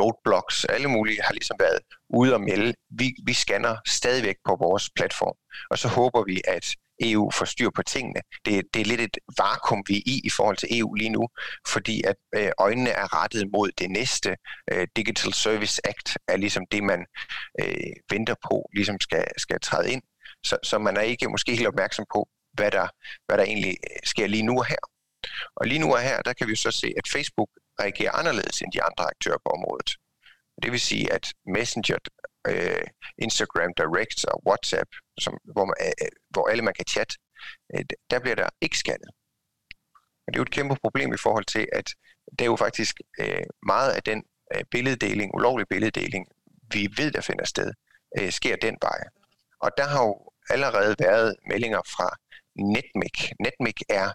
Roadblocks, 0.00 0.64
alle 0.64 0.88
mulige 0.88 1.22
har 1.22 1.32
ligesom 1.32 1.56
været 1.60 1.78
ude 2.08 2.34
og 2.34 2.40
melde. 2.40 2.74
Vi, 2.90 3.14
vi 3.26 3.32
scanner 3.32 3.76
stadigvæk 3.86 4.36
på 4.44 4.56
vores 4.60 4.90
platform, 4.96 5.36
og 5.70 5.78
så 5.78 5.88
håber 5.88 6.24
vi, 6.24 6.40
at 6.48 6.66
EU 7.00 7.30
får 7.30 7.44
styr 7.44 7.70
på 7.70 7.82
tingene. 7.82 8.20
Det, 8.44 8.64
det 8.74 8.80
er 8.80 8.84
lidt 8.84 9.00
et 9.00 9.16
vakuum, 9.38 9.84
vi 9.88 9.96
er 9.96 10.02
i 10.06 10.20
i 10.24 10.30
forhold 10.30 10.56
til 10.56 10.78
EU 10.78 10.94
lige 10.94 11.10
nu, 11.10 11.28
fordi 11.68 12.02
at 12.02 12.16
øh, 12.34 12.50
øjnene 12.58 12.90
er 12.90 13.22
rettet 13.22 13.44
mod 13.52 13.70
det 13.78 13.90
næste. 13.90 14.36
Øh, 14.72 14.86
Digital 14.96 15.32
Service 15.32 15.86
Act 15.86 16.18
er 16.28 16.36
ligesom 16.36 16.64
det, 16.72 16.82
man 16.82 17.06
øh, 17.60 17.92
venter 18.10 18.34
på, 18.50 18.70
ligesom 18.74 19.00
skal, 19.00 19.24
skal 19.36 19.60
træde 19.60 19.92
ind. 19.92 20.02
Så, 20.44 20.56
så 20.62 20.78
man 20.78 20.96
er 20.96 21.00
ikke 21.00 21.28
måske 21.28 21.56
helt 21.56 21.68
opmærksom 21.68 22.04
på, 22.14 22.28
hvad 22.56 22.70
der, 22.70 22.88
hvad 23.26 23.38
der 23.38 23.44
egentlig 23.44 23.76
øh, 23.90 24.00
sker 24.04 24.26
lige 24.26 24.42
nu 24.42 24.58
og 24.58 24.66
her. 24.66 24.82
Og 25.56 25.66
lige 25.66 25.78
nu 25.78 25.88
og 25.94 26.00
her, 26.00 26.22
der 26.22 26.32
kan 26.32 26.46
vi 26.46 26.52
jo 26.52 26.56
så 26.56 26.70
se, 26.70 26.88
at 26.96 27.08
Facebook 27.12 27.50
reagerer 27.80 28.12
anderledes 28.12 28.60
end 28.62 28.72
de 28.72 28.82
andre 28.82 29.04
aktører 29.04 29.38
på 29.44 29.50
området. 29.56 29.90
Det 30.62 30.72
vil 30.72 30.80
sige, 30.80 31.12
at 31.12 31.24
Messenger, 31.46 31.98
øh, 32.48 32.86
Instagram 33.18 33.72
Direct 33.78 34.24
og 34.24 34.42
WhatsApp, 34.48 34.90
som, 35.20 35.38
hvor, 35.54 35.64
man, 35.64 35.74
øh, 35.80 35.92
øh 36.02 36.12
hvor 36.30 36.48
alle 36.48 36.62
man 36.62 36.74
kan 36.74 36.86
chatte, 36.94 37.14
øh, 37.74 37.84
der 38.10 38.18
bliver 38.20 38.34
der 38.34 38.48
ikke 38.60 38.78
scannet. 38.78 39.10
Og 40.24 40.28
det 40.32 40.36
er 40.36 40.42
jo 40.42 40.48
et 40.50 40.56
kæmpe 40.58 40.76
problem 40.84 41.14
i 41.14 41.22
forhold 41.26 41.44
til, 41.44 41.68
at 41.72 41.88
det 42.30 42.40
er 42.40 42.52
jo 42.54 42.56
faktisk 42.56 42.94
øh, 43.20 43.46
meget 43.66 43.92
af 43.92 44.02
den 44.02 44.24
øh, 44.54 44.64
billeddeling, 44.70 45.34
ulovlig 45.34 45.66
billeddeling, 45.68 46.26
vi 46.72 46.88
ved, 46.96 47.10
der 47.12 47.20
finder 47.20 47.44
sted, 47.44 47.72
øh, 48.18 48.32
sker 48.32 48.56
den 48.56 48.76
vej. 48.82 49.00
Og 49.60 49.70
der 49.78 49.84
har 49.84 50.02
jo 50.06 50.32
allerede 50.50 50.94
været 50.98 51.36
meldinger 51.48 51.82
fra 51.96 52.16
Netmic. 52.58 53.30
Netmic 53.40 53.80
er 53.88 54.12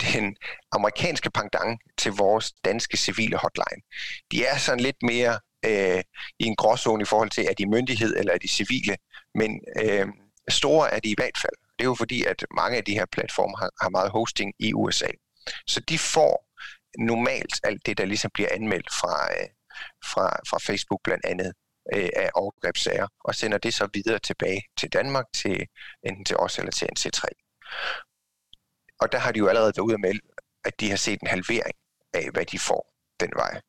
den 0.00 0.36
amerikanske 0.72 1.30
pendant 1.30 1.80
til 1.98 2.12
vores 2.12 2.52
danske 2.64 2.96
civile 2.96 3.36
hotline. 3.36 3.82
De 4.30 4.44
er 4.44 4.58
sådan 4.58 4.80
lidt 4.80 5.02
mere 5.02 5.40
øh, 5.64 6.02
i 6.38 6.44
en 6.44 6.56
gråzone 6.56 7.02
i 7.02 7.04
forhold 7.04 7.30
til, 7.30 7.44
er 7.44 7.54
de 7.54 7.66
myndighed 7.66 8.16
eller 8.16 8.32
er 8.32 8.38
de 8.38 8.48
civile, 8.48 8.96
men 9.34 9.60
øh, 9.82 10.06
store 10.48 10.94
er 10.94 11.00
de 11.00 11.10
i 11.10 11.14
hvert 11.18 11.38
fald. 11.42 11.56
Det 11.78 11.84
er 11.84 11.88
jo 11.88 11.94
fordi, 11.94 12.24
at 12.24 12.44
mange 12.56 12.76
af 12.76 12.84
de 12.84 12.92
her 12.92 13.06
platforme 13.12 13.56
har, 13.58 13.70
har 13.82 13.88
meget 13.88 14.10
hosting 14.10 14.52
i 14.58 14.74
USA. 14.74 15.10
Så 15.66 15.80
de 15.80 15.98
får 15.98 16.46
normalt 16.98 17.54
alt 17.64 17.86
det, 17.86 17.98
der 17.98 18.04
ligesom 18.04 18.30
bliver 18.34 18.48
anmeldt 18.52 18.90
fra, 19.00 19.32
øh, 19.32 19.48
fra, 20.12 20.26
fra 20.48 20.58
Facebook 20.58 21.00
blandt 21.04 21.24
andet 21.24 21.52
øh, 21.94 22.08
af 22.16 22.30
overgrebssager, 22.34 23.08
og 23.24 23.34
sender 23.34 23.58
det 23.58 23.74
så 23.74 23.88
videre 23.94 24.18
tilbage 24.18 24.62
til 24.78 24.88
Danmark, 24.92 25.24
til 25.42 25.66
enten 26.06 26.24
til 26.24 26.36
os 26.36 26.58
eller 26.58 26.72
til 26.72 26.88
NC3. 26.98 27.43
Og 29.00 29.12
der 29.12 29.18
har 29.18 29.32
de 29.32 29.38
jo 29.38 29.48
allerede 29.48 29.72
været 29.76 29.86
ude 29.86 29.94
at 29.94 30.00
melde, 30.00 30.20
at 30.64 30.80
de 30.80 30.90
har 30.90 30.96
set 30.96 31.20
en 31.20 31.26
halvering 31.26 31.76
af, 32.14 32.30
hvad 32.32 32.46
de 32.46 32.58
får 32.58 32.94
den 33.20 33.30
vej, 33.34 33.60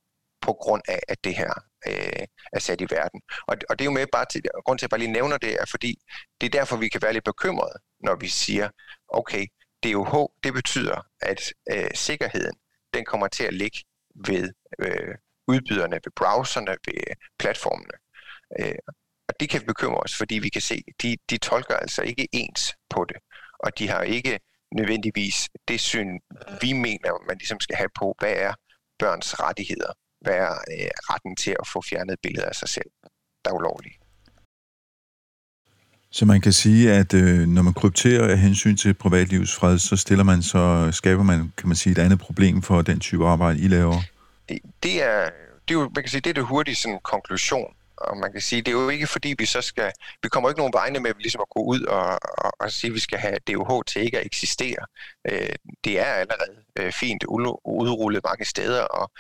på 0.42 0.54
grund 0.54 0.82
af, 0.88 1.00
at 1.08 1.24
det 1.24 1.36
her 1.36 1.54
øh, 1.88 2.26
er 2.54 2.60
sat 2.60 2.82
i 2.82 2.88
verden. 2.90 3.22
Og, 3.48 3.58
og 3.70 3.80
det 3.80 3.86
er 3.86 3.92
jo 3.92 3.92
med 4.00 4.08
bare 4.12 4.26
til, 4.32 4.42
grund 4.66 4.80
til, 4.80 4.84
at 4.86 4.88
jeg 4.88 4.90
bare 4.90 5.00
lige 5.00 5.12
nævner 5.12 5.38
det, 5.38 5.62
er 5.62 5.66
fordi, 5.66 6.02
det 6.42 6.46
er 6.48 6.60
derfor, 6.60 6.78
vi 6.78 6.90
kan 6.90 7.02
være 7.02 7.14
lidt 7.14 7.24
bekymrede, 7.24 7.78
når 8.00 8.16
vi 8.16 8.28
siger, 8.28 8.70
okay, 9.08 9.46
DOH, 9.84 10.14
det 10.44 10.54
betyder, 10.54 11.08
at 11.22 11.54
øh, 11.72 11.92
sikkerheden, 11.94 12.56
den 12.94 13.06
kommer 13.06 13.28
til 13.28 13.44
at 13.44 13.54
ligge 13.54 13.80
ved 14.28 14.54
øh, 14.80 15.16
udbyderne, 15.48 15.96
ved 15.96 16.12
browserne, 16.16 16.76
ved 16.86 17.16
platformene. 17.40 17.98
Øh, 18.60 18.80
og 19.28 19.34
det 19.40 19.50
kan 19.50 19.62
vi 19.62 19.66
bekymre 19.66 20.00
os, 20.00 20.16
fordi 20.18 20.36
vi 20.40 20.50
kan 20.50 20.62
se, 20.62 20.84
de, 21.02 21.18
de 21.30 21.38
tolker 21.38 21.76
altså 21.76 22.02
ikke 22.02 22.28
ens 22.32 22.74
på 22.90 23.06
det, 23.10 23.18
og 23.66 23.80
de 23.80 23.90
har 23.90 24.02
ikke 24.02 24.40
nødvendigvis 24.72 25.50
det 25.68 25.80
syn, 25.80 26.20
vi 26.62 26.74
mener, 26.74 27.28
man 27.28 27.38
ligesom 27.38 27.60
skal 27.60 27.76
have 27.76 27.90
på, 28.00 28.16
hvad 28.20 28.34
er 28.48 28.54
børns 29.00 29.40
rettigheder, 29.40 29.92
hvad 30.22 30.34
er 30.34 30.52
øh, 30.52 30.90
retten 31.10 31.36
til 31.36 31.56
at 31.60 31.68
få 31.74 31.82
fjernet 31.90 32.18
billeder 32.24 32.48
af 32.48 32.56
sig 32.56 32.70
selv, 32.70 32.90
der 33.46 33.52
er 33.52 33.56
ulovlige. 33.56 33.98
Så 36.12 36.26
man 36.26 36.42
kan 36.42 36.54
sige, 36.54 36.94
at 36.94 37.14
øh, 37.14 37.48
når 37.48 37.62
man 37.62 37.74
krypterer 37.74 38.32
af 38.32 38.40
hensyn 38.40 38.78
til 38.78 38.94
privatlivets 38.94 39.56
fred, 39.56 39.80
så 39.80 39.96
stiller 39.96 40.24
man 40.24 40.44
så, 40.44 40.90
skaber 40.92 41.24
man, 41.24 41.54
kan 41.58 41.68
man 41.68 41.76
sige, 41.76 41.92
et 41.92 41.98
andet 41.98 42.20
problem 42.20 42.62
for 42.62 42.82
den 42.82 43.00
type 43.00 43.28
arbejde, 43.28 43.60
I 43.60 43.68
laver? 43.68 44.02
Det, 44.50 44.60
det 44.84 45.04
er, 45.04 45.30
det 45.68 45.76
er 45.76 45.80
jo, 45.80 45.92
man 45.96 46.04
kan 46.04 46.10
sige, 46.10 46.22
det 46.22 46.30
er 46.30 46.34
det 46.34 46.46
hurtige 46.46 46.76
sådan, 46.76 47.00
konklusion 47.04 47.75
og 47.98 48.18
man 48.18 48.32
kan 48.32 48.42
sige, 48.42 48.62
det 48.62 48.68
er 48.68 48.82
jo 48.82 48.90
ikke 48.90 49.08
fordi, 49.08 49.36
vi 49.38 49.46
så 49.46 49.62
skal, 49.62 49.92
vi 50.24 50.30
kommer 50.30 50.50
ikke 50.50 50.60
nogen 50.60 50.74
vegne 50.74 51.00
med 51.00 51.14
ligesom 51.20 51.42
at 51.42 51.50
gå 51.50 51.62
ud 51.64 51.82
og, 51.82 52.20
og, 52.38 52.52
og 52.60 52.72
sige, 52.72 52.90
at 52.90 52.96
vi 52.96 53.00
skal 53.00 53.20
have 53.20 53.38
DOH 53.48 53.82
til 53.88 54.02
ikke 54.02 54.20
at 54.20 54.26
eksistere. 54.26 54.86
Øh, 55.30 55.56
det 55.84 56.00
er 56.00 56.06
allerede 56.06 56.56
øh, 56.76 56.94
fint 56.94 57.24
udrullet 57.24 58.24
mange 58.24 58.46
steder, 58.46 58.84
og 58.84 59.12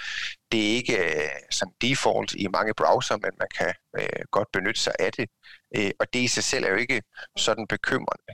det 0.51 0.71
er 0.71 0.75
ikke 0.75 0.97
øh, 0.97 1.29
sådan 1.51 1.73
default 1.81 2.33
i 2.33 2.47
mange 2.47 2.73
browser, 2.73 3.17
men 3.17 3.31
man 3.39 3.47
kan 3.57 3.73
øh, 3.99 4.21
godt 4.31 4.47
benytte 4.53 4.81
sig 4.81 4.93
af 4.99 5.11
det. 5.11 5.29
Øh, 5.77 5.91
og 5.99 6.13
det 6.13 6.19
i 6.19 6.27
sig 6.27 6.43
selv 6.43 6.65
er 6.65 6.69
jo 6.69 6.75
ikke 6.75 7.01
sådan 7.37 7.67
bekymrende. 7.67 8.33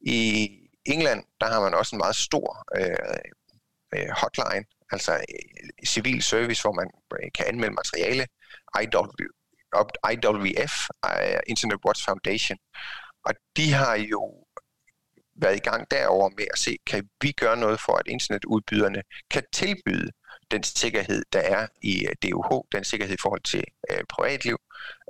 I 0.00 0.48
England, 0.84 1.24
der 1.40 1.46
har 1.46 1.60
man 1.60 1.74
også 1.74 1.96
en 1.96 1.98
meget 1.98 2.16
stor 2.16 2.64
øh, 2.78 3.18
øh 3.94 4.08
hotline, 4.20 4.64
altså 4.92 5.12
øh, 5.12 5.86
civil 5.86 6.22
service, 6.22 6.62
hvor 6.62 6.72
man 6.72 6.90
øh, 7.12 7.30
kan 7.34 7.46
anmelde 7.46 7.74
materiale, 7.74 8.26
IW, 8.82 9.28
IWF, 10.12 10.74
øh, 11.06 11.40
Internet 11.46 11.78
Watch 11.86 12.04
Foundation, 12.04 12.58
og 13.24 13.34
de 13.56 13.72
har 13.72 13.94
jo 13.94 14.44
været 15.36 15.56
i 15.56 15.68
gang 15.70 15.90
derover 15.90 16.30
med 16.38 16.46
at 16.52 16.58
se, 16.58 16.76
kan 16.86 17.08
vi 17.22 17.32
gøre 17.32 17.56
noget 17.56 17.80
for, 17.80 17.92
at 17.92 18.06
internetudbyderne 18.06 19.02
kan 19.30 19.42
tilbyde 19.52 20.10
den 20.50 20.62
sikkerhed, 20.62 21.22
der 21.32 21.40
er 21.40 21.66
i 21.82 22.06
øh, 22.06 22.14
DUH, 22.22 22.60
den 22.72 22.84
sikkerhed 22.84 23.14
i 23.14 23.22
forhold 23.22 23.42
til 23.42 23.64
øh, 23.90 24.04
privatliv, 24.08 24.58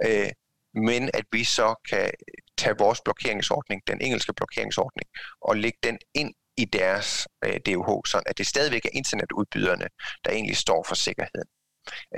øh, 0.05 0.31
men 0.75 1.11
at 1.15 1.25
vi 1.33 1.45
så 1.45 1.75
kan 1.91 2.11
tage 2.59 2.79
vores 2.79 3.01
blokeringsordning, 3.05 3.83
den 3.87 4.01
engelske 4.01 4.33
blokeringsordning, 4.33 5.09
og 5.41 5.57
lægge 5.57 5.79
den 5.83 5.99
ind 6.15 6.35
i 6.57 6.65
deres 6.65 7.29
øh, 7.45 7.61
DUH, 7.67 8.03
sådan 8.07 8.27
at 8.27 8.39
det 8.39 8.47
stadigvæk 8.47 8.85
er 8.85 8.91
internetudbyderne, 8.93 9.89
der 10.25 10.31
egentlig 10.31 10.57
står 10.57 10.85
for 10.89 10.95
sikkerheden. 10.95 11.49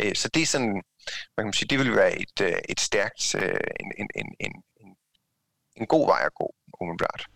Øh, 0.01 0.15
så 0.15 0.29
det 0.35 0.43
er 0.43 0.47
sådan, 0.47 0.83
man 1.37 1.47
kan 1.47 1.53
sige, 1.53 1.69
det 1.69 1.79
vil 1.79 1.97
være 1.97 2.19
et, 2.19 2.41
øh, 2.43 2.59
et 2.69 2.81
stærkt, 2.81 3.35
øh, 3.35 3.61
en, 3.81 3.93
en, 4.01 4.09
en, 4.41 4.53
en, 4.81 4.91
en 5.77 5.87
god 5.87 6.07
vej 6.07 6.23
at 6.27 6.35
gå, 6.35 6.55
umiddelbart. 6.81 7.27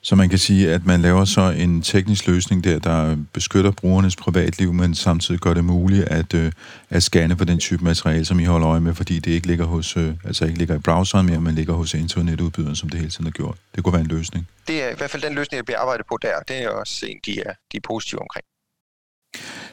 Så 0.00 0.16
man 0.16 0.28
kan 0.28 0.38
sige, 0.38 0.70
at 0.70 0.86
man 0.86 1.02
laver 1.02 1.24
så 1.24 1.40
en 1.40 1.82
teknisk 1.82 2.26
løsning 2.26 2.64
der, 2.64 2.78
der 2.78 3.16
beskytter 3.32 3.70
brugernes 3.70 4.16
privatliv, 4.16 4.72
men 4.72 4.94
samtidig 4.94 5.40
gør 5.40 5.54
det 5.54 5.64
muligt 5.64 6.04
at, 6.04 6.34
øh, 6.34 6.52
at 6.90 7.02
scanne 7.02 7.36
på 7.36 7.44
den 7.44 7.58
type 7.58 7.84
materiale, 7.84 8.24
som 8.24 8.40
I 8.40 8.44
holder 8.44 8.68
øje 8.68 8.80
med, 8.80 8.94
fordi 8.94 9.18
det 9.18 9.30
ikke 9.30 9.46
ligger 9.46 9.64
hos, 9.64 9.96
øh, 9.96 10.14
altså 10.24 10.44
ikke 10.44 10.58
ligger 10.58 10.74
i 10.74 10.78
browseren 10.78 11.26
mere, 11.26 11.40
men 11.40 11.54
ligger 11.54 11.74
hos 11.74 11.94
internetudbyderen, 11.94 12.76
som 12.76 12.88
det 12.88 13.00
hele 13.00 13.10
tiden 13.10 13.26
har 13.26 13.30
gjort. 13.30 13.56
Det 13.74 13.84
kunne 13.84 13.92
være 13.92 14.02
en 14.02 14.08
løsning. 14.08 14.48
Det 14.68 14.82
er 14.82 14.88
i 14.88 14.94
hvert 14.96 15.10
fald 15.10 15.22
den 15.22 15.34
løsning, 15.34 15.58
der 15.58 15.64
bliver 15.64 15.78
arbejdet 15.78 16.06
på 16.06 16.18
der. 16.22 16.40
Det 16.48 16.62
er 16.62 16.68
også 16.68 17.06
en, 17.06 17.20
de 17.26 17.40
er, 17.40 17.52
de 17.72 17.76
er 17.76 17.80
positive 17.84 18.20
omkring. 18.20 18.44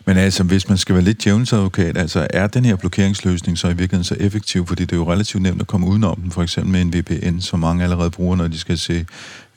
Men 0.05 0.17
altså, 0.17 0.43
hvis 0.43 0.69
man 0.69 0.77
skal 0.77 0.95
være 0.95 1.03
lidt 1.03 1.23
djævelsadvokat, 1.23 1.97
altså 1.97 2.27
er 2.29 2.47
den 2.47 2.65
her 2.65 2.75
blokeringsløsning 2.75 3.57
så 3.57 3.67
i 3.67 3.69
virkeligheden 3.69 4.03
så 4.03 4.15
effektiv, 4.19 4.67
fordi 4.67 4.83
det 4.83 4.91
er 4.91 4.97
jo 4.97 5.11
relativt 5.11 5.43
nemt 5.43 5.61
at 5.61 5.67
komme 5.67 5.87
udenom 5.87 6.21
den, 6.21 6.31
for 6.31 6.43
eksempel 6.43 6.71
med 6.71 6.81
en 6.81 6.93
VPN, 6.93 7.39
som 7.39 7.59
mange 7.59 7.83
allerede 7.83 8.11
bruger, 8.11 8.35
når 8.35 8.47
de 8.47 8.59
skal 8.59 8.77
se 8.77 9.05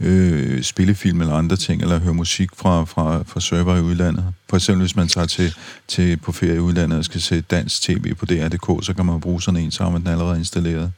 øh, 0.00 0.62
spillefilm 0.62 1.20
eller 1.20 1.34
andre 1.34 1.56
ting, 1.56 1.82
eller 1.82 1.98
høre 1.98 2.14
musik 2.14 2.48
fra, 2.56 2.84
fra, 2.84 3.22
fra 3.26 3.40
server 3.40 3.76
i 3.76 3.80
udlandet. 3.80 4.34
For 4.48 4.56
eksempel 4.56 4.82
hvis 4.82 4.96
man 4.96 5.08
tager 5.08 5.26
til, 5.26 5.54
til 5.88 6.16
på 6.16 6.32
ferie 6.32 6.56
i 6.56 6.58
udlandet 6.58 6.98
og 6.98 7.04
skal 7.04 7.20
se 7.20 7.40
dansk 7.40 7.82
tv 7.82 8.14
på 8.14 8.26
DR.dk, 8.26 8.84
så 8.84 8.94
kan 8.96 9.06
man 9.06 9.20
bruge 9.20 9.42
sådan 9.42 9.60
en, 9.60 9.70
så 9.70 9.82
har 9.82 9.90
man 9.90 10.00
den 10.00 10.08
allerede 10.08 10.38
installeret. 10.38 10.92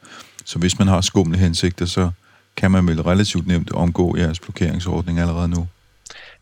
Så 0.44 0.59
hvis 0.59 0.78
man 0.78 0.88
har 0.88 1.01
skumle 1.01 1.38
hensigter, 1.38 1.86
så 1.86 2.11
kan 2.57 2.70
man 2.70 2.86
vel 2.86 3.03
relativt 3.03 3.46
nemt 3.46 3.72
omgå 3.72 4.16
jeres 4.16 4.40
blokeringsordning 4.40 5.18
allerede 5.18 5.48
nu. 5.48 5.68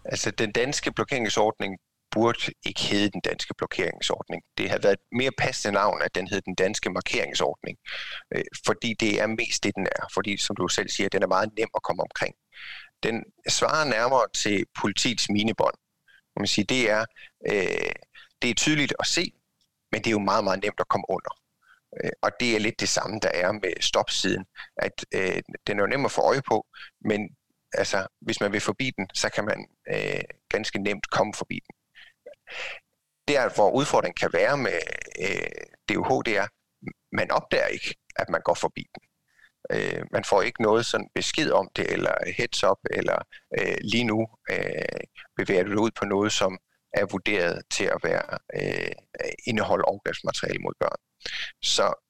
Altså, 0.05 0.31
den 0.31 0.53
danske 0.53 0.93
blokeringsordning 0.93 1.75
burde 2.11 2.53
ikke 2.63 2.81
hedde 2.81 3.11
den 3.11 3.21
danske 3.21 3.55
blokeringsordning. 3.59 4.43
Det 4.59 4.71
har 4.71 4.79
været 4.79 4.93
et 4.93 5.07
mere 5.13 5.31
passende 5.39 5.75
navn, 5.75 6.03
at 6.03 6.15
den 6.15 6.29
hed 6.29 6.41
den 6.41 6.55
danske 6.55 6.91
markeringsordning, 6.91 7.79
øh, 8.35 8.45
fordi 8.67 8.95
det 9.01 9.21
er 9.21 9.27
mest 9.27 9.65
det, 9.65 9.75
den 9.75 9.87
er. 9.87 10.07
Fordi, 10.15 10.37
som 10.37 10.57
du 10.57 10.69
selv 10.69 10.89
siger, 10.89 11.09
den 11.09 11.23
er 11.23 11.27
meget 11.27 11.51
nem 11.59 11.69
at 11.75 11.83
komme 11.83 12.03
omkring. 12.03 12.35
Den 13.03 13.25
svarer 13.49 13.85
nærmere 13.85 14.27
til 14.35 14.67
politiets 14.81 15.29
minebånd. 15.31 15.75
Man 16.37 16.47
sige, 16.47 16.65
det 16.65 16.91
er, 16.91 17.05
øh, 17.49 17.93
det 18.43 18.51
er 18.51 18.55
tydeligt 18.55 18.95
at 19.01 19.07
se, 19.07 19.33
men 19.93 20.01
det 20.01 20.07
er 20.07 20.19
jo 20.19 20.19
meget, 20.19 20.45
meget 20.45 20.63
nemt 20.63 20.81
at 20.81 20.89
komme 20.89 21.05
under. 21.09 21.33
Øh, 22.05 22.11
og 22.23 22.31
det 22.41 22.57
er 22.57 22.61
lidt 22.61 22.81
det 22.81 22.89
samme, 22.89 23.21
der 23.23 23.29
er 23.29 23.53
med 23.53 23.73
stopsiden, 23.81 24.45
at 24.77 25.05
øh, 25.15 25.43
den 25.67 25.79
er 25.79 25.83
jo 25.83 25.87
nem 25.87 26.05
at 26.05 26.11
få 26.11 26.21
øje 26.21 26.43
på, 26.43 26.67
men 27.01 27.21
altså, 27.73 28.07
hvis 28.21 28.41
man 28.41 28.53
vil 28.53 28.61
forbi 28.61 28.91
den, 28.97 29.07
så 29.15 29.29
kan 29.29 29.45
man 29.45 29.67
øh, 29.95 30.21
ganske 30.49 30.79
nemt 30.79 31.11
komme 31.11 31.35
forbi 31.35 31.55
den. 31.55 31.75
Der, 33.29 33.55
hvor 33.55 33.71
udfordringen 33.71 34.17
kan 34.17 34.31
være 34.33 34.57
med 34.57 34.81
øh, 35.25 35.65
DUH, 35.89 36.23
det 36.27 36.37
er, 36.37 36.47
man 37.13 37.31
opdager 37.31 37.67
ikke, 37.67 37.95
at 38.17 38.29
man 38.29 38.41
går 38.45 38.55
forbi 38.55 38.87
den. 38.95 39.03
Øh, 39.73 40.03
man 40.13 40.25
får 40.25 40.43
ikke 40.43 40.63
noget 40.63 40.87
sådan 40.87 41.09
besked 41.15 41.51
om 41.51 41.69
det, 41.77 41.93
eller 41.93 42.15
heads 42.37 42.65
up, 42.65 42.79
eller 42.91 43.19
øh, 43.59 43.77
lige 43.81 44.05
nu 44.05 44.29
øh, 44.51 45.01
bevæger 45.37 45.63
du 45.63 45.71
dig 45.71 45.79
ud 45.79 45.91
på 45.91 46.05
noget, 46.05 46.33
som 46.33 46.59
er 46.93 47.07
vurderet 47.07 47.63
til 47.71 47.85
at 47.85 48.01
være 48.03 48.39
øh, 48.61 48.93
indeholde 49.47 49.85
overgrebsmateriale 49.85 50.59
mod 50.59 50.73
børn. 50.81 51.01
Så 51.63 52.08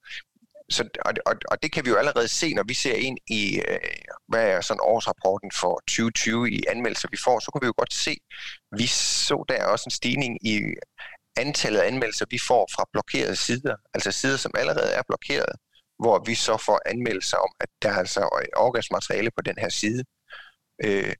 så, 0.71 0.89
og, 1.05 1.13
og, 1.27 1.35
og 1.51 1.63
det 1.63 1.73
kan 1.73 1.85
vi 1.85 1.91
jo 1.91 1.97
allerede 1.97 2.29
se, 2.29 2.55
når 2.55 2.63
vi 2.63 2.75
ser 2.75 2.95
ind 2.95 3.19
i, 3.27 3.61
øh, 3.69 3.79
hvad 4.29 4.47
er 4.51 4.61
sådan 4.61 4.81
årsrapporten 4.83 5.51
for 5.61 5.81
2020 5.89 6.51
i 6.51 6.65
anmeldelser, 6.69 7.09
vi 7.11 7.17
får, 7.25 7.39
så 7.41 7.51
kan 7.51 7.63
vi 7.63 7.67
jo 7.67 7.75
godt 7.77 7.95
se, 7.95 8.17
vi 8.79 8.87
så 8.87 9.45
der 9.49 9.65
også 9.67 9.85
en 9.87 9.91
stigning 9.91 10.47
i 10.47 10.61
antallet 11.37 11.81
af 11.81 11.87
anmeldelser, 11.87 12.27
vi 12.31 12.39
får 12.49 12.69
fra 12.75 12.85
blokerede 12.93 13.37
sider, 13.37 13.77
altså 13.95 14.13
sider, 14.13 14.37
som 14.37 14.53
allerede 14.59 14.93
er 14.93 15.03
blokeret, 15.09 15.53
hvor 15.99 16.25
vi 16.27 16.35
så 16.35 16.57
får 16.67 16.81
anmeldelser 16.87 17.37
om, 17.37 17.53
at 17.61 17.69
der 17.83 17.91
er 17.91 17.99
altså 18.05 18.47
overgangsmateriale 18.57 19.31
på 19.37 19.43
den 19.43 19.55
her 19.59 19.69
side. 19.69 20.05
Øh, 20.85 21.15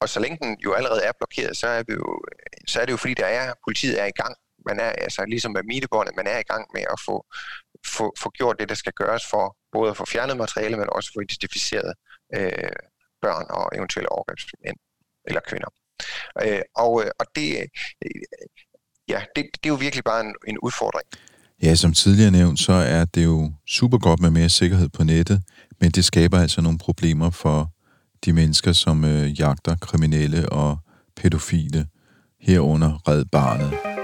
og 0.00 0.08
så 0.08 0.20
længe 0.20 0.38
den 0.42 0.56
jo 0.64 0.72
allerede 0.72 1.02
er 1.02 1.12
blokeret, 1.18 1.56
så 1.56 1.66
er, 1.68 1.82
vi 1.88 1.92
jo, 1.92 2.20
så 2.66 2.80
er 2.80 2.84
det 2.84 2.92
jo 2.92 2.96
fordi, 2.96 3.14
der 3.14 3.26
er, 3.26 3.54
politiet 3.66 4.00
er 4.02 4.06
i 4.06 4.18
gang. 4.22 4.36
Man 4.68 4.80
er 4.80 4.90
altså 4.90 5.24
ligesom 5.24 5.52
med 5.52 5.62
minebåndet, 5.62 6.16
man 6.16 6.26
er 6.26 6.38
i 6.38 6.48
gang 6.52 6.64
med 6.74 6.84
at 6.94 6.98
få 7.06 7.26
få, 7.96 8.14
få 8.22 8.30
gjort 8.30 8.56
det, 8.60 8.68
der 8.68 8.74
skal 8.74 8.92
gøres 8.92 9.22
for 9.30 9.56
både 9.72 9.90
at 9.90 9.96
få 9.96 10.04
fjernet 10.06 10.36
materiale, 10.36 10.76
men 10.76 10.86
også 10.92 11.10
få 11.14 11.20
identificeret 11.20 11.92
øh, 12.36 12.72
børn 13.22 13.46
og 13.50 13.70
eventuelle 13.78 14.12
overgrebsmænd 14.12 14.76
eller 15.24 15.40
kvinder. 15.48 15.70
Øh, 16.42 16.62
og, 16.76 17.04
øh, 17.04 17.10
og 17.20 17.26
det, 17.36 17.48
øh, 18.04 18.10
ja, 19.08 19.20
det, 19.36 19.44
det 19.54 19.66
er 19.68 19.68
jo 19.68 19.74
virkelig 19.74 20.04
bare 20.04 20.20
en, 20.20 20.34
en 20.48 20.58
udfordring. 20.58 21.08
Ja, 21.62 21.74
som 21.74 21.92
tidligere 21.92 22.30
nævnt, 22.30 22.60
så 22.60 22.72
er 22.72 23.04
det 23.04 23.24
jo 23.24 23.52
super 23.66 23.98
godt 23.98 24.20
med 24.20 24.30
mere 24.30 24.48
sikkerhed 24.48 24.88
på 24.88 25.04
nettet, 25.04 25.42
men 25.80 25.90
det 25.90 26.04
skaber 26.04 26.38
altså 26.38 26.60
nogle 26.60 26.78
problemer 26.78 27.30
for 27.30 27.70
de 28.24 28.32
mennesker, 28.32 28.72
som 28.72 29.04
øh, 29.04 29.40
jagter 29.40 29.76
kriminelle 29.76 30.48
og 30.48 30.78
pædofile, 31.16 31.86
herunder 32.40 33.08
Red 33.08 33.24
Barnet. 33.24 33.95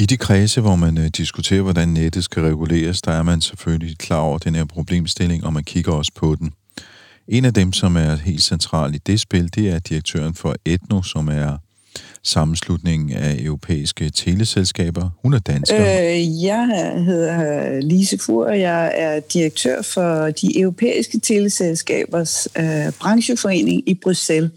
I 0.00 0.06
de 0.06 0.16
kredse, 0.16 0.60
hvor 0.60 0.76
man 0.76 0.98
uh, 0.98 1.04
diskuterer, 1.06 1.62
hvordan 1.62 1.88
nettet 1.88 2.24
skal 2.24 2.42
reguleres, 2.42 3.02
der 3.02 3.12
er 3.12 3.22
man 3.22 3.40
selvfølgelig 3.40 3.98
klar 3.98 4.18
over 4.18 4.38
den 4.38 4.54
her 4.54 4.64
problemstilling, 4.64 5.44
og 5.44 5.52
man 5.52 5.64
kigger 5.64 5.92
også 5.92 6.12
på 6.16 6.34
den. 6.34 6.52
En 7.28 7.44
af 7.44 7.54
dem, 7.54 7.72
som 7.72 7.96
er 7.96 8.16
helt 8.16 8.42
central 8.42 8.94
i 8.94 8.98
det 8.98 9.20
spil, 9.20 9.54
det 9.54 9.70
er 9.70 9.78
direktøren 9.78 10.34
for 10.34 10.54
Etno, 10.64 11.02
som 11.02 11.28
er 11.28 11.56
sammenslutningen 12.22 13.12
af 13.12 13.36
europæiske 13.40 14.10
teleselskaber. 14.10 15.10
Hun 15.22 15.34
er 15.34 15.38
dansker. 15.38 15.80
Øh, 15.80 16.44
jeg 16.44 16.66
hedder 17.06 17.80
Lise 17.80 18.18
Fur, 18.18 18.46
og 18.46 18.60
jeg 18.60 18.92
er 18.96 19.20
direktør 19.20 19.82
for 19.82 20.30
de 20.30 20.60
europæiske 20.60 21.20
teleselskabers 21.20 22.48
øh, 22.58 22.92
brancheforening 23.00 23.88
i 23.88 23.94
Bruxelles 23.94 24.50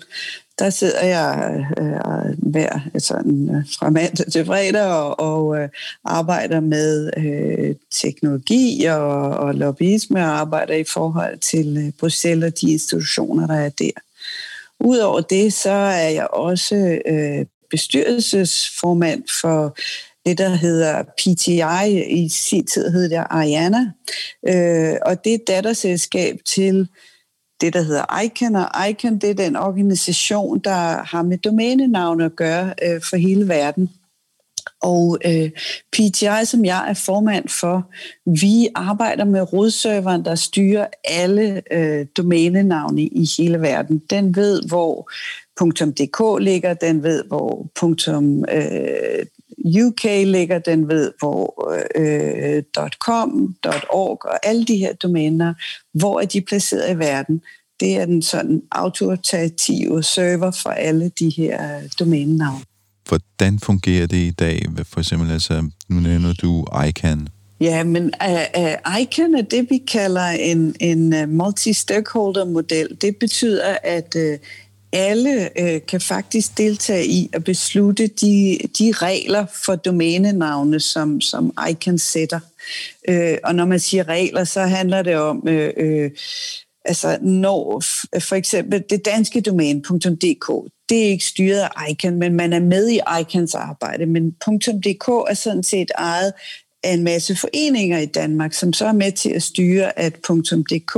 der 0.59 0.69
sidder 0.69 1.05
jeg 1.05 1.65
øh, 1.79 1.91
øh 1.91 2.51
hver 2.51 2.79
sådan, 2.97 3.55
øh, 3.55 3.63
fra 3.79 3.89
mandag 3.89 4.31
til 4.31 4.45
fredag 4.45 4.85
og, 4.85 5.19
og 5.19 5.59
øh, 5.59 5.69
arbejder 6.05 6.59
med 6.59 7.11
øh, 7.17 7.75
teknologi 7.91 8.85
og, 8.85 9.29
og 9.29 9.55
lobbyisme 9.55 10.19
og 10.19 10.39
arbejder 10.39 10.73
i 10.73 10.83
forhold 10.83 11.37
til 11.37 11.77
øh, 11.77 11.91
Bruxelles 11.99 12.47
og 12.47 12.61
de 12.61 12.71
institutioner, 12.71 13.47
der 13.47 13.55
er 13.55 13.69
der. 13.69 13.91
Udover 14.79 15.21
det, 15.21 15.53
så 15.53 15.71
er 15.71 16.09
jeg 16.09 16.27
også 16.27 16.99
øh, 17.05 17.45
bestyrelsesformand 17.69 19.23
for 19.41 19.77
det, 20.25 20.37
der 20.37 20.49
hedder 20.49 21.03
PTI. 21.03 22.03
I 22.09 22.29
sin 22.29 22.67
tid 22.67 22.91
hed 22.91 23.09
det 23.09 23.23
Ariana. 23.29 23.91
Øh, 24.47 24.97
og 25.05 25.23
det 25.23 25.33
er 25.33 25.45
datterselskab 25.47 26.39
til 26.45 26.87
det, 27.63 27.73
der 27.73 27.81
hedder 27.81 28.21
ICANN, 28.23 28.55
og 28.55 28.89
ICANN 28.89 29.17
det 29.17 29.29
er 29.29 29.33
den 29.33 29.55
organisation, 29.55 30.59
der 30.59 31.03
har 31.03 31.23
med 31.23 31.37
domænenavne 31.37 32.25
at 32.25 32.35
gøre 32.35 32.73
øh, 32.83 33.01
for 33.09 33.17
hele 33.17 33.47
verden. 33.47 33.89
Og 34.81 35.17
øh, 35.25 35.49
PTI, 35.91 36.45
som 36.45 36.65
jeg 36.65 36.89
er 36.89 36.93
formand 36.93 37.49
for, 37.49 37.89
vi 38.25 38.67
arbejder 38.75 39.25
med 39.25 39.53
rodserveren, 39.53 40.25
der 40.25 40.35
styrer 40.35 40.87
alle 41.05 41.61
øh, 41.71 42.05
domænenavne 42.17 43.01
i 43.01 43.29
hele 43.37 43.61
verden. 43.61 44.01
Den 44.09 44.35
ved, 44.35 44.61
hvor 44.67 45.09
.dk 45.59 46.39
ligger, 46.39 46.73
den 46.73 47.03
ved, 47.03 47.23
hvor 47.27 47.67
øh, 48.51 49.25
UK 49.65 50.03
ligger, 50.03 50.59
den 50.59 50.89
ved, 50.89 51.11
hvor 51.19 51.73
øh, 51.95 52.63
.com, 52.99 53.55
.org 53.89 54.25
og 54.25 54.45
alle 54.45 54.65
de 54.65 54.77
her 54.77 54.93
domæner, 54.93 55.53
hvor 55.93 56.21
er 56.21 56.25
de 56.25 56.41
placeret 56.41 56.95
i 56.95 56.99
verden. 56.99 57.41
Det 57.79 57.97
er 57.97 58.05
den 58.05 58.21
sådan 58.21 58.61
autoritative 58.71 60.03
server 60.03 60.51
for 60.51 60.69
alle 60.69 61.09
de 61.19 61.29
her 61.29 61.79
domænenavne. 61.99 62.63
Hvordan 63.07 63.59
fungerer 63.59 64.07
det 64.07 64.17
i 64.17 64.31
dag? 64.31 64.65
For 64.83 64.99
eksempel, 64.99 65.31
altså, 65.31 65.69
nu 65.89 65.99
nævner 65.99 66.33
du 66.33 66.65
ICANN. 66.87 67.27
Ja, 67.61 67.83
men 67.83 68.03
uh, 68.03 68.61
uh, 68.63 69.01
ICANN 69.01 69.35
er 69.35 69.41
det, 69.41 69.67
vi 69.69 69.77
kalder 69.77 70.25
en, 70.25 70.75
en 70.79 71.29
multi-stakeholder-model. 71.29 72.97
Det 73.01 73.15
betyder, 73.17 73.77
at 73.83 74.15
uh, 74.15 74.33
alle 74.93 75.49
øh, 75.61 75.81
kan 75.87 76.01
faktisk 76.01 76.57
deltage 76.57 77.05
i 77.05 77.29
at 77.33 77.43
beslutte 77.43 78.07
de, 78.07 78.57
de 78.79 78.91
regler 78.91 79.45
for 79.65 79.75
domænenavne, 79.75 80.79
som, 80.79 81.21
som 81.21 81.53
ICANN 81.69 81.99
sætter. 81.99 82.39
Øh, 83.09 83.37
og 83.43 83.55
når 83.55 83.65
man 83.65 83.79
siger 83.79 84.07
regler, 84.07 84.43
så 84.43 84.61
handler 84.61 85.01
det 85.01 85.15
om, 85.15 85.47
øh, 85.47 85.73
øh, 85.77 86.11
altså 86.85 87.17
når 87.21 87.83
for 88.19 88.33
eksempel 88.33 88.83
det 88.89 89.05
danske 89.05 89.41
domæne.dk, 89.41 90.71
det 90.89 91.05
er 91.05 91.09
ikke 91.09 91.25
styret 91.25 91.59
af 91.59 91.89
ICANN, 91.89 92.19
men 92.19 92.33
man 92.33 92.53
er 92.53 92.59
med 92.59 92.89
i 92.89 92.99
ICANNs 93.21 93.55
arbejde. 93.55 94.05
Men 94.05 94.31
.dk 94.31 95.07
er 95.07 95.33
sådan 95.33 95.63
set 95.63 95.91
ejet 95.97 96.33
af 96.83 96.93
en 96.93 97.03
masse 97.03 97.35
foreninger 97.35 97.99
i 97.99 98.05
Danmark, 98.05 98.53
som 98.53 98.73
så 98.73 98.85
er 98.85 98.91
med 98.91 99.11
til 99.11 99.29
at 99.29 99.43
styre, 99.43 99.99
at 99.99 100.15
.dk 100.15 100.95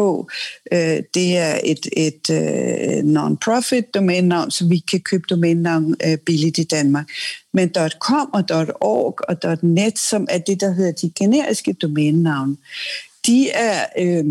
øh, 0.71 1.03
det 1.13 1.37
er 1.37 1.59
et, 1.63 1.87
et 1.97 2.29
øh, 2.29 3.03
non-profit 3.03 3.93
domænenavn, 3.93 4.51
så 4.51 4.67
vi 4.67 4.77
kan 4.77 4.99
købe 4.99 5.23
domænenavn 5.29 5.95
øh, 6.05 6.17
billigt 6.17 6.57
i 6.57 6.63
Danmark. 6.63 7.09
Men 7.53 7.71
.com 7.99 8.29
og 8.33 8.43
.org 8.81 9.19
og 9.29 9.57
.net, 9.61 9.99
som 9.99 10.27
er 10.29 10.37
det, 10.37 10.61
der 10.61 10.71
hedder 10.73 10.91
de 10.91 11.11
generiske 11.19 11.73
domænenavne, 11.73 12.57
de 13.25 13.49
er... 13.49 13.85
Øh, 13.99 14.25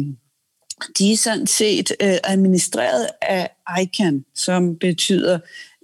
de 0.98 1.12
er 1.12 1.16
sådan 1.16 1.46
set 1.46 1.92
øh, 2.02 2.16
administreret 2.24 3.08
af 3.22 3.50
ICANN, 3.82 4.24
som 4.34 4.76
betyder 4.76 5.38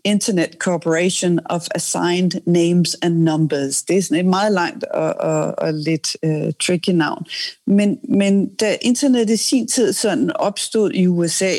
Internet 0.05 0.59
Corporation 0.59 1.41
of 1.51 1.67
Assigned 1.75 2.41
Names 2.47 2.97
and 3.03 3.15
Numbers. 3.15 3.83
Det 3.83 3.99
er 3.99 4.03
sådan 4.03 4.25
et 4.25 4.31
meget 4.31 4.53
langt 4.53 4.85
og, 4.85 5.15
og, 5.15 5.59
og 5.59 5.75
lidt 5.75 6.17
uh, 6.23 6.53
tricky 6.63 6.91
navn. 6.91 7.27
Men, 7.67 7.99
men 8.09 8.55
da 8.55 8.77
internet 8.83 9.31
i 9.31 9.37
sin 9.37 9.69
tid 9.69 9.93
sådan 9.93 10.37
opstod 10.37 10.91
i 10.93 11.07
USA, 11.07 11.55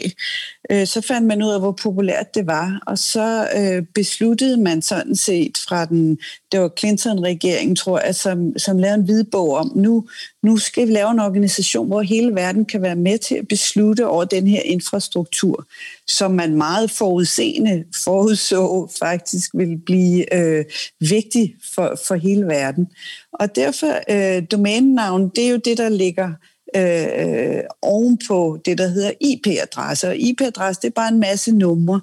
uh, 0.71 0.85
så 0.85 1.01
fandt 1.07 1.27
man 1.27 1.43
ud 1.43 1.51
af, 1.51 1.59
hvor 1.59 1.71
populært 1.71 2.35
det 2.35 2.47
var, 2.47 2.81
og 2.87 2.97
så 2.97 3.47
øh, 3.57 3.83
besluttede 3.95 4.57
man 4.57 4.81
sådan 4.81 5.15
set 5.15 5.57
fra 5.67 5.85
den, 5.85 6.17
det 6.51 6.59
var 6.59 6.71
Clinton-regeringen, 6.79 7.75
tror 7.75 7.99
jeg, 7.99 8.15
som, 8.15 8.57
som 8.57 8.77
lavede 8.77 8.95
en 8.95 9.05
hvidbog 9.05 9.53
om, 9.55 9.71
nu, 9.75 10.07
nu 10.43 10.57
skal 10.57 10.87
vi 10.87 10.91
lave 10.91 11.11
en 11.11 11.19
organisation, 11.19 11.87
hvor 11.87 12.01
hele 12.01 12.35
verden 12.35 12.65
kan 12.65 12.81
være 12.81 12.95
med 12.95 13.17
til 13.17 13.35
at 13.35 13.47
beslutte 13.47 14.07
over 14.07 14.25
den 14.25 14.47
her 14.47 14.61
infrastruktur, 14.61 15.67
som 16.07 16.31
man 16.31 16.55
meget 16.55 16.91
forudseende 16.91 17.83
forudså 18.03 18.89
faktisk 18.99 19.49
vil 19.53 19.77
blive 19.85 20.33
øh, 20.35 20.65
vigtig 20.99 21.55
for, 21.75 21.99
for 22.07 22.15
hele 22.15 22.45
verden. 22.45 22.87
Og 23.33 23.55
derfor, 23.55 23.93
øh, 24.09 24.43
domænenavn, 24.51 25.29
det 25.35 25.45
er 25.45 25.49
jo 25.49 25.57
det, 25.57 25.77
der 25.77 25.89
ligger 25.89 26.31
Øh, 26.75 27.07
øh, 27.17 27.63
ovenpå 27.81 28.57
det, 28.65 28.77
der 28.77 28.87
hedder 28.87 29.11
IP-adresse. 29.21 30.07
Og 30.07 30.17
IP-adresse, 30.17 30.81
det 30.81 30.87
er 30.87 30.91
bare 30.91 31.11
en 31.11 31.19
masse 31.19 31.51
numre. 31.55 32.01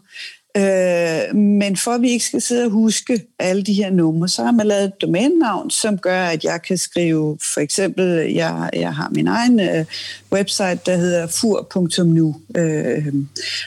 Øh, 0.56 1.36
men 1.36 1.76
for 1.76 1.90
at 1.90 2.02
vi 2.02 2.10
ikke 2.10 2.24
skal 2.24 2.40
sidde 2.40 2.64
og 2.64 2.70
huske 2.70 3.26
alle 3.38 3.62
de 3.62 3.72
her 3.72 3.90
numre, 3.90 4.28
så 4.28 4.44
har 4.44 4.52
man 4.52 4.66
lavet 4.66 4.84
et 4.84 5.00
domænenavn, 5.00 5.70
som 5.70 5.98
gør, 5.98 6.22
at 6.22 6.44
jeg 6.44 6.62
kan 6.62 6.78
skrive, 6.78 7.38
for 7.54 7.60
eksempel, 7.60 8.32
jeg, 8.34 8.70
jeg 8.72 8.94
har 8.94 9.08
min 9.14 9.26
egen 9.26 9.60
øh, 9.60 9.84
website, 10.32 10.78
der 10.86 10.96
hedder 10.96 11.26
fur.nu. 11.26 12.36
Øh, 12.56 13.14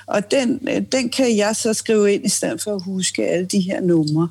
og 0.08 0.32
den, 0.32 0.68
øh, 0.70 0.82
den 0.92 1.10
kan 1.10 1.38
jeg 1.38 1.56
så 1.56 1.74
skrive 1.74 2.14
ind, 2.14 2.26
i 2.26 2.30
stedet 2.30 2.62
for 2.62 2.76
at 2.76 2.84
huske 2.84 3.28
alle 3.28 3.46
de 3.46 3.60
her 3.60 3.82
numre. 3.82 4.30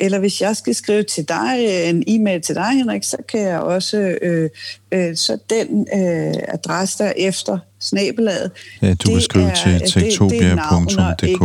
Eller 0.00 0.18
hvis 0.18 0.40
jeg 0.40 0.56
skal 0.56 0.74
skrive 0.74 1.02
til 1.02 1.28
dig, 1.28 1.88
en 1.90 2.04
e-mail 2.06 2.42
til 2.42 2.54
dig, 2.54 2.70
Henrik, 2.70 3.02
så 3.02 3.16
kan 3.28 3.40
jeg 3.40 3.60
også, 3.60 3.96
øh, 4.22 4.50
øh, 4.92 5.16
så 5.16 5.38
den 5.50 5.86
øh, 5.94 6.34
adresse 6.48 7.04
der 7.04 7.12
efter 7.16 7.58
snabelaget. 7.80 8.50
Ja, 8.82 8.94
du 8.94 9.10
kan 9.10 9.20
skrive 9.20 9.44
er, 9.44 9.54
til 9.54 9.80
tektopia.dk. 9.92 11.42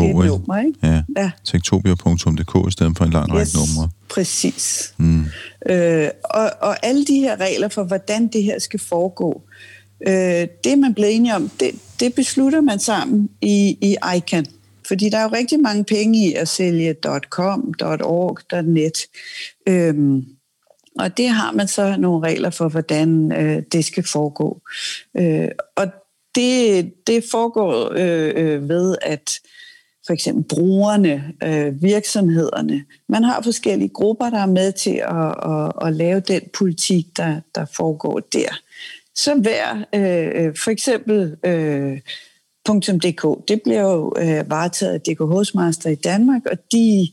Ja, 0.83 1.01
ja. 1.17 1.31
tektopia.dk 1.45 2.67
i 2.67 2.71
stedet 2.71 2.97
for 2.97 3.05
en 3.05 3.11
lang 3.11 3.29
yes, 3.29 3.35
række 3.35 3.51
numre. 3.57 3.89
Præcis. 4.09 4.93
Mm. 4.97 5.25
Øh, 5.69 6.09
og, 6.23 6.51
og 6.61 6.85
alle 6.85 7.05
de 7.05 7.19
her 7.19 7.39
regler 7.39 7.67
for, 7.67 7.83
hvordan 7.83 8.27
det 8.27 8.43
her 8.43 8.59
skal 8.59 8.79
foregå, 8.79 9.41
øh, 10.07 10.47
det 10.63 10.77
man 10.77 10.93
blevet 10.93 11.15
enige 11.15 11.35
om, 11.35 11.49
det, 11.59 11.71
det 11.99 12.13
beslutter 12.13 12.61
man 12.61 12.79
sammen 12.79 13.29
i, 13.41 13.77
i 13.81 13.95
ICANN. 14.15 14.45
Fordi 14.88 15.09
der 15.09 15.17
er 15.17 15.23
jo 15.23 15.29
rigtig 15.34 15.59
mange 15.59 15.84
penge 15.84 16.27
i 16.27 16.34
at 16.34 16.47
sælge 16.47 16.95
.com, 17.29 17.73
.org, 17.81 18.63
.net. 18.65 19.07
Øhm, 19.67 20.25
og 20.99 21.17
det 21.17 21.29
har 21.29 21.51
man 21.51 21.67
så 21.67 21.97
nogle 21.97 22.27
regler 22.27 22.49
for, 22.49 22.69
hvordan 22.69 23.31
øh, 23.31 23.63
det 23.71 23.86
skal 23.86 24.03
foregå. 24.07 24.61
Øh, 25.17 25.49
og 25.75 25.88
det, 26.36 26.93
det 27.07 27.23
foregår 27.31 27.91
øh, 27.95 28.34
øh, 28.36 28.69
ved, 28.69 28.95
at 29.01 29.39
for 30.05 30.13
eksempel 30.13 30.43
brugerne, 30.43 31.34
øh, 31.43 31.84
virksomhederne, 31.84 32.86
man 33.09 33.23
har 33.23 33.41
forskellige 33.41 33.89
grupper, 33.89 34.29
der 34.29 34.39
er 34.39 34.45
med 34.45 34.71
til 34.71 35.01
at, 35.03 35.51
at, 35.51 35.88
at 35.88 35.93
lave 35.93 36.19
den 36.19 36.41
politik, 36.53 37.17
der, 37.17 37.39
der 37.55 37.65
foregår 37.65 38.19
der. 38.19 38.59
Så 39.15 39.36
hver, 39.36 39.86
øh, 39.95 40.45
øh 40.45 40.55
for 40.63 40.71
eksempel 40.71 41.36
øh, 41.43 41.99
.dk, 42.70 43.47
det 43.47 43.61
bliver 43.64 43.82
jo 43.82 44.14
øh, 44.18 44.49
varetaget 44.49 44.93
af 44.93 45.01
DK 45.01 45.20
Hostmaster 45.20 45.89
i 45.89 45.95
Danmark, 45.95 46.41
og 46.51 46.57
de 46.72 47.07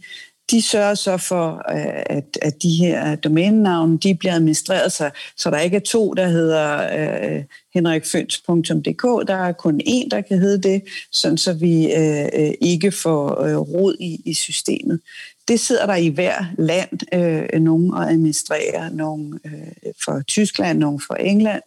de 0.51 0.63
sørger 0.63 0.95
så 0.95 1.17
for, 1.17 1.63
øh, 1.73 2.03
at, 2.07 2.39
at 2.43 2.63
de 2.63 2.71
her 2.71 3.17
domænenavne 3.17 3.99
de 3.99 4.15
bliver 4.15 4.35
administreret, 4.35 4.93
så, 4.93 5.11
så 5.37 5.51
der 5.51 5.59
ikke 5.59 5.77
er 5.77 5.81
to, 5.81 6.13
der 6.13 6.29
hedder 6.29 6.89
øh, 6.99 7.45
henrikføns.dk. 7.75 9.29
Der 9.29 9.35
er 9.35 9.53
kun 9.53 9.81
én, 9.87 10.09
der 10.11 10.21
kan 10.21 10.39
hedde 10.39 10.69
det, 10.69 10.83
sådan 11.13 11.39
så 11.39 11.53
vi 11.53 11.93
øh, 11.93 12.29
øh, 12.35 12.53
ikke 12.61 12.93
får 12.93 13.43
øh, 13.43 13.57
rod 13.57 13.97
i, 14.01 14.23
i 14.25 14.35
systemet. 14.35 15.01
Det 15.49 15.61
sidder 15.61 15.87
der 15.87 15.95
i 15.95 16.09
hver 16.09 16.45
land, 16.59 17.15
øh, 17.15 17.61
nogen 17.61 17.95
og 17.95 18.11
administrerer, 18.11 18.91
nogen 18.91 19.39
øh, 19.45 19.93
for 20.05 20.23
Tyskland, 20.27 20.79
nogen 20.79 21.01
for 21.07 21.15
England, 21.15 21.63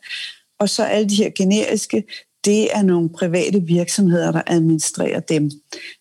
og 0.60 0.70
så 0.70 0.84
alle 0.84 1.10
de 1.10 1.16
her 1.16 1.30
generiske, 1.30 2.04
det 2.46 2.78
er 2.78 2.82
nogle 2.82 3.10
private 3.10 3.62
virksomheder, 3.62 4.32
der 4.32 4.41
administrerer 4.48 5.20
dem. 5.20 5.52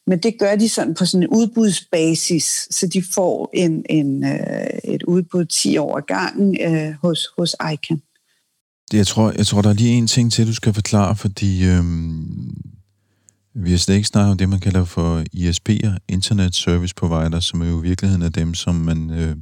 Men 0.06 0.18
det 0.18 0.38
gør 0.38 0.56
de 0.56 0.68
sådan 0.68 0.94
på 0.94 1.06
sådan 1.06 1.22
en 1.22 1.28
udbudsbasis, 1.28 2.66
så 2.70 2.86
de 2.86 3.02
får 3.14 3.50
en, 3.54 3.84
en, 3.90 4.24
øh, 4.24 4.66
et 4.84 5.02
udbud 5.02 5.44
10 5.44 5.76
år 5.76 6.06
gangen 6.06 6.56
øh, 6.60 6.94
hos, 7.02 7.28
hos 7.38 7.56
ICANN. 7.72 8.02
Jeg 8.92 9.06
tror, 9.06 9.32
jeg 9.36 9.46
tror, 9.46 9.62
der 9.62 9.70
er 9.70 9.74
lige 9.74 9.98
en 9.98 10.06
ting 10.06 10.32
til, 10.32 10.46
du 10.46 10.54
skal 10.54 10.74
forklare, 10.74 11.16
fordi 11.16 11.64
øhm, 11.64 12.56
vi 13.54 13.70
har 13.70 13.78
slet 13.78 13.94
ikke 13.94 14.08
snakket 14.08 14.30
om 14.30 14.38
det, 14.38 14.48
man 14.48 14.60
kalder 14.60 14.84
for 14.84 15.24
ISP'er, 15.36 15.96
Internet 16.08 16.54
Service 16.54 16.94
Provider, 16.94 17.40
som 17.40 17.60
er 17.62 17.68
jo 17.68 17.80
i 17.80 17.82
virkeligheden 17.82 18.22
er 18.22 18.28
dem, 18.28 18.54
som 18.54 18.74
man 18.74 19.10
øh, 19.10 19.36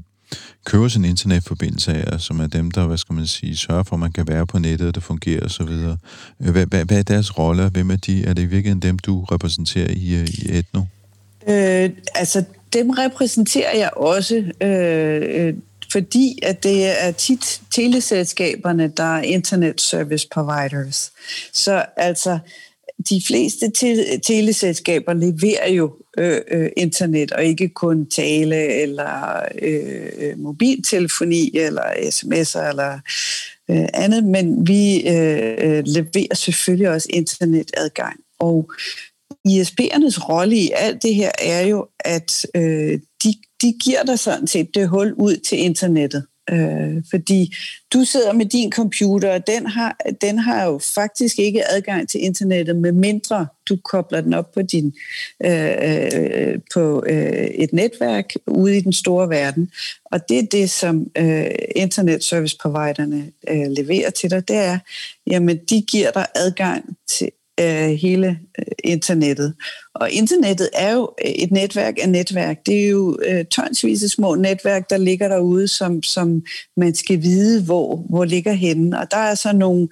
køber 0.64 0.88
sin 0.88 1.04
internetforbindelse 1.04 1.92
af, 1.92 2.20
som 2.20 2.40
er 2.40 2.46
dem, 2.46 2.70
der, 2.70 2.86
hvad 2.86 2.96
skal 2.96 3.14
man 3.14 3.26
sige, 3.26 3.56
sørger 3.56 3.82
for, 3.82 3.96
at 3.96 4.00
man 4.00 4.12
kan 4.12 4.28
være 4.28 4.46
på 4.46 4.58
nettet, 4.58 4.88
og 4.88 4.94
det 4.94 5.02
fungerer 5.02 5.44
osv. 5.44 5.62
Øh, 5.62 6.52
hvad, 6.52 6.66
hvad, 6.66 6.84
hvad 6.84 6.98
er 6.98 7.02
deres 7.02 7.38
rolle, 7.38 7.68
hvem 7.68 7.90
er 7.90 7.96
de? 7.96 8.24
Er 8.24 8.32
det 8.32 8.42
i 8.42 8.46
virkeligheden 8.46 8.82
dem, 8.82 8.98
du 8.98 9.24
repræsenterer 9.24 9.90
i, 9.90 10.14
øh, 10.14 10.28
i 10.28 10.58
Etno? 10.58 10.80
Øh, 11.48 11.90
altså, 12.14 12.44
dem 12.72 12.90
repræsenterer 12.90 13.76
jeg 13.78 13.90
også, 13.96 14.44
øh, 14.60 15.46
øh, 15.46 15.54
fordi 15.92 16.38
at 16.42 16.62
det 16.62 17.04
er 17.04 17.10
tit 17.12 17.60
teleselskaberne, 17.70 18.92
der 18.96 19.16
er 19.16 19.22
internet 19.22 19.80
service 19.80 20.28
providers. 20.32 21.12
Så 21.52 21.84
altså, 21.96 22.38
de 23.08 23.22
fleste 23.26 23.70
te- 23.70 24.18
teleselskaber 24.18 25.12
leverer 25.12 25.72
jo 25.72 25.96
øh, 26.18 26.40
øh, 26.50 26.70
internet, 26.76 27.32
og 27.32 27.44
ikke 27.44 27.68
kun 27.68 28.06
tale 28.06 28.82
eller 28.82 29.42
øh, 29.62 30.08
øh, 30.18 30.38
mobiltelefoni 30.38 31.50
eller 31.54 31.82
sms'er 31.82 32.68
eller 32.68 32.98
øh, 33.70 33.88
andet, 33.94 34.24
men 34.24 34.66
vi 34.66 35.08
øh, 35.08 35.54
øh, 35.58 35.82
leverer 35.86 36.34
selvfølgelig 36.34 36.90
også 36.90 37.08
internetadgang. 37.10 38.16
Og 38.38 38.72
ISP'ernes 39.48 40.28
rolle 40.28 40.56
i 40.56 40.70
alt 40.74 41.02
det 41.02 41.14
her 41.14 41.30
er 41.38 41.60
jo, 41.60 41.86
at 42.00 42.46
øh, 42.54 43.00
de, 43.24 43.34
de 43.62 43.72
giver 43.84 44.02
dig 44.02 44.18
sådan 44.18 44.46
set 44.46 44.74
det 44.74 44.88
hul 44.88 45.12
ud 45.12 45.36
til 45.36 45.58
internettet. 45.58 46.26
Øh, 46.52 47.02
fordi 47.10 47.54
du 47.92 48.04
sidder 48.04 48.32
med 48.32 48.46
din 48.46 48.72
computer, 48.72 49.32
og 49.32 49.46
den 49.46 49.66
har, 49.66 49.96
den 50.20 50.38
har 50.38 50.64
jo 50.64 50.78
faktisk 50.94 51.38
ikke 51.38 51.70
adgang 51.70 52.08
til 52.08 52.24
internettet, 52.24 52.76
med 52.76 52.92
mindre 52.92 53.46
du 53.68 53.76
kobler 53.84 54.20
den 54.20 54.34
op 54.34 54.52
på, 54.52 54.62
din, 54.62 54.94
øh, 55.44 55.70
øh, 55.82 56.58
på 56.74 57.04
øh, 57.06 57.46
et 57.46 57.72
netværk 57.72 58.24
ude 58.46 58.76
i 58.76 58.80
den 58.80 58.92
store 58.92 59.28
verden. 59.28 59.70
Og 60.04 60.28
det 60.28 60.38
er 60.38 60.46
det, 60.52 60.70
som 60.70 61.06
øh, 61.18 61.50
internet 61.76 62.24
service 62.24 62.56
providerne 62.60 63.30
øh, 63.48 63.66
leverer 63.70 64.10
til 64.10 64.30
dig, 64.30 64.48
det 64.48 64.56
er, 64.56 64.78
jamen 65.26 65.56
de 65.70 65.82
giver 65.82 66.10
dig 66.10 66.26
adgang 66.34 66.84
til 67.08 67.30
øh, 67.60 67.90
hele 67.90 68.38
øh, 68.58 68.64
internettet. 68.84 69.54
Og 69.94 70.10
internettet 70.10 70.68
er 70.74 70.92
jo 70.92 71.10
øh, 71.24 71.30
et 71.30 71.50
netværk 71.50 71.94
af 72.02 72.08
netværk. 72.08 72.56
Det 72.66 72.84
er 72.84 72.88
jo 72.88 73.18
øh, 73.26 73.44
tonsvis 73.44 74.02
af 74.04 74.10
små 74.10 74.34
netværk, 74.34 74.90
der 74.90 74.96
ligger 74.96 75.28
derude, 75.28 75.68
som, 75.68 76.02
som 76.02 76.42
man 76.76 76.94
skal 76.94 77.22
vide, 77.22 77.64
hvor, 77.64 77.96
hvor 77.96 78.24
ligger 78.24 78.52
henne. 78.52 79.00
Og 79.00 79.10
der 79.10 79.16
er 79.16 79.34
så 79.34 79.52
nogle, 79.52 79.88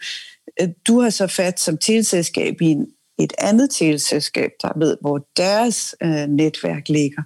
øh, 0.60 0.68
du 0.88 1.00
har 1.00 1.10
så 1.10 1.26
fat 1.26 1.60
som 1.60 1.78
tilselskab 1.78 2.60
i 2.60 2.66
en 2.66 2.86
et 3.18 3.32
andet 3.38 3.70
teleselskab, 3.70 4.50
der 4.62 4.78
ved, 4.78 4.96
hvor 5.00 5.28
deres 5.36 5.94
øh, 6.02 6.26
netværk 6.28 6.88
ligger. 6.88 7.22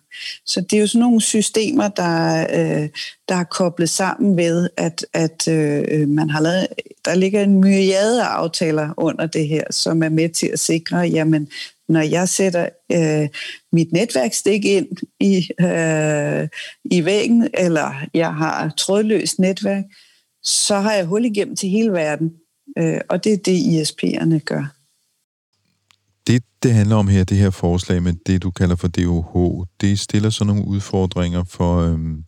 Så 0.47 0.61
det 0.61 0.77
er 0.77 0.81
jo 0.81 0.87
sådan 0.87 1.01
nogle 1.01 1.21
systemer, 1.21 1.89
der, 1.89 2.47
øh, 2.51 2.89
der 3.29 3.35
er 3.35 3.45
koblet 3.45 3.91
sammen 3.91 4.37
ved, 4.37 4.69
at, 4.77 5.07
at 5.15 5.49
øh, 5.49 6.09
man 6.09 6.31
har 6.31 6.41
lavet, 6.41 6.67
der 7.05 7.15
ligger 7.15 7.43
en 7.43 7.61
myriade 7.61 8.23
af 8.23 8.27
aftaler 8.27 8.95
under 8.97 9.27
det 9.27 9.49
her, 9.49 9.65
som 9.71 10.03
er 10.03 10.09
med 10.09 10.29
til 10.29 10.47
at 10.47 10.59
sikre, 10.59 10.99
jamen, 10.99 11.49
når 11.89 12.01
jeg 12.01 12.29
sætter 12.29 12.69
øh, 12.93 13.29
mit 13.73 13.93
netværkstik 13.93 14.65
ind 14.65 14.89
i, 15.21 15.49
øh, 15.61 16.49
i 16.85 17.05
væggen, 17.05 17.49
eller 17.55 18.05
jeg 18.15 18.35
har 18.35 18.75
trådløst 18.79 19.39
netværk, 19.39 19.85
så 20.45 20.75
har 20.75 20.93
jeg 20.93 21.05
hul 21.05 21.25
igennem 21.25 21.57
til 21.57 21.69
hele 21.69 21.93
verden. 21.93 22.33
Øh, 22.79 23.01
og 23.09 23.25
det 23.25 23.33
er 23.33 23.37
det, 23.37 23.59
ISP'erne 23.61 24.39
gør. 24.39 24.82
Det, 26.63 26.75
handler 26.75 26.97
om 26.97 27.09
her, 27.09 27.25
det 27.25 27.37
her 27.37 27.51
forslag 27.51 28.03
med 28.03 28.13
det, 28.27 28.43
du 28.43 28.51
kalder 28.51 28.77
for 28.77 28.89
DOH, 28.89 29.65
det 29.81 29.99
stiller 29.99 30.31
så 30.31 30.45
nogle 30.45 30.65
udfordringer 30.65 31.45
for, 31.45 31.81
øhm, 31.81 32.25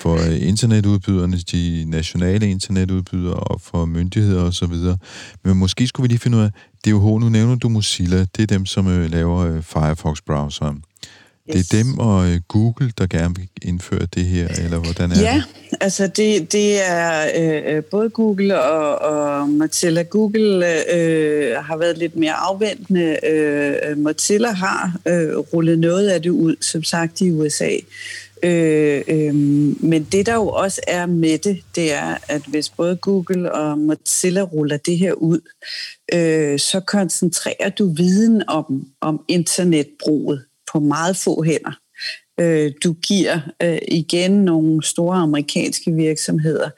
for 0.00 0.14
øh, 0.14 0.48
internetudbyderne, 0.48 1.36
de 1.36 1.84
nationale 1.86 2.50
internetudbydere 2.50 3.34
og 3.34 3.60
for 3.60 3.84
myndigheder 3.84 4.42
osv. 4.42 4.74
Men 5.44 5.56
måske 5.56 5.86
skulle 5.86 6.04
vi 6.04 6.08
lige 6.08 6.18
finde 6.18 6.38
ud 6.38 6.42
af, 6.42 6.50
DOH, 6.86 7.20
nu 7.20 7.28
nævner 7.28 7.54
du 7.54 7.68
Mozilla, 7.68 8.20
det 8.36 8.42
er 8.42 8.46
dem, 8.46 8.66
som 8.66 8.86
øh, 8.86 9.10
laver 9.10 9.38
øh, 9.38 9.62
Firefox-browseren. 9.62 10.82
Yes. 11.56 11.68
Det 11.68 11.78
er 11.78 11.82
dem 11.82 11.98
og 11.98 12.30
øh, 12.30 12.40
Google, 12.48 12.92
der 12.98 13.06
gerne 13.06 13.34
vil 13.36 13.48
indføre 13.62 14.06
det 14.14 14.24
her, 14.24 14.48
eller 14.48 14.78
hvordan 14.78 15.10
er 15.12 15.20
ja, 15.20 15.20
det? 15.20 15.26
Ja, 15.26 15.42
altså 15.80 16.06
det, 16.06 16.52
det 16.52 16.88
er 16.88 17.26
øh, 17.36 17.76
øh, 17.76 17.84
både 17.84 18.10
Google 18.10 18.60
og, 18.62 18.98
og 18.98 19.48
Mozilla. 19.48 20.02
Google 20.02 20.66
øh, 20.94 21.56
har 21.56 21.76
været 21.76 21.98
lidt 21.98 22.16
mere 22.16 22.32
afventende. 22.32 23.16
Øh, 23.26 23.98
Mozilla 23.98 24.50
har 24.50 24.96
øh, 25.08 25.36
rullet 25.36 25.78
noget 25.78 26.08
af 26.08 26.22
det 26.22 26.30
ud, 26.30 26.56
som 26.60 26.82
sagt 26.82 27.20
i 27.20 27.30
USA. 27.30 27.70
Øh, 28.42 29.02
øh, 29.08 29.34
men 29.84 30.04
det 30.12 30.26
der 30.26 30.34
jo 30.34 30.48
også 30.48 30.80
er 30.86 31.06
med 31.06 31.38
det, 31.38 31.62
det 31.74 31.92
er, 31.92 32.16
at 32.28 32.42
hvis 32.46 32.68
både 32.68 32.96
Google 32.96 33.52
og 33.52 33.78
Mozilla 33.78 34.42
ruller 34.42 34.76
det 34.76 34.98
her 34.98 35.12
ud, 35.12 35.40
øh, 36.14 36.58
så 36.58 36.80
koncentrerer 36.80 37.68
du 37.78 37.92
viden 37.92 38.42
om, 38.48 38.86
om 39.00 39.24
internetbruget 39.28 40.44
på 40.72 40.80
meget 40.80 41.16
få 41.16 41.42
hænder. 41.42 41.78
Øh, 42.40 42.72
du 42.84 42.92
giver 42.92 43.40
øh, 43.62 43.78
igen 43.88 44.30
nogle 44.30 44.84
store 44.84 45.16
amerikanske 45.16 45.92
virksomheder 45.92 46.70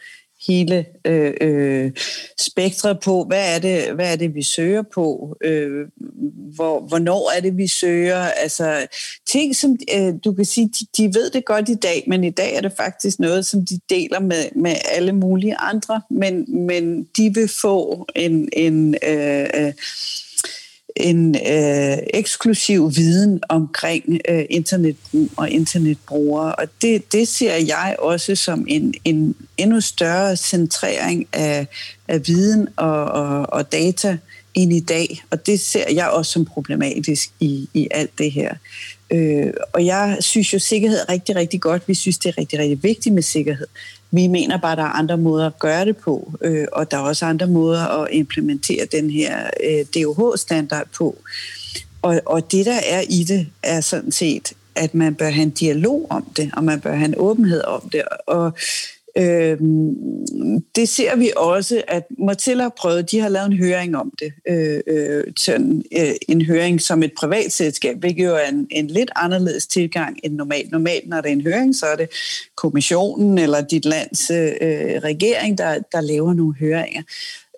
hele 0.47 0.87
øh, 1.05 1.35
øh, 1.41 1.91
spektret 2.39 3.01
på, 3.01 3.25
hvad 3.25 3.55
er, 3.55 3.59
det, 3.59 3.95
hvad 3.95 4.13
er 4.13 4.17
det, 4.17 4.35
vi 4.35 4.43
søger 4.43 4.83
på, 4.95 5.37
øh, 5.45 5.87
hvor, 6.57 6.81
hvornår 6.81 7.37
er 7.37 7.41
det, 7.41 7.57
vi 7.57 7.67
søger, 7.67 8.21
altså 8.21 8.87
ting, 9.27 9.57
som 9.57 9.77
øh, 9.97 10.15
du 10.25 10.33
kan 10.33 10.45
sige, 10.45 10.69
de, 10.69 10.87
de 10.97 11.15
ved 11.15 11.31
det 11.31 11.45
godt 11.45 11.69
i 11.69 11.75
dag, 11.75 12.05
men 12.07 12.25
i 12.25 12.31
dag 12.31 12.55
er 12.55 12.61
det 12.61 12.73
faktisk 12.77 13.19
noget, 13.19 13.47
som 13.47 13.67
de 13.67 13.81
deler 13.91 14.21
med, 14.21 14.45
med 14.57 14.75
alle 14.91 15.13
mulige 15.13 15.57
andre, 15.57 16.03
men, 16.11 16.67
men 16.67 17.05
de 17.17 17.35
vil 17.35 17.49
få 17.61 18.07
en, 18.17 18.49
en 18.53 18.95
øh, 19.09 19.47
øh 19.55 19.73
en 20.97 21.35
øh, 21.35 21.99
eksklusiv 22.15 22.97
viden 22.97 23.41
omkring 23.49 24.21
øh, 24.29 24.45
internetbrug 24.51 25.29
og 25.37 25.51
internetbrugere. 25.51 26.55
Og 26.55 26.65
det, 26.83 27.13
det 27.13 27.29
ser 27.29 27.55
jeg 27.55 27.97
også 27.99 28.35
som 28.35 28.65
en, 28.69 28.95
en 29.05 29.35
endnu 29.57 29.81
større 29.81 30.37
centrering 30.37 31.27
af, 31.33 31.67
af 32.09 32.27
viden 32.27 32.69
og, 32.77 33.05
og, 33.05 33.53
og 33.53 33.73
data 33.73 34.19
end 34.55 34.73
i 34.73 34.81
dag. 34.81 35.23
Og 35.31 35.47
det 35.47 35.61
ser 35.61 35.85
jeg 35.93 36.09
også 36.09 36.33
som 36.33 36.45
problematisk 36.45 37.31
i, 37.41 37.69
i 37.75 37.89
alt 37.91 38.19
det 38.19 38.33
her. 38.33 38.55
Øh, 39.11 39.53
og 39.73 39.87
jeg 39.87 40.17
synes 40.21 40.55
jo, 40.55 40.59
sikkerhed 40.59 40.99
er 40.99 41.13
rigtig, 41.13 41.37
rigtig 41.37 41.61
godt. 41.61 41.89
Vi 41.89 41.95
synes, 41.95 42.19
det 42.19 42.29
er 42.29 42.39
rigtig, 42.39 42.59
rigtig 42.59 42.83
vigtigt 42.83 43.15
med 43.15 43.23
sikkerhed. 43.23 43.67
Vi 44.11 44.27
mener 44.27 44.57
bare, 44.57 44.73
at 44.73 44.79
der 44.79 44.85
er 44.85 44.99
andre 44.99 45.17
måder 45.17 45.47
at 45.47 45.59
gøre 45.59 45.85
det 45.85 45.97
på, 45.97 46.33
øh, 46.41 46.67
og 46.73 46.91
der 46.91 46.97
er 46.97 47.01
også 47.01 47.27
andre 47.27 47.47
måder 47.47 48.03
at 48.03 48.09
implementere 48.13 48.87
den 48.93 49.11
her 49.11 49.51
øh, 49.65 49.85
DOH-standard 49.95 50.87
på. 50.99 51.17
Og, 52.03 52.21
og 52.27 52.53
det, 52.53 52.67
der 52.67 52.81
er 52.87 53.03
i 53.09 53.25
det, 53.25 53.47
er 53.63 53.81
sådan 53.81 54.13
set, 54.13 54.53
at 54.75 54.95
man 54.95 55.15
bør 55.15 55.31
have 55.31 55.43
en 55.43 55.51
dialog 55.51 56.07
om 56.11 56.33
det, 56.37 56.51
og 56.57 56.65
man 56.65 56.81
bør 56.81 56.95
have 56.95 57.09
en 57.09 57.15
åbenhed 57.17 57.65
om 57.65 57.89
det. 57.93 58.03
Og 58.27 58.53
Øh, 59.17 59.59
det 60.75 60.89
ser 60.89 61.17
vi 61.17 61.33
også, 61.37 61.83
at 61.89 62.07
Mozilla 62.19 62.63
har 62.63 62.75
prøvet, 62.79 63.11
de 63.11 63.21
har 63.21 63.29
lavet 63.29 63.47
en 63.47 63.59
høring 63.59 63.97
om 63.97 64.13
det. 64.19 64.33
Øh, 64.49 64.81
øh, 64.87 65.25
sådan, 65.37 65.83
øh, 65.99 66.13
en 66.29 66.43
høring 66.43 66.81
som 66.81 67.03
et 67.03 67.13
privat 67.19 67.53
selskab, 67.53 67.97
hvilket 67.97 68.25
jo 68.25 68.35
er 68.35 68.49
en, 68.49 68.67
en 68.71 68.87
lidt 68.87 69.11
anderledes 69.17 69.67
tilgang 69.67 70.19
end 70.23 70.35
normalt. 70.35 70.71
Normalt, 70.71 71.09
når 71.09 71.21
det 71.21 71.29
er 71.29 71.33
en 71.33 71.41
høring, 71.41 71.77
så 71.77 71.87
er 71.87 71.97
det 71.97 72.09
kommissionen 72.57 73.39
eller 73.39 73.61
dit 73.61 73.85
lands 73.85 74.31
øh, 74.31 75.01
regering, 75.05 75.59
der, 75.59 75.79
der 75.93 76.01
laver 76.01 76.35
nogle 76.35 76.55
høringer. 76.61 77.03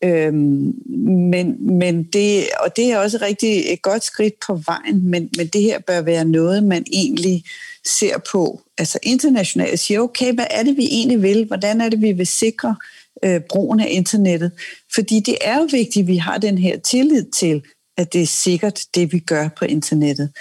Øhm, 0.04 0.74
men, 1.08 1.76
men 1.78 2.02
det, 2.02 2.44
og 2.60 2.76
det 2.76 2.92
er 2.92 2.98
også 2.98 3.18
rigtig 3.22 3.72
et 3.72 3.82
godt 3.82 4.04
skridt 4.04 4.34
på 4.46 4.54
vejen, 4.66 5.10
men, 5.10 5.30
men 5.36 5.46
det 5.46 5.62
her 5.62 5.78
bør 5.78 6.00
være 6.00 6.24
noget, 6.24 6.64
man 6.64 6.84
egentlig 6.92 7.44
ser 7.86 8.18
på. 8.32 8.62
Altså 8.78 8.98
internationalt 9.02 9.80
siger, 9.80 10.00
okay, 10.00 10.34
hvad 10.34 10.46
er 10.50 10.62
det, 10.62 10.76
vi 10.76 10.84
egentlig 10.84 11.22
vil? 11.22 11.44
Hvordan 11.46 11.80
er 11.80 11.88
det, 11.88 12.02
vi 12.02 12.12
vil 12.12 12.26
sikre 12.26 12.76
øh, 13.24 13.40
brugen 13.40 13.80
af 13.80 13.88
internettet? 13.90 14.52
Fordi 14.94 15.20
det 15.20 15.38
er 15.40 15.58
jo 15.58 15.68
vigtigt, 15.70 16.04
at 16.04 16.06
vi 16.06 16.16
har 16.16 16.38
den 16.38 16.58
her 16.58 16.78
tillid 16.78 17.30
til, 17.30 17.62
at 17.96 18.12
det 18.12 18.22
er 18.22 18.26
sikkert, 18.26 18.80
det 18.94 19.12
vi 19.12 19.18
gør 19.18 19.48
på 19.58 19.64
internettet. 19.64 20.32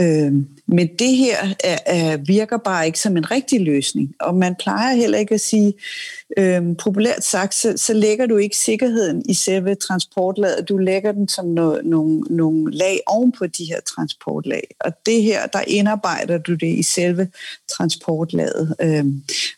Øh, 0.00 0.32
men 0.66 0.88
det 0.98 1.16
her 1.16 1.36
er, 1.64 1.78
er, 1.86 2.16
virker 2.16 2.56
bare 2.56 2.86
ikke 2.86 3.00
som 3.00 3.16
en 3.16 3.30
rigtig 3.30 3.60
løsning, 3.60 4.14
og 4.20 4.34
man 4.34 4.54
plejer 4.54 4.96
heller 4.96 5.18
ikke 5.18 5.34
at 5.34 5.40
sige, 5.40 5.74
øh, 6.36 6.62
populært 6.78 7.24
sagt, 7.24 7.54
så, 7.54 7.72
så 7.76 7.92
lægger 7.92 8.26
du 8.26 8.36
ikke 8.36 8.56
sikkerheden 8.56 9.22
i 9.28 9.34
selve 9.34 9.74
transportlaget, 9.74 10.68
du 10.68 10.76
lægger 10.76 11.12
den 11.12 11.28
som 11.28 11.46
no, 11.46 11.76
nogle, 11.84 12.20
no 12.30 12.66
lag 12.66 13.00
oven 13.06 13.32
på 13.32 13.46
de 13.46 13.64
her 13.64 13.80
transportlag, 13.80 14.74
og 14.80 14.92
det 15.06 15.22
her, 15.22 15.46
der 15.46 15.60
indarbejder 15.66 16.38
du 16.38 16.54
det 16.54 16.78
i 16.78 16.82
selve 16.82 17.28
transportlaget. 17.76 18.74
Øh, 18.80 19.04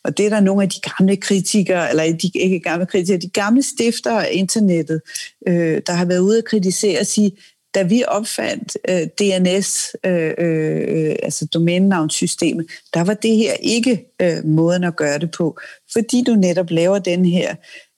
og 0.05 0.17
det 0.17 0.27
er 0.27 0.31
der 0.31 0.41
nogle 0.41 0.63
af 0.63 0.69
de 0.69 0.81
gamle 0.81 1.17
kritikere, 1.17 1.91
eller 1.91 2.17
de 2.17 2.31
ikke 2.35 2.61
gamle 2.61 2.87
kritikere, 2.87 3.21
de 3.21 3.31
gamle 3.31 3.63
stifter 3.63 4.19
af 4.19 4.29
internettet, 4.33 5.01
øh, 5.49 5.83
der 5.87 5.93
har 5.93 6.05
været 6.05 6.19
ude 6.19 6.39
at 6.39 6.45
kritisere 6.45 7.01
og 7.01 7.07
sige, 7.07 7.33
da 7.77 7.83
vi 7.83 8.05
opfandt 8.09 8.79
øh, 8.89 9.07
DNS, 9.19 9.97
øh, 10.07 10.33
øh, 10.39 10.85
øh, 10.89 11.17
altså 11.23 11.47
domænenavnsystemet, 11.47 12.67
der 12.95 13.05
var 13.05 13.15
det 13.15 13.37
her 13.37 13.53
ikke 13.53 14.05
øh, 14.23 14.45
måden 14.45 14.85
at 14.85 14.97
gøre 14.97 15.19
det 15.19 15.31
på, 15.31 15.59
fordi 15.93 16.25
du 16.27 16.35
netop 16.35 16.71
laver 16.71 16.99
den 16.99 17.25
her 17.25 17.55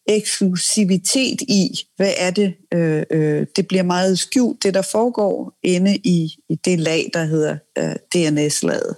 eksklusivitet 0.08 1.40
i, 1.40 1.70
hvad 1.96 2.12
er 2.18 2.30
det, 2.30 2.54
øh, 2.74 3.02
øh, 3.10 3.46
det 3.56 3.68
bliver 3.68 3.82
meget 3.82 4.18
skjult, 4.18 4.62
det 4.62 4.74
der 4.74 4.82
foregår 4.82 5.58
inde 5.62 5.96
i, 5.96 6.34
i 6.50 6.54
det 6.64 6.78
lag, 6.78 7.10
der 7.14 7.24
hedder 7.24 7.56
øh, 7.78 7.94
DNS-laget. 8.14 8.96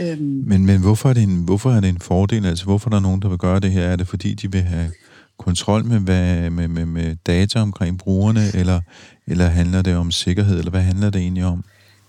Øhm. 0.00 0.44
Men, 0.46 0.66
men 0.66 0.80
hvorfor, 0.80 1.08
er 1.08 1.12
det 1.12 1.22
en, 1.22 1.44
hvorfor 1.44 1.70
er 1.70 1.80
det 1.80 1.88
en 1.88 2.00
fordel? 2.00 2.46
Altså, 2.46 2.64
hvorfor 2.64 2.88
er 2.88 2.94
der 2.94 3.00
nogen, 3.00 3.22
der 3.22 3.28
vil 3.28 3.38
gøre 3.38 3.60
det 3.60 3.72
her? 3.72 3.82
Er 3.82 3.96
det 3.96 4.08
fordi, 4.08 4.34
de 4.34 4.52
vil 4.52 4.62
have 4.62 4.90
kontrol 5.38 5.84
med, 5.84 6.00
hvad, 6.00 6.50
med, 6.50 6.68
med, 6.68 6.86
med 6.86 7.16
data 7.26 7.60
omkring 7.60 7.98
brugerne, 7.98 8.40
eller, 8.54 8.80
eller 9.28 9.46
handler 9.46 9.82
det 9.82 9.96
om 9.96 10.10
sikkerhed, 10.10 10.58
eller 10.58 10.70
hvad 10.70 10.80
handler 10.80 11.10
det 11.10 11.20
egentlig 11.20 11.44
om? 11.44 11.64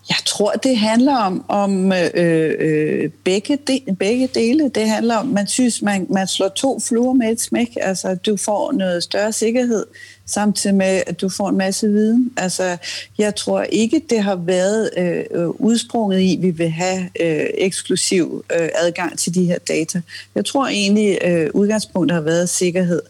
Jeg 0.09 0.18
tror, 0.26 0.51
det 0.51 0.78
handler 0.78 1.15
om, 1.15 1.45
om 1.47 1.93
øh, 1.93 2.09
øh, 2.13 3.09
begge, 3.24 3.57
de, 3.68 3.82
begge 3.99 4.30
dele. 4.34 4.70
Det 4.76 4.89
handler 4.89 5.15
om, 5.15 5.26
man 5.26 5.47
synes, 5.47 5.82
man, 5.82 6.07
man 6.09 6.28
slår 6.28 6.47
to 6.47 6.80
fluer 6.80 7.13
med 7.13 7.32
et 7.32 7.41
smæk. 7.41 7.78
Altså, 7.82 8.15
du 8.15 8.38
får 8.38 8.72
noget 8.72 9.03
større 9.03 9.34
sikkerhed, 9.34 9.86
samtidig 10.26 10.76
med, 10.76 11.03
at 11.07 11.22
du 11.22 11.30
får 11.30 11.49
en 11.49 11.57
masse 11.57 11.88
viden. 11.88 12.32
Altså, 12.38 12.78
jeg 13.18 13.36
tror 13.36 13.61
ikke, 13.61 14.01
det 14.09 14.24
har 14.24 14.36
været 14.36 14.89
øh, 14.97 15.24
øh 15.32 15.49
udsprunget 15.49 16.20
i, 16.20 16.36
at 16.36 16.41
vi 16.41 16.49
vil 16.49 16.70
have 16.70 17.09
øh, 17.20 17.45
eksklusiv 17.57 18.45
øh, 18.59 18.70
adgang 18.76 19.20
til 19.20 19.36
de 19.36 19.45
her 19.45 19.57
data. 19.57 20.01
Jeg 20.36 20.45
tror 20.45 20.68
egentlig, 20.68 21.18
øh, 21.26 21.49
udgangspunktet 21.53 22.15
har 22.15 22.22
været 22.22 22.49
sikkerhed. 22.49 23.01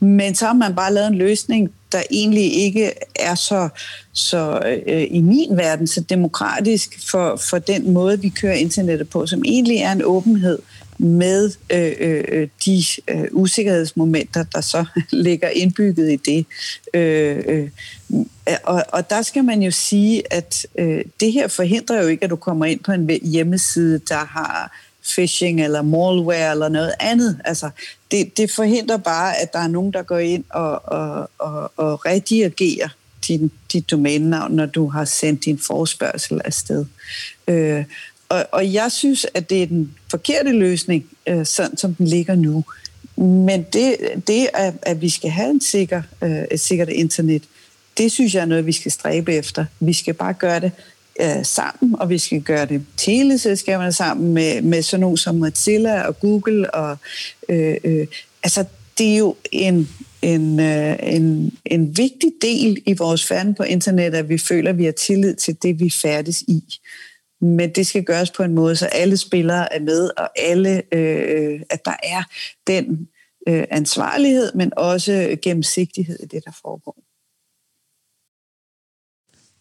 Men 0.00 0.34
så 0.34 0.46
har 0.46 0.52
man 0.52 0.74
bare 0.74 0.92
lavet 0.92 1.08
en 1.08 1.14
løsning, 1.14 1.72
der 1.92 2.02
egentlig 2.10 2.54
ikke 2.54 2.92
er 3.14 3.34
så, 3.34 3.68
så 4.12 4.62
øh, 4.86 5.06
i 5.10 5.20
min 5.20 5.56
verden 5.56 5.86
så 5.86 6.00
demokratisk 6.00 7.10
for, 7.10 7.36
for 7.50 7.58
den 7.58 7.92
måde, 7.92 8.20
vi 8.20 8.28
kører 8.28 8.54
internettet 8.54 9.10
på, 9.10 9.26
som 9.26 9.42
egentlig 9.44 9.76
er 9.76 9.92
en 9.92 10.02
åbenhed 10.04 10.58
med 10.98 11.50
øh, 11.72 11.92
øh, 11.98 12.48
de 12.64 12.82
øh, 13.08 13.24
usikkerhedsmomenter, 13.32 14.44
der 14.54 14.60
så 14.60 14.84
ligger 15.10 15.48
indbygget 15.48 16.12
i 16.12 16.16
det. 16.16 16.46
Øh, 16.94 17.38
øh, 17.46 17.68
og, 18.64 18.84
og 18.88 19.10
der 19.10 19.22
skal 19.22 19.44
man 19.44 19.62
jo 19.62 19.70
sige, 19.70 20.32
at 20.32 20.66
øh, 20.78 21.04
det 21.20 21.32
her 21.32 21.48
forhindrer 21.48 22.02
jo 22.02 22.08
ikke, 22.08 22.24
at 22.24 22.30
du 22.30 22.36
kommer 22.36 22.64
ind 22.64 22.80
på 22.80 22.92
en 22.92 23.10
hjemmeside, 23.22 23.98
der 23.98 24.24
har 24.24 24.78
phishing 25.14 25.64
eller 25.64 25.82
malware 25.82 26.50
eller 26.50 26.68
noget 26.68 26.92
andet. 27.00 27.40
Altså, 27.44 27.70
det, 28.10 28.36
det 28.36 28.50
forhindrer 28.50 28.96
bare, 28.96 29.36
at 29.36 29.52
der 29.52 29.58
er 29.58 29.68
nogen, 29.68 29.92
der 29.92 30.02
går 30.02 30.18
ind 30.18 30.44
og, 30.50 30.84
og, 30.84 31.30
og, 31.38 31.72
og 31.76 32.06
redirigerer 32.06 32.88
din, 33.28 33.50
dit 33.72 33.90
domænenavn, 33.90 34.52
når 34.52 34.66
du 34.66 34.86
har 34.86 35.04
sendt 35.04 35.44
din 35.44 35.58
forspørgsel 35.58 36.40
afsted. 36.44 36.84
Øh, 37.48 37.84
og, 38.28 38.46
og 38.52 38.72
jeg 38.72 38.92
synes, 38.92 39.26
at 39.34 39.50
det 39.50 39.62
er 39.62 39.66
den 39.66 39.94
forkerte 40.10 40.52
løsning, 40.52 41.06
øh, 41.26 41.46
sådan 41.46 41.76
som 41.76 41.94
den 41.94 42.06
ligger 42.06 42.34
nu. 42.34 42.64
Men 43.16 43.66
det, 43.72 43.96
det 44.26 44.48
at, 44.54 44.74
at 44.82 45.00
vi 45.00 45.08
skal 45.08 45.30
have 45.30 45.50
en 45.50 45.60
sikker, 45.60 46.02
øh, 46.22 46.44
et 46.50 46.60
sikkert 46.60 46.88
internet, 46.88 47.42
det 47.98 48.12
synes 48.12 48.34
jeg 48.34 48.40
er 48.40 48.46
noget, 48.46 48.66
vi 48.66 48.72
skal 48.72 48.92
stræbe 48.92 49.34
efter. 49.34 49.64
Vi 49.80 49.92
skal 49.92 50.14
bare 50.14 50.34
gøre 50.34 50.60
det 50.60 50.72
øh, 51.20 51.44
sammen, 51.44 51.94
og 52.00 52.10
vi 52.10 52.18
skal 52.18 52.42
gøre 52.42 52.66
det 52.66 52.86
teleselskaberne 52.96 53.92
sammen 53.92 54.34
med, 54.34 54.62
med 54.62 54.82
sådan 54.82 55.00
nogle 55.00 55.18
som 55.18 55.34
Mozilla 55.34 56.02
og 56.02 56.20
Google. 56.20 56.74
Og, 56.74 56.96
øh, 57.48 57.76
øh, 57.84 58.06
altså, 58.42 58.64
det 58.98 59.12
er 59.12 59.18
jo 59.18 59.36
en, 59.52 59.88
en, 60.22 60.60
øh, 60.60 60.96
en, 61.02 61.58
en 61.64 61.96
vigtig 61.96 62.32
del 62.42 62.82
i 62.86 62.92
vores 62.92 63.26
færden 63.26 63.54
på 63.54 63.62
internet, 63.62 64.14
at 64.14 64.28
vi 64.28 64.38
føler, 64.38 64.70
at 64.70 64.78
vi 64.78 64.84
har 64.84 64.92
tillid 64.92 65.34
til 65.34 65.62
det, 65.62 65.80
vi 65.80 65.90
færdes 65.90 66.42
i. 66.42 66.62
Men 67.40 67.70
det 67.70 67.86
skal 67.86 68.04
gøres 68.04 68.30
på 68.30 68.42
en 68.42 68.54
måde, 68.54 68.76
så 68.76 68.86
alle 68.86 69.16
spillere 69.16 69.74
er 69.74 69.80
med, 69.80 70.10
og 70.16 70.28
alle, 70.36 70.82
øh, 70.94 71.60
at 71.70 71.84
der 71.84 71.96
er 72.02 72.22
den 72.66 73.08
øh, 73.48 73.64
ansvarlighed, 73.70 74.52
men 74.54 74.72
også 74.76 75.36
gennemsigtighed 75.42 76.18
i 76.22 76.26
det, 76.26 76.44
der 76.44 76.52
foregår. 76.62 76.96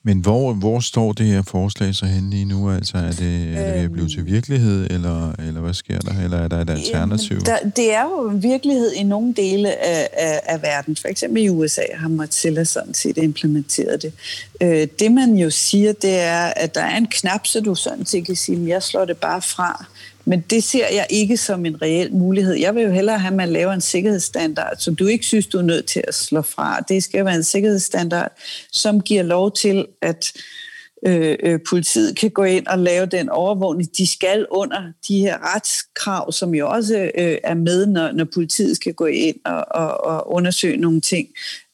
Men 0.08 0.20
hvor, 0.20 0.54
hvor 0.54 0.80
står 0.80 1.14
det 1.14 1.26
her 1.26 1.42
forslag 1.42 1.96
så 1.96 2.06
henne 2.06 2.30
lige 2.30 2.46
nu? 2.46 2.72
Altså, 2.72 2.98
er 2.98 3.12
det, 3.12 3.58
er 3.58 3.66
det 3.66 3.74
ved 3.74 3.84
at 3.84 3.92
blive 3.92 4.10
til 4.10 4.20
øhm. 4.20 4.28
virkelighed, 4.28 4.88
eller, 4.90 5.32
eller 5.48 5.62
hvad 5.62 5.74
sker 5.74 6.00
der? 6.00 6.24
Eller 6.24 6.38
er 6.38 6.48
der 6.48 6.58
et 6.58 6.70
alternativ? 6.70 7.40
Der, 7.42 7.58
det 7.76 7.94
er 7.94 8.02
jo 8.02 8.32
virkelighed 8.34 8.92
i 8.92 9.04
nogle 9.04 9.34
dele 9.34 9.86
af, 9.86 10.10
af, 10.14 10.42
af 10.44 10.62
verden. 10.62 10.96
For 10.96 11.08
eksempel 11.08 11.44
i 11.44 11.50
USA 11.50 11.82
har 11.94 12.08
Mozilla 12.08 12.64
sådan 12.64 12.94
set 12.94 13.18
implementeret 13.18 14.02
det. 14.02 14.14
Øh, 14.62 14.88
det 15.00 15.12
man 15.12 15.34
jo 15.34 15.50
siger, 15.50 15.94
det 15.94 16.20
er, 16.20 16.46
at 16.46 16.76
der 16.76 16.82
er 16.82 16.98
en 16.98 17.08
knap, 17.08 17.48
så 17.48 17.62
du 17.62 17.76
sådan 17.76 18.06
set 18.06 18.26
kan 18.26 18.36
sige, 18.36 18.62
at 18.62 18.68
jeg 18.68 18.84
slår 18.84 19.06
det 19.06 19.18
bare 19.18 19.42
fra. 19.42 19.86
Men 20.26 20.42
det 20.50 20.64
ser 20.64 20.88
jeg 20.94 21.08
ikke 21.10 21.38
som 21.38 21.66
en 21.66 21.82
reel 21.82 22.14
mulighed. 22.14 22.54
Jeg 22.54 22.76
vil 22.76 22.84
jo 22.84 22.92
hellere 22.92 23.20
have, 23.20 23.32
at 23.32 23.38
man 23.38 23.50
laver 23.50 23.74
en 23.74 23.82
sikkerhedsstandard, 23.82 24.78
som 24.80 24.96
du 24.96 25.06
ikke 25.06 25.26
synes, 25.26 25.48
du 25.48 25.58
er 25.58 25.62
nødt 25.62 25.86
til 25.86 26.04
at 26.08 26.16
slå 26.16 26.42
fra. 26.42 26.80
Det 26.80 27.04
skal 27.04 27.26
være 27.26 27.36
en 27.36 27.44
sikkerhedsstandard, 27.44 28.32
som 28.72 29.02
giver 29.02 29.24
lov 29.24 29.52
til, 29.52 29.86
at 30.02 30.34
øh, 31.08 31.36
øh, 31.44 31.60
politiet 31.70 32.18
kan 32.18 32.32
gå 32.32 32.44
ind 32.44 32.68
og 32.68 32.80
lave 32.80 33.06
den 33.06 33.30
overvågning. 33.30 33.98
De 33.98 34.08
skal 34.08 34.46
under 34.52 34.82
de 35.08 35.20
her 35.20 35.56
retskrav, 35.56 36.32
som 36.32 36.56
jo 36.56 36.70
også 36.70 37.12
øh, 37.18 37.38
er 37.44 37.54
med, 37.54 37.86
når, 37.86 38.12
når 38.12 38.26
politiet 38.34 38.76
skal 38.76 38.94
gå 38.94 39.06
ind 39.06 39.36
og, 39.46 39.66
og, 39.72 40.06
og 40.06 40.32
undersøge 40.32 40.78
nogle 40.78 41.02
ting. 41.02 41.28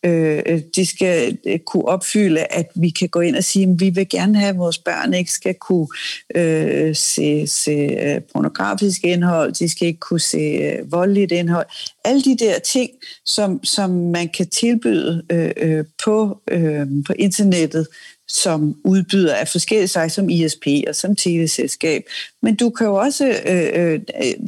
Øh, 0.05 0.61
de 0.75 0.85
skal 0.85 1.37
øh, 1.45 1.59
kunne 1.59 1.85
opfylde, 1.85 2.39
at 2.49 2.67
vi 2.75 2.89
kan 2.89 3.09
gå 3.09 3.19
ind 3.19 3.35
og 3.35 3.43
sige, 3.43 3.63
at 3.63 3.79
vi 3.79 3.89
vil 3.89 4.09
gerne 4.09 4.37
have, 4.37 4.49
at 4.49 4.57
vores 4.57 4.77
børn 4.77 5.13
ikke 5.13 5.31
skal 5.31 5.55
kunne 5.55 5.87
øh, 6.35 6.95
se, 6.95 7.47
se 7.47 7.71
øh, 7.71 8.21
pornografisk 8.33 9.03
indhold, 9.03 9.53
de 9.53 9.69
skal 9.69 9.87
ikke 9.87 9.99
kunne 9.99 10.19
se 10.19 10.37
øh, 10.37 10.91
voldeligt 10.91 11.31
indhold. 11.31 11.65
Alle 12.05 12.21
de 12.21 12.37
der 12.37 12.59
ting, 12.59 12.89
som, 13.25 13.63
som 13.63 13.89
man 13.89 14.29
kan 14.29 14.47
tilbyde 14.47 15.23
øh, 15.31 15.51
øh 15.57 15.85
på, 16.03 16.41
øh, 16.51 16.87
på 17.07 17.13
internettet, 17.13 17.87
som 18.31 18.75
udbyder 18.83 19.35
af 19.35 19.47
forskellige 19.47 19.87
slags, 19.87 20.13
som 20.13 20.29
ISP 20.29 20.67
og 20.87 20.95
som 20.95 21.15
teleselskab. 21.15 22.03
Men 22.41 22.55
du 22.55 22.69
kan 22.69 22.87
jo 22.87 22.95
også, 22.95 23.27
øh, 23.45 23.93
øh, 23.93 23.99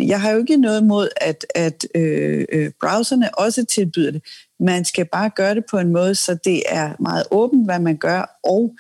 jeg 0.10 0.22
har 0.22 0.32
jo 0.32 0.38
ikke 0.38 0.58
noget 0.58 0.82
imod, 0.82 1.10
at, 1.22 1.46
at 1.56 1.86
øh, 1.96 2.46
øh, 2.52 2.72
browserne 2.82 3.38
også 3.38 3.66
tilbyder 3.66 4.12
det. 4.12 4.22
Man 4.60 4.86
skal 4.86 5.06
bare 5.06 5.30
gøre 5.36 5.56
det 5.56 5.64
på 5.72 5.78
en 5.78 5.92
måde, 5.92 6.16
så 6.16 6.38
det 6.46 6.64
er 6.70 6.94
meget 7.00 7.24
åbent, 7.32 7.66
hvad 7.66 7.80
man 7.80 7.98
gør, 7.98 8.40
og 8.44 8.76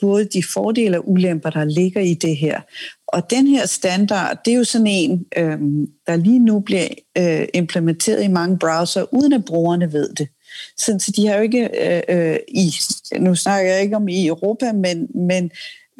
både 0.00 0.24
de 0.24 0.42
fordele 0.52 0.98
og 0.98 1.10
ulemper, 1.10 1.50
der 1.50 1.64
ligger 1.64 2.00
i 2.00 2.14
det 2.14 2.36
her. 2.36 2.60
Og 3.08 3.30
den 3.30 3.46
her 3.46 3.66
standard, 3.66 4.40
det 4.44 4.52
er 4.52 4.56
jo 4.56 4.64
sådan 4.64 4.86
en, 4.86 5.26
øh, 5.36 5.58
der 6.06 6.16
lige 6.16 6.38
nu 6.38 6.60
bliver 6.60 6.88
øh, 7.18 7.48
implementeret 7.54 8.24
i 8.24 8.28
mange 8.28 8.58
browser, 8.58 9.14
uden 9.14 9.32
at 9.32 9.44
brugerne 9.44 9.92
ved 9.92 10.14
det. 10.14 10.28
Så 10.76 11.12
de 11.16 11.26
har 11.26 11.36
jo 11.36 11.42
ikke, 11.42 11.68
øh, 11.86 12.02
øh, 12.08 12.38
i, 12.48 12.72
nu 13.18 13.34
snakker 13.34 13.72
jeg 13.72 13.82
ikke 13.82 13.96
om 13.96 14.08
i 14.08 14.26
Europa, 14.26 14.72
men, 14.72 15.06
men 15.14 15.50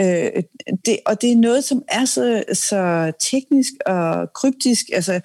øh, 0.01 0.43
det, 0.87 0.99
og 1.07 1.23
det 1.23 1.33
er 1.33 1.37
noget, 1.37 1.65
som 1.65 1.83
er 1.89 2.05
så, 2.05 2.45
så 2.53 3.13
teknisk 3.19 3.73
og 3.87 4.33
kryptisk. 4.33 4.85
Altså, 4.93 5.21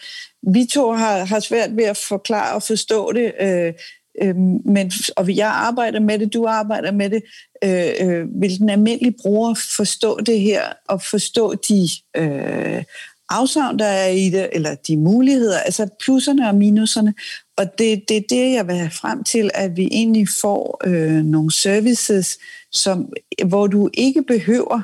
vi 0.54 0.66
to 0.66 0.92
har, 0.92 1.26
har 1.26 1.40
svært 1.40 1.78
ved 1.78 1.84
at 1.84 1.98
forklare 1.98 2.56
og 2.56 2.64
forstå 2.64 3.12
det, 3.12 3.34
øh, 3.42 3.74
øh, 4.22 4.36
men, 4.66 4.92
og 5.16 5.36
jeg 5.36 5.48
arbejder 5.48 6.00
med 6.00 6.20
det, 6.20 6.34
du 6.34 6.46
arbejder 6.46 6.92
med 6.92 7.10
det. 7.10 7.24
Øh, 7.64 7.94
øh, 8.02 8.42
vil 8.42 8.60
den 8.60 8.70
almindelige 8.70 9.16
bruger 9.22 9.54
forstå 9.78 10.20
det 10.20 10.40
her 10.40 10.62
og 10.88 11.02
forstå 11.02 11.54
de 11.54 11.90
øh, 12.18 12.84
afsavn, 13.30 13.80
der 13.80 13.86
er 13.86 14.08
i 14.08 14.30
det, 14.30 14.50
eller 14.54 14.76
de 14.76 14.98
muligheder, 14.98 15.60
altså 15.60 15.88
plusserne 16.00 16.48
og 16.48 16.56
minuserne. 16.56 17.14
Og 17.58 17.78
det, 17.78 18.10
det 18.10 18.18
er 18.18 18.22
det, 18.30 18.54
jeg 18.54 18.68
vil 18.68 18.76
have 18.76 18.92
frem 18.92 19.24
til, 19.24 19.52
at 19.54 19.78
vi 19.78 19.88
egentlig 19.92 20.28
får 20.42 20.82
øh, 20.86 21.24
nogle 21.24 21.52
services, 21.52 22.38
som, 22.72 23.14
hvor 23.46 23.68
du 23.68 23.90
ikke 23.94 24.24
behøver 24.24 24.82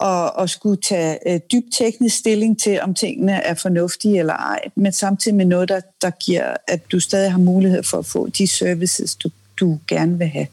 at, 0.00 0.42
at 0.42 0.50
skulle 0.50 0.76
tage 0.82 1.18
øh, 1.26 1.40
dybt 1.52 1.74
teknisk 1.74 2.16
stilling 2.16 2.60
til, 2.60 2.80
om 2.80 2.94
tingene 2.94 3.32
er 3.32 3.54
fornuftige 3.54 4.18
eller 4.18 4.34
ej, 4.34 4.60
men 4.74 4.92
samtidig 4.92 5.36
med 5.36 5.44
noget, 5.44 5.68
der, 5.68 5.80
der 6.02 6.10
giver, 6.10 6.56
at 6.68 6.92
du 6.92 7.00
stadig 7.00 7.30
har 7.30 7.38
mulighed 7.38 7.82
for 7.82 7.98
at 7.98 8.06
få 8.06 8.28
de 8.28 8.46
services, 8.46 9.16
du, 9.16 9.30
du 9.60 9.78
gerne 9.88 10.18
vil 10.18 10.26
have. 10.26 10.46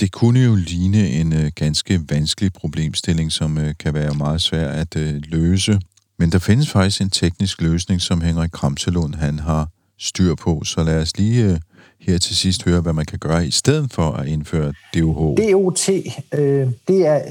Det 0.00 0.12
kunne 0.12 0.40
jo 0.40 0.54
ligne 0.54 1.08
en 1.08 1.32
øh, 1.32 1.50
ganske 1.54 2.00
vanskelig 2.08 2.52
problemstilling, 2.52 3.32
som 3.32 3.58
øh, 3.58 3.74
kan 3.78 3.94
være 3.94 4.14
meget 4.14 4.40
svær 4.40 4.68
at 4.68 4.96
øh, 4.96 5.14
løse. 5.24 5.80
Men 6.18 6.32
der 6.32 6.38
findes 6.38 6.70
faktisk 6.70 7.00
en 7.00 7.10
teknisk 7.10 7.60
løsning, 7.60 8.00
som 8.00 8.20
Henrik 8.20 8.50
Kramselund 8.50 9.14
han 9.14 9.38
har 9.38 9.68
styr 9.98 10.34
på. 10.34 10.64
Så 10.64 10.82
lad 10.82 11.02
os 11.02 11.18
lige 11.18 11.44
øh, 11.44 11.58
her 12.00 12.18
til 12.18 12.36
sidst 12.36 12.64
høre, 12.64 12.80
hvad 12.80 12.92
man 12.92 13.04
kan 13.04 13.18
gøre 13.18 13.46
i 13.46 13.50
stedet 13.50 13.92
for 13.92 14.10
at 14.10 14.26
indføre 14.26 14.72
DOH. 14.94 15.36
DOT, 15.36 15.88
øh, 16.34 16.68
det 16.88 17.06
er 17.06 17.22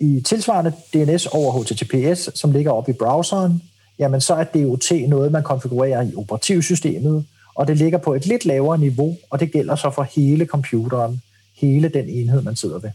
i 0.00 0.20
tilsvarende 0.20 0.72
DNS 0.94 1.26
over 1.26 1.62
HTTPS, 1.62 2.40
som 2.40 2.52
ligger 2.52 2.70
oppe 2.70 2.90
i 2.90 2.94
browseren. 2.94 3.62
Jamen 3.98 4.20
så 4.20 4.34
er 4.34 4.44
DOT 4.44 5.08
noget, 5.08 5.32
man 5.32 5.42
konfigurerer 5.42 6.02
i 6.02 6.14
operativsystemet, 6.16 7.24
og 7.54 7.68
det 7.68 7.76
ligger 7.76 7.98
på 7.98 8.14
et 8.14 8.26
lidt 8.26 8.44
lavere 8.44 8.78
niveau, 8.78 9.16
og 9.30 9.40
det 9.40 9.52
gælder 9.52 9.76
så 9.76 9.90
for 9.90 10.02
hele 10.02 10.46
computeren 10.46 11.22
hele 11.54 11.88
den 11.88 12.08
enhed, 12.08 12.42
man 12.42 12.56
sidder 12.56 12.78
ved. 12.78 12.90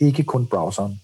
Ikke 0.00 0.22
kun 0.22 0.46
browseren. 0.46 1.00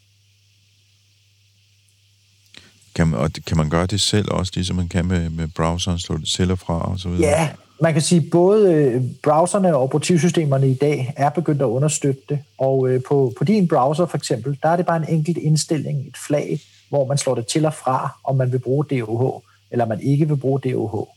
Kan 2.95 3.09
man, 3.09 3.20
og 3.20 3.30
kan 3.47 3.57
man 3.57 3.70
gøre 3.70 3.86
det 3.86 4.01
selv 4.01 4.28
også, 4.30 4.53
ligesom 4.55 4.76
man 4.76 4.88
kan 4.88 5.07
med, 5.07 5.30
med 5.30 5.49
browseren, 5.57 5.99
slå 5.99 6.16
det 6.16 6.28
selv 6.28 6.57
fra 6.57 6.90
og 6.90 6.99
så 6.99 7.09
videre? 7.09 7.30
Ja, 7.30 7.51
man 7.80 7.92
kan 7.92 8.03
sige, 8.03 8.20
både 8.20 8.72
øh, 8.74 9.03
browserne 9.22 9.76
og 9.76 9.82
operativsystemerne 9.82 10.70
i 10.70 10.74
dag 10.74 11.12
er 11.16 11.30
begyndt 11.30 11.62
at 11.62 11.66
understøtte 11.66 12.22
det, 12.28 12.38
og 12.59 12.88
øh, 12.88 13.03
på, 13.09 13.32
på 13.38 13.45
din 13.45 13.68
browser 13.68 14.07
for 14.07 14.16
eksempel, 14.16 14.59
der 14.62 14.68
er 14.68 14.76
det 14.76 14.86
bare 14.86 14.97
en 14.97 15.09
enkelt 15.09 15.38
indstilling, 15.38 16.07
et 16.07 16.16
flag, 16.26 16.61
hvor 16.88 17.07
man 17.07 17.18
slår 17.18 17.34
det 17.34 17.47
til 17.47 17.66
og 17.66 17.74
fra, 17.74 18.18
om 18.24 18.36
man 18.36 18.53
vil 18.53 18.59
bruge 18.59 18.84
DOH, 18.84 19.42
eller 19.70 19.86
man 19.86 20.01
ikke 20.01 20.28
vil 20.28 20.36
bruge 20.36 20.61
DOH. 20.61 21.09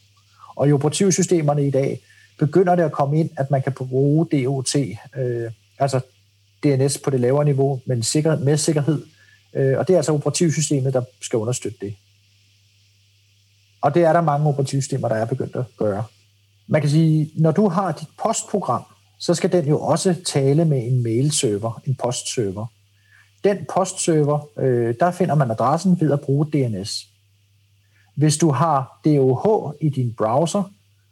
Og 0.55 0.67
i 0.67 0.71
operativsystemerne 0.71 1.67
i 1.67 1.71
dag 1.71 1.99
begynder 2.39 2.75
det 2.75 2.83
at 2.83 2.91
komme 2.91 3.19
ind, 3.19 3.29
at 3.37 3.51
man 3.51 3.61
kan 3.61 3.71
bruge 3.73 4.25
DOT, 4.25 4.75
øh, 5.17 5.51
altså 5.79 5.99
DNS 6.63 6.97
på 6.97 7.09
det 7.09 7.19
lavere 7.19 7.45
niveau, 7.45 7.81
men 7.85 8.03
sikker, 8.03 8.39
med 8.39 8.57
sikkerhed. 8.57 9.05
Øh, 9.53 9.77
og 9.77 9.87
det 9.87 9.93
er 9.93 9.97
altså 9.97 10.13
operativsystemet, 10.13 10.93
der 10.93 11.01
skal 11.21 11.37
understøtte 11.37 11.77
det. 11.81 11.95
Og 13.81 13.95
det 13.95 14.03
er 14.03 14.13
der 14.13 14.21
mange 14.21 14.47
operativsystemer, 14.47 15.07
der 15.07 15.15
er 15.15 15.25
begyndt 15.25 15.55
at 15.55 15.65
gøre. 15.77 16.03
Man 16.67 16.81
kan 16.81 16.89
sige, 16.89 17.31
når 17.35 17.51
du 17.51 17.67
har 17.67 17.91
dit 17.91 18.07
postprogram, 18.23 18.83
så 19.19 19.33
skal 19.33 19.51
den 19.51 19.67
jo 19.67 19.81
også 19.81 20.15
tale 20.25 20.65
med 20.65 20.87
en 20.87 21.03
mailserver, 21.03 21.81
en 21.85 21.95
postserver. 21.95 22.65
Den 23.43 23.57
postserver, 23.73 24.59
øh, 24.59 24.95
der 24.99 25.11
finder 25.11 25.35
man 25.35 25.51
adressen 25.51 26.01
ved 26.01 26.11
at 26.11 26.21
bruge 26.21 26.45
DNS. 26.45 27.07
Hvis 28.15 28.37
du 28.37 28.51
har 28.51 28.99
DOH 29.05 29.73
i 29.81 29.89
din 29.89 30.13
browser, 30.17 30.63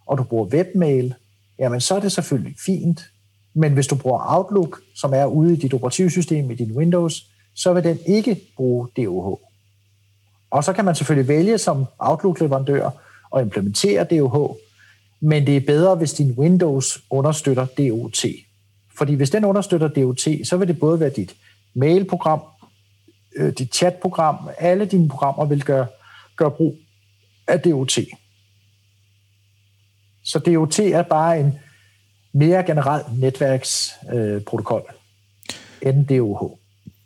og 0.06 0.18
du 0.18 0.24
bruger 0.24 0.46
webmail, 0.46 1.16
jamen 1.60 1.82
så 1.82 1.96
er 1.96 2.00
det 2.00 2.12
selvfølgelig 2.12 2.56
fint, 2.66 3.02
men 3.56 3.74
hvis 3.74 3.88
du 3.88 3.96
bruger 3.96 4.38
Outlook, 4.38 4.82
som 4.96 5.14
er 5.14 5.26
ude 5.26 5.54
i 5.54 5.56
dit 5.56 5.74
operativsystem, 5.74 6.52
i 6.52 6.56
din 6.56 6.72
Windows, 6.72 7.26
så 7.56 7.74
vil 7.74 7.84
den 7.84 8.00
ikke 8.06 8.42
bruge 8.56 8.88
DOH. 8.98 9.40
Og 10.52 10.64
så 10.64 10.74
kan 10.74 10.86
man 10.86 10.96
selvfølgelig 10.96 11.28
vælge 11.28 11.58
som 11.58 11.86
Outlook-leverandør 12.00 12.90
at 13.36 13.42
implementere 13.42 14.04
DOH, 14.04 14.56
men 15.22 15.48
det 15.48 15.58
er 15.58 15.62
bedre, 15.62 15.96
hvis 15.96 16.14
din 16.14 16.32
Windows 16.38 17.02
understøtter 17.10 17.66
DOT. 17.66 18.26
Fordi 18.98 19.14
hvis 19.14 19.30
den 19.30 19.46
understøtter 19.46 19.88
DOT, 19.88 20.20
så 20.44 20.58
vil 20.58 20.68
det 20.68 20.80
både 20.80 21.00
være 21.00 21.10
dit 21.10 21.36
mailprogram, 21.74 22.42
øh, 23.36 23.54
dit 23.54 23.76
chatprogram, 23.76 24.50
alle 24.58 24.86
dine 24.86 25.10
programmer 25.10 25.46
vil 25.46 25.64
gøre, 25.64 25.88
gøre 26.36 26.52
brug 26.52 26.76
af 27.48 27.60
DOT. 27.60 28.00
Så 30.24 30.40
DOT 30.40 30.80
er 30.80 31.02
bare 31.02 31.40
en, 31.40 31.60
mere 32.36 32.64
generelt 32.64 33.20
netværksprotokol 33.20 34.84
øh, 35.82 35.90
end 35.90 36.06
DOH. 36.06 36.52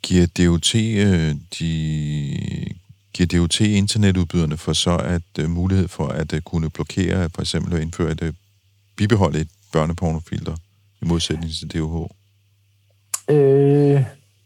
giver 0.03 0.27
DOT, 0.37 0.75
øh, 0.75 1.35
de, 1.59 2.75
giver 3.13 3.27
DOT 3.27 3.61
internetudbyderne 3.61 4.57
for 4.57 4.73
så 4.73 4.97
at 4.97 5.43
uh, 5.43 5.49
mulighed 5.49 5.87
for 5.87 6.07
at 6.07 6.33
uh, 6.33 6.39
kunne 6.39 6.69
blokere, 6.69 7.29
for 7.35 7.41
eksempel 7.41 7.73
at 7.73 7.81
indføre 7.81 8.11
et, 8.11 8.21
uh, 8.21 8.29
bibeholde 8.97 9.39
et 9.39 9.49
børnepornofilter 9.73 10.55
i 11.01 11.05
modsætning 11.05 11.51
til 11.51 11.67
DOH? 11.67 12.07
Øh, 13.29 14.03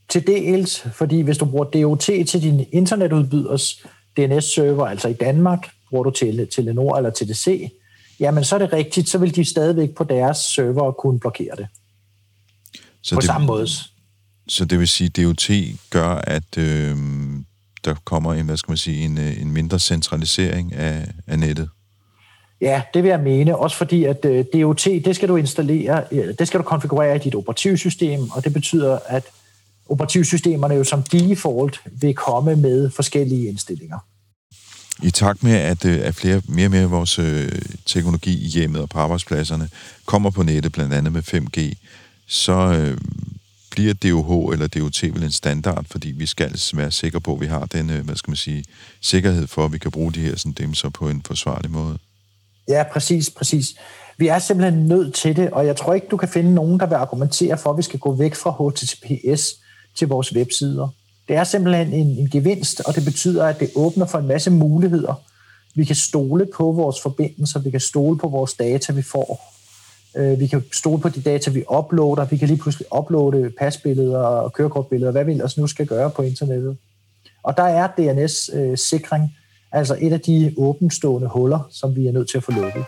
til 0.10 0.28
dels, 0.28 0.80
fordi 0.80 1.22
hvis 1.22 1.38
du 1.38 1.46
bruger 1.46 1.66
DOT 1.66 2.00
til 2.00 2.42
din 2.42 2.66
internetudbyders 2.72 3.86
DNS-server, 4.18 4.86
altså 4.86 5.08
i 5.08 5.14
Danmark, 5.14 5.70
bruger 5.90 6.04
du 6.04 6.12
til 6.12 6.48
Telenor 6.52 6.98
eller 6.98 7.10
TDC, 7.10 7.72
jamen 8.20 8.43
så 8.43 8.55
er 8.55 8.59
det 8.59 8.74
rigtigt, 8.74 9.09
så 9.09 9.18
vil 9.18 9.36
de 9.36 9.45
stadigvæk 9.45 9.95
på 9.95 10.03
deres 10.03 10.38
server 10.38 10.91
kunne 10.91 11.20
blokere 11.20 11.55
det. 11.57 11.68
Så 13.01 13.16
på 13.16 13.22
det, 13.22 13.28
samme 13.28 13.47
måde. 13.47 13.68
Så 14.47 14.66
det 14.66 14.80
vil 14.80 14.88
sige, 14.88 15.07
at 15.07 15.18
DOT 15.18 15.49
gør, 15.89 16.09
at 16.09 16.57
øh, 16.57 16.97
der 17.86 17.95
kommer 18.03 18.34
en, 18.34 18.45
hvad 18.45 18.57
skal 18.57 18.72
man 18.72 18.78
sige, 18.78 19.05
en, 19.05 19.18
øh, 19.18 19.41
en 19.41 19.51
mindre 19.51 19.80
centralisering 19.80 20.74
af, 20.74 21.07
af 21.28 21.39
nettet? 21.39 21.70
Ja, 22.61 22.82
det 22.93 23.03
vil 23.03 23.09
jeg 23.09 23.20
mene, 23.20 23.57
også 23.57 23.78
fordi 23.78 24.03
at 24.03 24.26
øh, 24.26 24.45
DOT, 24.53 24.86
det 24.86 25.16
skal 25.16 25.30
du 25.30 25.36
installere, 25.36 26.03
det 26.39 26.47
skal 26.47 26.59
du 26.59 26.64
konfigurere 26.64 27.16
i 27.16 27.20
dit 27.20 27.36
operativsystem, 27.36 28.32
og 28.32 28.43
det 28.43 28.53
betyder, 28.53 28.99
at 29.07 29.24
operativsystemerne 29.89 30.76
jo 30.76 30.84
som 30.84 31.03
default 31.03 31.82
vil 32.01 32.14
komme 32.14 32.55
med 32.55 32.89
forskellige 32.89 33.47
indstillinger. 33.47 33.97
I 35.04 35.12
takt 35.12 35.43
med, 35.43 35.56
at, 35.56 35.86
øh, 35.86 35.99
at 36.04 36.16
flere, 36.16 36.41
mere 36.47 36.68
og 36.68 36.72
mere 36.72 36.82
af 36.82 36.91
vores 36.91 37.20
øh, 37.20 37.51
teknologi 37.86 38.45
i 38.45 38.47
hjemmet 38.47 38.82
og 38.82 38.89
på 38.89 38.99
arbejdspladserne 38.99 39.70
kommer 40.06 40.30
på 40.30 40.43
nettet, 40.43 40.72
blandt 40.72 40.93
andet 40.93 41.14
med 41.14 41.22
5G, 41.34 41.74
så 42.28 42.54
øh, 42.54 42.97
bliver 43.72 43.93
DOH 43.93 44.54
eller 44.54 44.68
DOT 44.68 45.04
vel 45.04 45.24
en 45.24 45.32
standard, 45.32 45.86
fordi 45.91 46.12
vi 46.12 46.26
skal 46.26 46.43
altså 46.43 46.76
være 46.76 46.91
sikre 46.91 47.22
på, 47.22 47.34
at 47.34 47.41
vi 47.41 47.45
har 47.45 47.66
den, 47.66 47.89
øh, 47.89 48.06
hvad 48.06 48.16
skal 48.16 48.32
man 48.32 48.38
sige, 48.38 48.64
sikkerhed 49.01 49.47
for, 49.47 49.66
at 49.66 49.74
vi 49.74 49.78
kan 49.78 49.91
bruge 49.91 50.14
de 50.14 50.20
her 50.20 50.36
sådan, 50.36 50.51
dem 50.51 50.74
så 50.74 50.89
på 50.89 51.10
en 51.10 51.22
forsvarlig 51.26 51.72
måde. 51.72 51.97
Ja, 52.68 52.84
præcis, 52.93 53.30
præcis. 53.30 53.76
Vi 54.18 54.28
er 54.28 54.39
simpelthen 54.39 54.86
nødt 54.86 55.14
til 55.14 55.36
det, 55.36 55.49
og 55.49 55.66
jeg 55.66 55.76
tror 55.76 55.93
ikke, 55.93 56.08
du 56.12 56.18
kan 56.18 56.30
finde 56.30 56.54
nogen, 56.54 56.80
der 56.80 56.86
vil 56.86 56.95
argumentere 56.95 57.58
for, 57.58 57.70
at 57.70 57.78
vi 57.78 57.82
skal 57.82 57.99
gå 57.99 58.16
væk 58.16 58.36
fra 58.36 58.51
HTTPS 58.51 59.47
til 59.95 60.08
vores 60.08 60.36
websider. 60.36 60.88
Det 61.28 61.36
er 61.36 61.43
simpelthen 61.43 61.93
en, 61.93 62.07
en 62.07 62.30
gevinst, 62.30 62.80
og 62.80 62.95
det 62.95 63.05
betyder, 63.05 63.45
at 63.45 63.59
det 63.59 63.69
åbner 63.76 64.05
for 64.05 64.17
en 64.17 64.28
masse 64.28 64.51
muligheder. 64.51 65.21
Vi 65.76 65.86
kan 65.86 65.95
stole 65.95 66.47
på 66.55 66.71
vores 66.71 67.01
forbindelser, 67.01 67.59
vi 67.59 67.71
kan 67.71 67.80
stole 67.80 68.17
på 68.17 68.28
vores 68.28 68.53
data, 68.53 68.93
vi 68.93 69.01
får. 69.01 69.53
Øh, 70.15 70.39
vi 70.39 70.47
kan 70.47 70.63
stole 70.74 71.01
på 71.01 71.09
de 71.09 71.21
data, 71.21 71.51
vi 71.51 71.63
uploader. 71.78 72.26
Vi 72.26 72.38
kan 72.38 72.47
lige 72.47 72.57
pludselig 72.57 72.88
uploade 72.97 73.51
pasbilleder 73.59 74.17
og 74.17 74.53
kørekortbilleder, 74.53 75.11
hvad 75.11 75.26
vi 75.26 75.32
ellers 75.32 75.57
nu 75.57 75.67
skal 75.67 75.86
gøre 75.88 76.09
på 76.09 76.21
internettet. 76.21 76.78
Og 77.43 77.57
der 77.57 77.63
er 77.63 77.88
DNS-sikring, 77.88 79.24
øh, 79.24 79.80
altså 79.80 79.97
et 80.01 80.13
af 80.13 80.19
de 80.19 80.53
åbenstående 80.57 81.28
huller, 81.28 81.67
som 81.71 81.95
vi 81.95 82.07
er 82.07 82.11
nødt 82.11 82.30
til 82.30 82.38
at 82.38 82.43
få 82.43 82.51
lukket. 82.51 82.84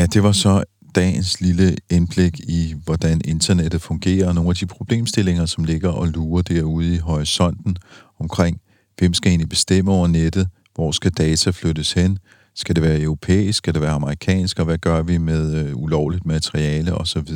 Ja, 0.00 0.06
det 0.06 0.22
var 0.22 0.32
så 0.32 0.64
dagens 0.94 1.40
lille 1.40 1.76
indblik 1.90 2.40
i, 2.40 2.74
hvordan 2.84 3.20
internettet 3.24 3.82
fungerer, 3.82 4.28
og 4.28 4.34
nogle 4.34 4.50
af 4.50 4.56
de 4.56 4.66
problemstillinger, 4.66 5.46
som 5.46 5.64
ligger 5.64 5.88
og 5.88 6.08
lurer 6.08 6.42
derude 6.42 6.94
i 6.94 6.98
horisonten 6.98 7.76
omkring, 8.20 8.60
hvem 8.98 9.14
skal 9.14 9.28
egentlig 9.28 9.48
bestemme 9.48 9.92
over 9.92 10.06
nettet, 10.06 10.48
hvor 10.74 10.92
skal 10.92 11.10
data 11.10 11.50
flyttes 11.50 11.92
hen, 11.92 12.18
skal 12.54 12.74
det 12.74 12.82
være 12.82 13.00
europæisk, 13.00 13.58
skal 13.58 13.74
det 13.74 13.82
være 13.82 13.90
amerikansk, 13.90 14.58
og 14.58 14.64
hvad 14.64 14.78
gør 14.78 15.02
vi 15.02 15.18
med 15.18 15.54
øh, 15.54 15.76
ulovligt 15.76 16.26
materiale 16.26 16.94
osv. 16.94 17.34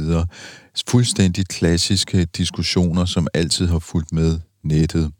Fuldstændig 0.88 1.46
klassiske 1.46 2.24
diskussioner, 2.24 3.04
som 3.04 3.26
altid 3.34 3.66
har 3.66 3.78
fulgt 3.78 4.12
med 4.12 4.40
nettet. 4.64 5.12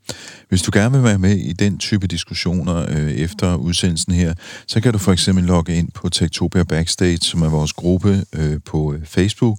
Hvis 0.49 0.61
du 0.61 0.71
gerne 0.73 0.95
vil 0.95 1.03
være 1.03 1.19
med 1.19 1.37
i 1.37 1.53
den 1.53 1.77
type 1.77 2.07
diskussioner 2.07 2.85
øh, 2.89 3.11
efter 3.11 3.55
udsendelsen 3.55 4.13
her, 4.13 4.33
så 4.67 4.81
kan 4.81 4.93
du 4.93 4.97
for 4.97 5.11
eksempel 5.11 5.43
logge 5.43 5.75
ind 5.75 5.91
på 5.91 6.09
Tektopia 6.09 6.63
Backstage, 6.63 7.17
som 7.17 7.41
er 7.41 7.49
vores 7.49 7.73
gruppe 7.73 8.25
øh, 8.33 8.59
på 8.65 8.93
øh, 8.93 9.05
Facebook, 9.05 9.57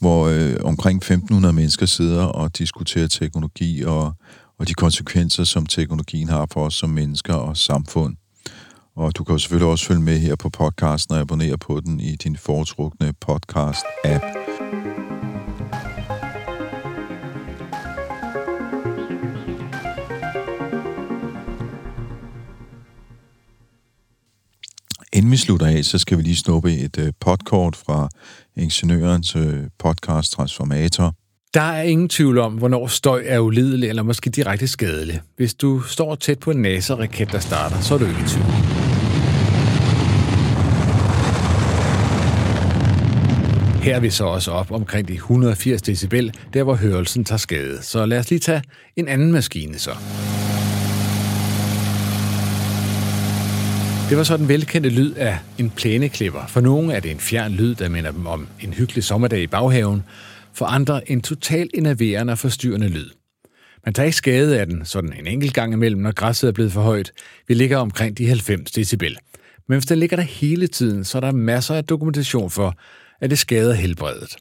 hvor 0.00 0.28
øh, 0.28 0.56
omkring 0.64 0.96
1500 0.96 1.52
mennesker 1.52 1.86
sidder 1.86 2.24
og 2.24 2.58
diskuterer 2.58 3.06
teknologi 3.06 3.82
og, 3.82 4.14
og 4.58 4.68
de 4.68 4.74
konsekvenser, 4.74 5.44
som 5.44 5.66
teknologien 5.66 6.28
har 6.28 6.46
for 6.52 6.66
os 6.66 6.74
som 6.74 6.90
mennesker 6.90 7.34
og 7.34 7.56
samfund. 7.56 8.16
Og 8.96 9.16
du 9.16 9.24
kan 9.24 9.34
jo 9.34 9.38
selvfølgelig 9.38 9.70
også 9.70 9.86
følge 9.86 10.02
med 10.02 10.18
her 10.18 10.36
på 10.36 10.50
podcasten 10.50 11.14
og 11.14 11.20
abonnere 11.20 11.58
på 11.58 11.80
den 11.80 12.00
i 12.00 12.16
din 12.16 12.36
foretrukne 12.36 13.14
podcast-app. 13.26 14.24
Inden 25.30 25.38
vi 25.38 25.44
slutter 25.44 25.66
af, 25.66 25.84
så 25.84 25.98
skal 25.98 26.18
vi 26.18 26.22
lige 26.22 26.36
snuppe 26.36 26.72
et 26.72 26.98
uh, 26.98 27.08
podkort 27.20 27.76
fra 27.76 28.08
Ingeniørens 28.56 29.36
øh, 29.36 29.58
podcast 29.78 30.32
Transformator. 30.32 31.14
Der 31.54 31.60
er 31.60 31.82
ingen 31.82 32.08
tvivl 32.08 32.38
om, 32.38 32.52
hvornår 32.52 32.86
støj 32.86 33.22
er 33.26 33.38
ulidelig 33.38 33.88
eller 33.88 34.02
måske 34.02 34.30
direkte 34.30 34.68
skadelig. 34.68 35.20
Hvis 35.36 35.54
du 35.54 35.80
står 35.80 36.14
tæt 36.14 36.38
på 36.38 36.50
en 36.50 36.62
NASA-raket, 36.62 37.32
der 37.32 37.38
starter, 37.38 37.80
så 37.80 37.94
er 37.94 37.98
du 37.98 38.04
ikke 38.04 38.20
i 38.20 38.28
tvivl. 38.28 38.46
Her 43.82 43.96
er 43.96 44.00
vi 44.00 44.10
så 44.10 44.24
også 44.24 44.50
op 44.50 44.72
omkring 44.72 45.08
de 45.08 45.14
180 45.14 45.82
decibel, 45.82 46.34
der 46.54 46.62
hvor 46.62 46.74
hørelsen 46.74 47.24
tager 47.24 47.38
skade. 47.38 47.82
Så 47.82 48.06
lad 48.06 48.18
os 48.18 48.30
lige 48.30 48.38
tage 48.38 48.62
en 48.96 49.08
anden 49.08 49.32
maskine 49.32 49.78
så. 49.78 49.92
Det 54.10 54.18
var 54.18 54.24
så 54.24 54.36
den 54.36 54.48
velkendte 54.48 54.90
lyd 54.90 55.14
af 55.14 55.38
en 55.58 55.70
plæneklipper. 55.70 56.46
For 56.48 56.60
nogle 56.60 56.94
er 56.94 57.00
det 57.00 57.10
en 57.10 57.20
fjern 57.20 57.52
lyd, 57.52 57.74
der 57.74 57.88
minder 57.88 58.10
dem 58.10 58.26
om 58.26 58.48
en 58.60 58.72
hyggelig 58.72 59.04
sommerdag 59.04 59.40
i 59.40 59.46
baghaven. 59.46 60.02
For 60.52 60.66
andre 60.66 61.10
en 61.10 61.20
total 61.20 61.70
enerverende 61.74 62.30
og 62.30 62.38
forstyrrende 62.38 62.88
lyd. 62.88 63.10
Man 63.84 63.94
tager 63.94 64.04
ikke 64.04 64.16
skade 64.16 64.60
af 64.60 64.66
den, 64.66 64.84
sådan 64.84 65.12
en 65.12 65.26
enkelt 65.26 65.54
gang 65.54 65.72
imellem, 65.72 66.00
når 66.00 66.12
græsset 66.12 66.48
er 66.48 66.52
blevet 66.52 66.72
for 66.72 66.80
højt. 66.80 67.12
Vi 67.48 67.54
ligger 67.54 67.78
omkring 67.78 68.18
de 68.18 68.26
90 68.26 68.70
decibel. 68.70 69.18
Men 69.68 69.78
hvis 69.78 69.86
den 69.86 69.98
ligger 69.98 70.16
der 70.16 70.22
hele 70.22 70.66
tiden, 70.66 71.04
så 71.04 71.18
er 71.18 71.20
der 71.20 71.32
masser 71.32 71.74
af 71.74 71.84
dokumentation 71.84 72.50
for, 72.50 72.74
at 73.20 73.30
det 73.30 73.38
skader 73.38 73.74
helbredet. 73.74 74.36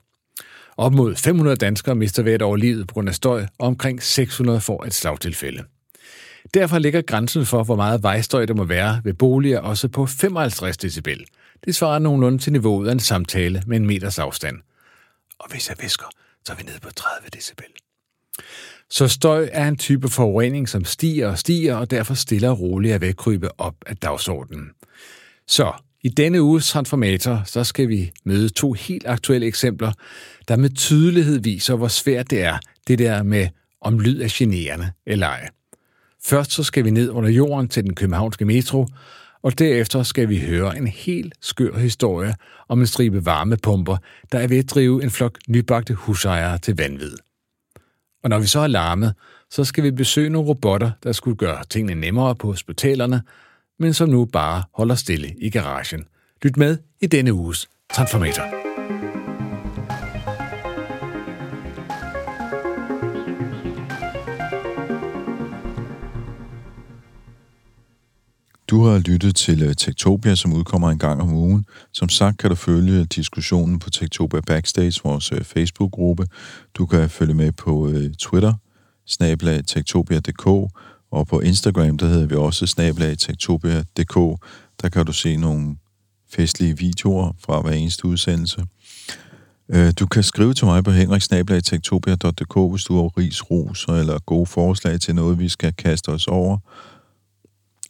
Op 0.77 0.93
mod 0.93 1.15
500 1.15 1.55
danskere 1.55 1.95
mister 1.95 2.23
hvert 2.23 2.41
år 2.41 2.55
livet 2.55 2.87
på 2.87 2.93
grund 2.93 3.09
af 3.09 3.15
støj, 3.15 3.45
og 3.59 3.67
omkring 3.67 4.03
600 4.03 4.61
får 4.61 4.85
et 4.85 4.93
slagtilfælde. 4.93 5.63
Derfor 6.53 6.79
ligger 6.79 7.01
grænsen 7.01 7.45
for, 7.45 7.63
hvor 7.63 7.75
meget 7.75 8.03
vejstøj 8.03 8.45
der 8.45 8.53
må 8.53 8.63
være 8.63 9.01
ved 9.03 9.13
boliger 9.13 9.59
også 9.59 9.87
på 9.87 10.05
55 10.05 10.77
decibel. 10.77 11.25
Det 11.65 11.75
svarer 11.75 11.99
nogenlunde 11.99 12.37
til 12.37 12.53
niveauet 12.53 12.87
af 12.87 12.91
en 12.91 12.99
samtale 12.99 13.63
med 13.67 13.77
en 13.77 13.85
meters 13.85 14.19
afstand. 14.19 14.57
Og 15.39 15.51
hvis 15.51 15.69
jeg 15.69 15.77
visker, 15.81 16.05
så 16.45 16.53
er 16.53 16.57
vi 16.57 16.63
nede 16.63 16.79
på 16.79 16.89
30 16.95 17.29
decibel. 17.33 17.65
Så 18.89 19.07
støj 19.07 19.49
er 19.51 19.67
en 19.67 19.77
type 19.77 20.09
forurening, 20.09 20.69
som 20.69 20.85
stiger 20.85 21.27
og 21.27 21.37
stiger, 21.37 21.75
og 21.75 21.91
derfor 21.91 22.13
stiller 22.13 22.49
og 22.49 22.59
roligt 22.59 22.93
at 22.93 23.01
vækrybe 23.01 23.61
op 23.61 23.75
af 23.85 23.97
dagsordenen. 23.97 24.69
Så 25.47 25.71
i 26.03 26.09
denne 26.09 26.41
uges 26.41 26.69
transformator, 26.69 27.41
så 27.45 27.63
skal 27.63 27.89
vi 27.89 28.11
møde 28.23 28.49
to 28.49 28.73
helt 28.73 29.07
aktuelle 29.07 29.47
eksempler, 29.47 29.91
der 30.47 30.55
med 30.55 30.69
tydelighed 30.69 31.39
viser, 31.39 31.75
hvor 31.75 31.87
svært 31.87 32.29
det 32.29 32.41
er, 32.43 32.57
det 32.87 32.99
der 32.99 33.23
med, 33.23 33.47
om 33.81 33.99
lyd 33.99 34.21
er 34.21 34.27
generende 34.31 34.91
eller 35.05 35.27
ej. 35.27 35.49
Først 36.25 36.51
så 36.51 36.63
skal 36.63 36.85
vi 36.85 36.91
ned 36.91 37.09
under 37.09 37.29
jorden 37.29 37.67
til 37.67 37.83
den 37.83 37.95
københavnske 37.95 38.45
metro, 38.45 38.87
og 39.41 39.59
derefter 39.59 40.03
skal 40.03 40.29
vi 40.29 40.39
høre 40.39 40.77
en 40.77 40.87
helt 40.87 41.33
skør 41.41 41.77
historie 41.77 42.35
om 42.67 42.79
en 42.79 42.87
stribe 42.87 43.25
varmepumper, 43.25 43.97
der 44.31 44.39
er 44.39 44.47
ved 44.47 44.57
at 44.57 44.69
drive 44.69 45.03
en 45.03 45.09
flok 45.09 45.37
nybagte 45.47 45.93
husejere 45.93 46.57
til 46.57 46.75
vanvid. 46.77 47.17
Og 48.23 48.29
når 48.29 48.39
vi 48.39 48.47
så 48.47 48.59
har 48.59 48.67
larmet, 48.67 49.13
så 49.49 49.63
skal 49.63 49.83
vi 49.83 49.91
besøge 49.91 50.29
nogle 50.29 50.47
robotter, 50.47 50.91
der 51.03 51.11
skulle 51.11 51.37
gøre 51.37 51.63
tingene 51.69 52.01
nemmere 52.01 52.35
på 52.35 52.47
hospitalerne, 52.47 53.21
men 53.79 53.93
som 53.93 54.09
nu 54.09 54.25
bare 54.25 54.63
holder 54.73 54.95
stille 54.95 55.35
i 55.37 55.49
garagen. 55.49 56.05
Lyt 56.43 56.57
med 56.57 56.77
i 57.01 57.07
denne 57.07 57.33
uges 57.33 57.69
Transformator. 57.93 58.58
Du 68.69 68.83
har 68.83 68.97
lyttet 68.97 69.35
til 69.35 69.63
øh, 69.63 69.75
Tektopia, 69.75 70.35
som 70.35 70.53
udkommer 70.53 70.89
en 70.89 70.99
gang 70.99 71.21
om 71.21 71.33
ugen. 71.33 71.65
Som 71.93 72.09
sagt 72.09 72.37
kan 72.37 72.49
du 72.49 72.55
følge 72.55 73.05
diskussionen 73.05 73.79
på 73.79 73.89
Tektopia 73.89 74.39
Backstage, 74.39 75.01
vores 75.03 75.31
øh, 75.31 75.43
Facebook-gruppe. 75.43 76.27
Du 76.73 76.85
kan 76.85 77.09
følge 77.09 77.33
med 77.33 77.51
på 77.51 77.89
øh, 77.89 78.13
Twitter, 78.13 78.53
snablag 79.05 79.65
tektopia.dk, 79.67 80.47
og 81.11 81.27
på 81.27 81.39
Instagram, 81.39 81.97
der 81.97 82.05
hedder 82.05 82.27
vi 82.27 82.35
også 82.35 82.67
snablag 82.67 83.17
tektopia.dk. 83.17 84.41
Der 84.81 84.89
kan 84.89 85.05
du 85.05 85.13
se 85.13 85.35
nogle 85.35 85.75
festlige 86.31 86.77
videoer 86.77 87.31
fra 87.45 87.61
hver 87.61 87.71
eneste 87.71 88.05
udsendelse. 88.05 88.65
Du 89.99 90.07
kan 90.07 90.23
skrive 90.23 90.53
til 90.53 90.65
mig 90.65 90.83
på 90.83 90.91
henriksnablag.tektopia.dk, 90.91 92.71
hvis 92.71 92.83
du 92.83 92.95
har 92.95 93.17
ris, 93.17 93.51
ros 93.51 93.85
eller 93.85 94.19
gode 94.19 94.45
forslag 94.45 94.99
til 94.99 95.15
noget, 95.15 95.39
vi 95.39 95.49
skal 95.49 95.73
kaste 95.73 96.09
os 96.09 96.27
over. 96.27 96.57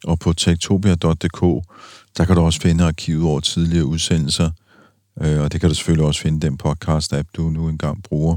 Og 0.04 0.18
på 0.18 0.32
tektopia.dk, 0.32 1.66
der 2.16 2.24
kan 2.24 2.36
du 2.36 2.42
også 2.42 2.60
finde 2.60 2.84
arkivet 2.84 3.24
over 3.24 3.40
tidligere 3.40 3.86
udsendelser, 3.86 4.50
øh, 5.20 5.40
og 5.40 5.52
det 5.52 5.60
kan 5.60 5.68
du 5.68 5.74
selvfølgelig 5.74 6.06
også 6.06 6.20
finde 6.20 6.46
den 6.46 6.58
podcast-app, 6.64 7.28
du 7.36 7.42
nu 7.42 7.68
engang 7.68 8.02
bruger. 8.02 8.36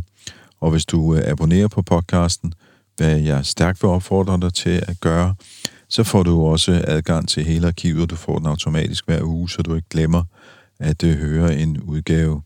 Og 0.59 0.71
hvis 0.71 0.85
du 0.85 1.15
øh, 1.15 1.21
abonnerer 1.25 1.67
på 1.67 1.81
podcasten, 1.81 2.53
hvad 2.97 3.19
jeg 3.19 3.45
stærkt 3.45 3.83
vil 3.83 3.89
opfordre 3.89 4.39
dig 4.41 4.53
til 4.53 4.83
at 4.87 4.99
gøre, 5.01 5.35
så 5.89 6.03
får 6.03 6.23
du 6.23 6.45
også 6.45 6.83
adgang 6.87 7.27
til 7.27 7.43
hele 7.43 7.67
arkivet, 7.67 8.01
og 8.01 8.09
du 8.09 8.15
får 8.15 8.37
den 8.37 8.47
automatisk 8.47 9.05
hver 9.05 9.23
uge, 9.23 9.49
så 9.49 9.61
du 9.61 9.75
ikke 9.75 9.89
glemmer 9.89 10.23
at 10.79 11.03
øh, 11.03 11.15
høre 11.15 11.57
en 11.57 11.81
udgave. 11.81 12.41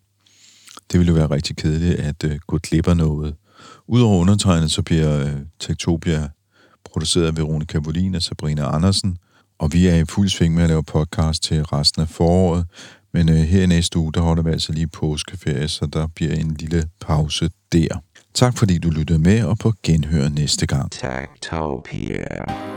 Det 0.92 1.00
ville 1.00 1.10
jo 1.10 1.14
være 1.14 1.32
rigtig 1.32 1.58
kedeligt 1.58 2.00
at 2.00 2.24
øh, 2.24 2.40
gå 2.48 2.58
glip 2.58 2.88
af 2.88 2.98
noget. 2.98 3.36
Udover 3.88 4.22
undertegnet, 4.22 4.72
så 4.72 4.82
bliver 4.82 5.26
øh, 5.26 5.34
Tektopia 5.60 6.30
produceret 6.98 7.28
af 7.28 7.38
Veronica 7.38 7.78
Volin 7.78 8.16
og 8.16 8.22
Sabrina 8.22 8.76
Andersen, 8.76 9.18
og 9.60 9.74
vi 9.74 9.88
er 9.88 9.96
i 9.96 10.06
fuld 10.06 10.30
sving 10.30 10.56
med 10.56 10.64
at 10.64 10.70
lave 10.70 10.84
podcast 10.84 11.44
til 11.44 11.64
resten 11.64 12.02
af 12.02 12.10
foråret, 12.10 12.66
men 13.14 13.30
øh, 13.30 13.36
her 13.36 13.64
i 13.64 13.66
næste 13.66 14.00
uge, 14.00 14.14
der 14.14 14.22
holder 14.22 14.44
vi 14.44 14.50
altså 14.50 14.74
lige 14.74 14.88
påskeferie, 14.88 15.68
så 15.68 15.86
der 15.86 16.08
bliver 16.08 16.34
en 16.34 16.56
lille 16.60 16.90
pause 17.02 17.50
der. 17.72 17.88
Tak 18.34 18.58
fordi 18.58 18.78
du 18.78 18.90
lyttede 18.90 19.20
med, 19.20 19.44
og 19.44 19.58
på 19.58 19.74
genhør 19.84 20.30
næste 20.30 20.66
gang. 20.66 20.92
Tektopia. 20.92 22.77